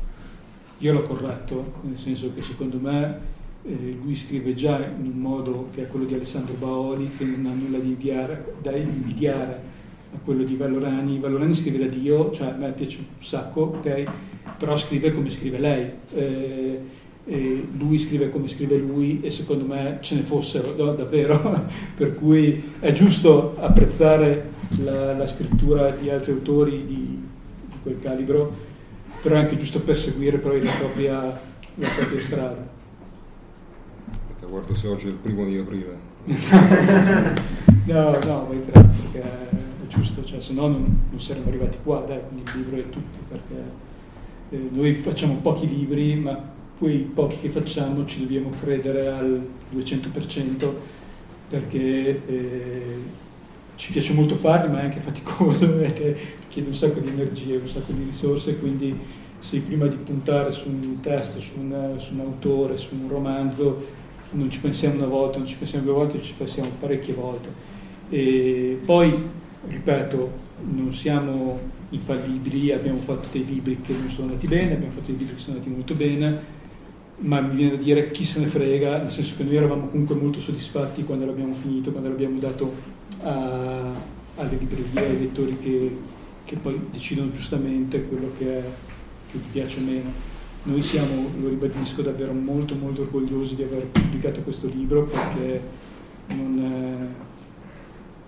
Io 0.80 0.94
l'ho 0.94 1.04
corretto, 1.04 1.74
nel 1.82 1.98
senso 1.98 2.34
che 2.34 2.42
secondo 2.42 2.78
me 2.78 3.20
eh, 3.64 3.98
lui 4.02 4.16
scrive 4.16 4.54
già 4.54 4.78
in 4.86 5.06
un 5.06 5.20
modo 5.20 5.70
che 5.74 5.84
è 5.84 5.88
quello 5.88 6.06
di 6.06 6.14
Alessandro 6.14 6.54
Baoli, 6.56 7.12
che 7.18 7.24
non 7.24 7.46
ha 7.46 7.54
nulla 7.54 7.80
di 7.80 7.88
invidiare, 7.88 8.56
da 8.62 8.76
invidiare 8.76 9.62
a 10.14 10.18
quello 10.24 10.44
di 10.44 10.56
Valorani. 10.56 11.20
Valorani 11.20 11.54
scrive 11.54 11.80
da 11.80 11.88
Dio, 11.88 12.32
cioè 12.32 12.50
a 12.50 12.56
me 12.56 12.72
piace 12.72 13.00
un 13.00 13.24
sacco, 13.24 13.62
ok? 13.62 14.04
Però 14.58 14.76
scrive 14.78 15.14
come 15.14 15.30
scrive 15.30 15.58
lei. 15.58 15.92
Eh, 16.14 16.82
e 17.28 17.68
lui 17.78 17.98
scrive 17.98 18.30
come 18.30 18.48
scrive 18.48 18.78
lui 18.78 19.20
e 19.22 19.32
secondo 19.32 19.66
me 19.66 19.98
ce 20.02 20.16
ne 20.16 20.22
fossero 20.22 20.76
no, 20.78 20.94
davvero, 20.94 21.68
per 21.98 22.14
cui 22.16 22.74
è 22.80 22.92
giusto 22.92 23.56
apprezzare 23.60 24.52
la, 24.84 25.14
la 25.14 25.26
scrittura 25.26 25.90
di 25.90 26.10
altri 26.10 26.34
autori 26.34 26.86
di, 26.86 26.86
di, 26.86 27.78
quel 27.82 28.00
calibro, 28.00 28.54
però 29.22 29.36
è 29.36 29.40
anche 29.40 29.58
giusto 29.58 29.82
perseguire 29.82 30.38
poi 30.38 30.64
la 30.64 30.72
propria, 30.72 31.40
la 31.76 31.88
propria 31.96 32.22
strada. 32.22 32.74
Guardo 34.48 34.76
se 34.76 34.88
oggi 34.88 35.08
è 35.08 35.10
il 35.10 35.16
primo 35.16 35.44
di 35.44 35.58
aprile. 35.58 35.98
no, 36.26 38.12
no, 38.26 38.48
vai 38.48 38.64
tranquillo, 38.64 39.10
perché 39.12 39.22
è 39.22 39.88
giusto, 39.88 40.24
cioè, 40.24 40.40
se 40.40 40.54
no 40.54 40.68
non, 40.68 41.00
non 41.10 41.20
saremmo 41.20 41.50
arrivati 41.50 41.78
qua, 41.84 42.04
dai, 42.06 42.20
quindi 42.28 42.50
il 42.52 42.58
libro 42.60 42.78
è 42.78 42.90
tutto, 42.90 43.18
perché 43.28 43.64
eh, 44.52 44.70
noi 44.72 44.94
facciamo 44.96 45.38
pochi 45.42 45.68
libri, 45.68 46.16
ma 46.16 46.54
quei 46.78 47.00
pochi 47.00 47.38
che 47.42 47.50
facciamo 47.50 48.06
ci 48.06 48.20
dobbiamo 48.20 48.50
credere 48.50 49.08
al 49.08 49.48
200% 49.74 50.74
perché 51.50 52.22
eh, 52.28 52.82
ci 53.76 53.92
piace 53.92 54.14
molto 54.14 54.36
farli 54.36 54.72
ma 54.72 54.82
è 54.82 54.86
anche 54.86 55.00
faticoso 55.00 55.70
perché 55.76 56.18
chiede 56.48 56.70
un 56.70 56.76
sacco 56.76 57.00
di 57.00 57.10
energie, 57.10 57.58
un 57.58 57.68
sacco 57.68 57.92
di 57.92 58.04
risorse, 58.04 58.58
quindi 58.58 58.98
se 59.40 59.60
prima 59.60 59.88
di 59.88 59.98
puntare 59.98 60.52
su 60.52 60.70
un 60.70 61.00
testo, 61.02 61.40
su, 61.40 61.60
una, 61.60 62.00
su 62.00 62.14
un 62.14 62.22
autore, 62.22 62.78
su 62.78 62.96
un 62.96 63.10
romanzo, 63.10 64.04
non 64.32 64.50
ci 64.50 64.60
pensiamo 64.60 64.96
una 64.96 65.06
volta, 65.06 65.38
non 65.38 65.48
ci 65.48 65.56
pensiamo 65.56 65.86
due 65.86 65.94
volte, 65.94 66.22
ci 66.22 66.34
pensiamo 66.36 66.70
parecchie 66.80 67.14
volte. 67.14 67.50
E 68.10 68.80
poi, 68.84 69.14
ripeto, 69.68 70.32
non 70.74 70.94
siamo 70.94 71.60
infallibili, 71.90 72.72
abbiamo 72.72 73.00
fatto 73.00 73.28
dei 73.32 73.46
libri 73.46 73.80
che 73.82 73.94
non 73.94 74.10
sono 74.10 74.30
andati 74.30 74.48
bene, 74.48 74.74
abbiamo 74.74 74.94
fatto 74.94 75.12
dei 75.12 75.18
libri 75.18 75.36
che 75.36 75.42
sono 75.42 75.58
andati 75.58 75.74
molto 75.74 75.94
bene, 75.94 76.40
ma 77.18 77.40
mi 77.40 77.56
viene 77.56 77.78
da 77.78 77.82
dire 77.82 78.12
chi 78.12 78.26
se 78.26 78.40
ne 78.40 78.48
frega, 78.48 78.98
nel 78.98 79.12
senso 79.12 79.36
che 79.38 79.44
noi 79.44 79.56
eravamo 79.56 79.88
comunque 79.88 80.16
molto 80.16 80.40
soddisfatti 80.40 81.04
quando 81.04 81.26
l'abbiamo 81.26 81.54
finito, 81.54 81.92
quando 81.92 82.10
l'abbiamo 82.10 82.40
dato 82.40 82.74
a, 83.24 83.94
alle 84.36 84.58
librerie, 84.58 85.08
ai 85.08 85.20
lettori 85.20 85.58
che, 85.58 85.96
che, 86.44 86.56
poi 86.58 86.80
decidono 86.92 87.32
giustamente 87.32 88.06
quello 88.06 88.32
che, 88.38 88.58
è, 88.58 88.64
che 89.32 89.40
ti 89.40 89.48
piace 89.52 89.80
meno. 89.80 90.34
Noi 90.64 90.82
siamo, 90.82 91.30
lo 91.40 91.48
ribadisco, 91.48 92.02
davvero 92.02 92.34
molto 92.34 92.76
molto 92.76 93.02
orgogliosi 93.02 93.56
di 93.56 93.64
aver 93.64 93.86
pubblicato 93.86 94.42
questo 94.42 94.68
libro 94.68 95.04
perché 95.04 95.62
non, 96.30 96.60
è, 96.60 97.06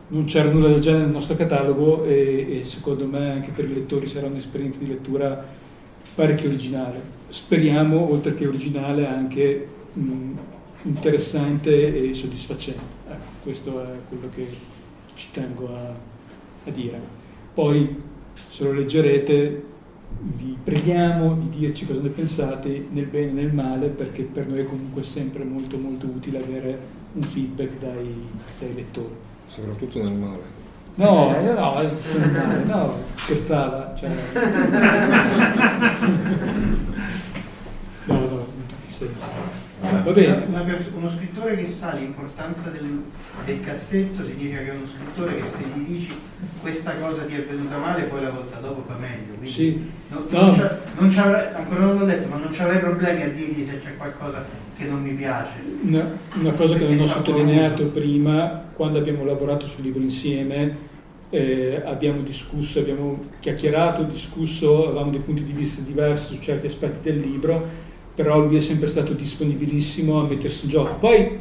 non 0.10 0.26
c'era 0.26 0.50
nulla 0.50 0.70
del 0.70 0.80
genere 0.80 1.06
nel 1.06 1.14
nostro 1.14 1.36
catalogo 1.36 2.06
e, 2.06 2.60
e 2.60 2.64
secondo 2.64 3.06
me 3.08 3.32
anche 3.32 3.52
per 3.52 3.66
i 3.66 3.74
lettori 3.74 4.06
sarà 4.06 4.28
un'esperienza 4.28 4.80
di 4.80 4.88
lettura 4.88 5.66
parecchio 6.16 6.50
originale 6.50 7.16
speriamo, 7.30 8.10
oltre 8.12 8.34
che 8.34 8.48
originale, 8.48 9.06
anche 9.06 9.68
mh, 9.94 10.32
interessante 10.84 12.10
e 12.10 12.14
soddisfacente. 12.14 12.96
Ecco, 13.10 13.26
questo 13.44 13.84
è 13.84 13.98
quello 14.08 14.30
che 14.34 14.48
ci 15.16 15.28
tengo 15.32 15.76
a, 15.76 15.94
a 16.66 16.72
dire. 16.72 17.00
Poi, 17.54 17.96
se 18.50 18.64
lo 18.64 18.74
leggerete, 18.74 19.64
vi 20.20 20.58
preghiamo 20.64 21.36
di 21.36 21.50
dirci 21.50 21.86
cosa 21.86 22.02
ne 22.02 22.10
pensate, 22.10 22.88
nel 22.92 23.06
bene 23.06 23.30
e 23.30 23.34
nel 23.34 23.54
male, 23.54 23.88
perché 23.88 24.24
per 24.24 24.48
noi 24.48 24.60
è 24.60 24.66
comunque 24.66 25.04
sempre 25.04 25.44
molto 25.44 25.78
molto 25.78 26.06
utile 26.06 26.40
avere 26.40 26.96
un 27.14 27.24
feedback 27.24 27.78
dai, 27.80 28.14
dai 28.60 28.74
lettori. 28.74 29.14
Soprattutto 29.48 30.02
nel 30.02 30.14
male. 30.14 30.57
No, 30.98 31.32
no, 31.32 31.54
no, 31.54 31.84
no, 32.66 32.94
scherzava. 33.16 33.94
Cioè... 33.98 34.10
senso. 38.98 39.26
Va 39.80 40.12
bene. 40.12 40.46
Una, 40.48 40.66
uno 40.96 41.10
scrittore 41.10 41.56
che 41.56 41.68
sa 41.68 41.94
l'importanza 41.94 42.70
del, 42.70 43.04
del, 43.46 43.62
cassetto 43.62 44.26
significa 44.26 44.58
che 44.58 44.72
è 44.72 44.76
uno 44.76 44.88
scrittore 44.88 45.36
che 45.36 45.48
se 45.48 45.64
gli 45.72 45.86
dici 45.86 46.20
questa 46.62 46.94
cosa 47.00 47.22
ti 47.24 47.36
è 47.36 47.44
venuta 47.44 47.78
male 47.78 48.04
poi 48.04 48.24
la 48.24 48.32
volta 48.32 48.58
dopo 48.58 48.84
fa 48.88 48.96
meglio. 49.00 49.34
Quindi 49.38 49.52
sì. 49.52 49.92
non, 50.08 50.26
no. 50.30 50.56
non 50.98 51.20
ancora 51.54 51.80
non 51.80 51.98
l'ho 52.00 52.06
detto, 52.06 52.28
ma 52.28 52.38
non 52.38 52.52
ci 52.52 52.62
avrei 52.62 52.80
problemi 52.80 53.22
a 53.22 53.30
dirgli 53.30 53.68
se 53.68 53.80
c'è 53.80 53.96
qualcosa 53.98 54.44
che 54.76 54.86
non 54.86 55.02
mi 55.04 55.14
piace. 55.14 55.52
Una, 55.84 56.18
una 56.40 56.52
cosa 56.54 56.76
che 56.76 56.88
non 56.88 57.00
ho 57.00 57.06
sottolineato 57.06 57.86
prima, 57.86 58.64
quando 58.74 58.98
abbiamo 58.98 59.24
lavorato 59.26 59.68
sul 59.68 59.84
libro 59.84 60.02
insieme, 60.02 60.76
eh, 61.30 61.82
abbiamo 61.86 62.22
discusso, 62.22 62.80
abbiamo 62.80 63.20
chiacchierato, 63.40 64.04
discusso, 64.04 64.88
avevamo 64.88 65.12
dei 65.12 65.20
punti 65.20 65.44
di 65.44 65.52
vista 65.52 65.82
diversi 65.82 66.36
su 66.36 66.42
certi 66.42 66.68
aspetti 66.68 67.00
del 67.02 67.20
libro 67.20 67.86
però 68.18 68.40
lui 68.40 68.58
è 68.58 68.62
sempre 68.62 68.88
stato 68.88 69.14
disponibilissimo 69.14 70.20
a 70.20 70.26
mettersi 70.26 70.66
in 70.66 70.72
gioco. 70.72 70.96
Poi 70.96 71.38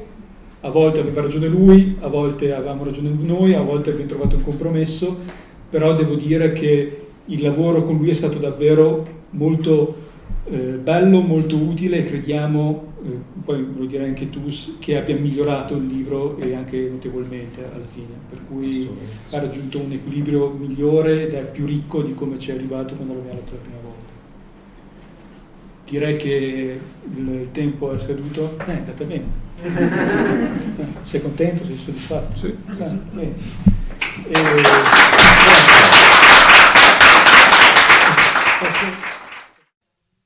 a 0.61 0.69
volte 0.69 1.01
aveva 1.01 1.23
ragione 1.23 1.47
lui, 1.47 1.97
a 2.01 2.09
volte 2.09 2.53
avevamo 2.53 2.85
ragione 2.85 3.09
noi, 3.19 3.55
a 3.55 3.63
volte 3.63 3.89
abbiamo 3.89 4.11
trovato 4.11 4.37
un 4.37 4.43
compromesso, 4.43 5.17
però 5.71 5.95
devo 5.95 6.17
dire 6.17 6.53
che 6.53 7.01
il 7.25 7.41
lavoro 7.41 7.83
con 7.83 7.97
lui 7.97 8.11
è 8.11 8.13
stato 8.13 8.37
davvero 8.37 9.07
molto 9.31 10.05
eh, 10.49 10.79
bello, 10.83 11.21
molto 11.21 11.57
utile 11.57 11.99
e 11.99 12.05
crediamo, 12.05 12.93
eh, 13.05 13.19
poi 13.45 13.67
lo 13.77 13.85
direi 13.85 14.09
anche 14.09 14.31
tu, 14.31 14.49
che 14.79 14.97
abbia 14.97 15.17
migliorato 15.17 15.77
il 15.77 15.87
libro 15.87 16.37
e 16.39 16.55
anche 16.55 16.89
notevolmente 16.91 17.65
alla 17.65 17.87
fine, 17.87 18.15
per 18.29 18.41
cui 18.49 18.89
ha 19.31 19.39
raggiunto 19.39 19.79
un 19.79 19.93
equilibrio 19.93 20.51
migliore 20.51 21.27
ed 21.27 21.35
è 21.35 21.45
più 21.51 21.67
ricco 21.67 22.03
di 22.03 22.15
come 22.15 22.39
ci 22.39 22.51
è 22.51 22.55
arrivato 22.55 22.95
quando 22.95 23.15
l'abbiamo 23.15 23.39
letto 23.39 23.53
la 23.53 23.59
prima 23.59 23.81
volta 23.83 24.07
direi 25.89 26.17
che 26.17 26.81
il, 27.15 27.49
tempo 27.53 27.93
è 27.93 27.99
scaduto. 27.99 28.59
Eh, 28.59 28.65
è 28.67 28.77
andata 28.77 29.05
bene. 29.05 29.45
sei 31.05 31.23
contento? 31.23 31.65
Sei 31.65 31.77
soddisfatto? 31.77 32.37
Sì. 32.37 32.57
Ah, 32.79 32.95
e... 34.29 34.35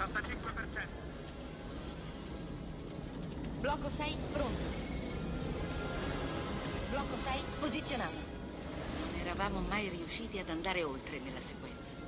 75%. 0.00 0.86
Blocco 3.60 3.90
6 3.90 4.16
pronto. 4.32 4.62
Blocco 6.88 7.16
6 7.18 7.42
posizionato. 7.58 8.16
Non 9.10 9.20
eravamo 9.20 9.60
mai 9.60 9.90
riusciti 9.90 10.38
ad 10.38 10.48
andare 10.48 10.82
oltre 10.84 11.18
nella 11.18 11.40
sequenza. 11.40 11.98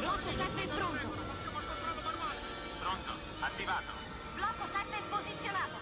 Blocco 0.00 0.30
7 0.32 0.66
pronto. 0.74 1.08
Pronto, 2.80 3.12
attivato. 3.38 3.92
Blocco 4.34 4.66
7 4.66 4.96
posizionato. 5.08 5.81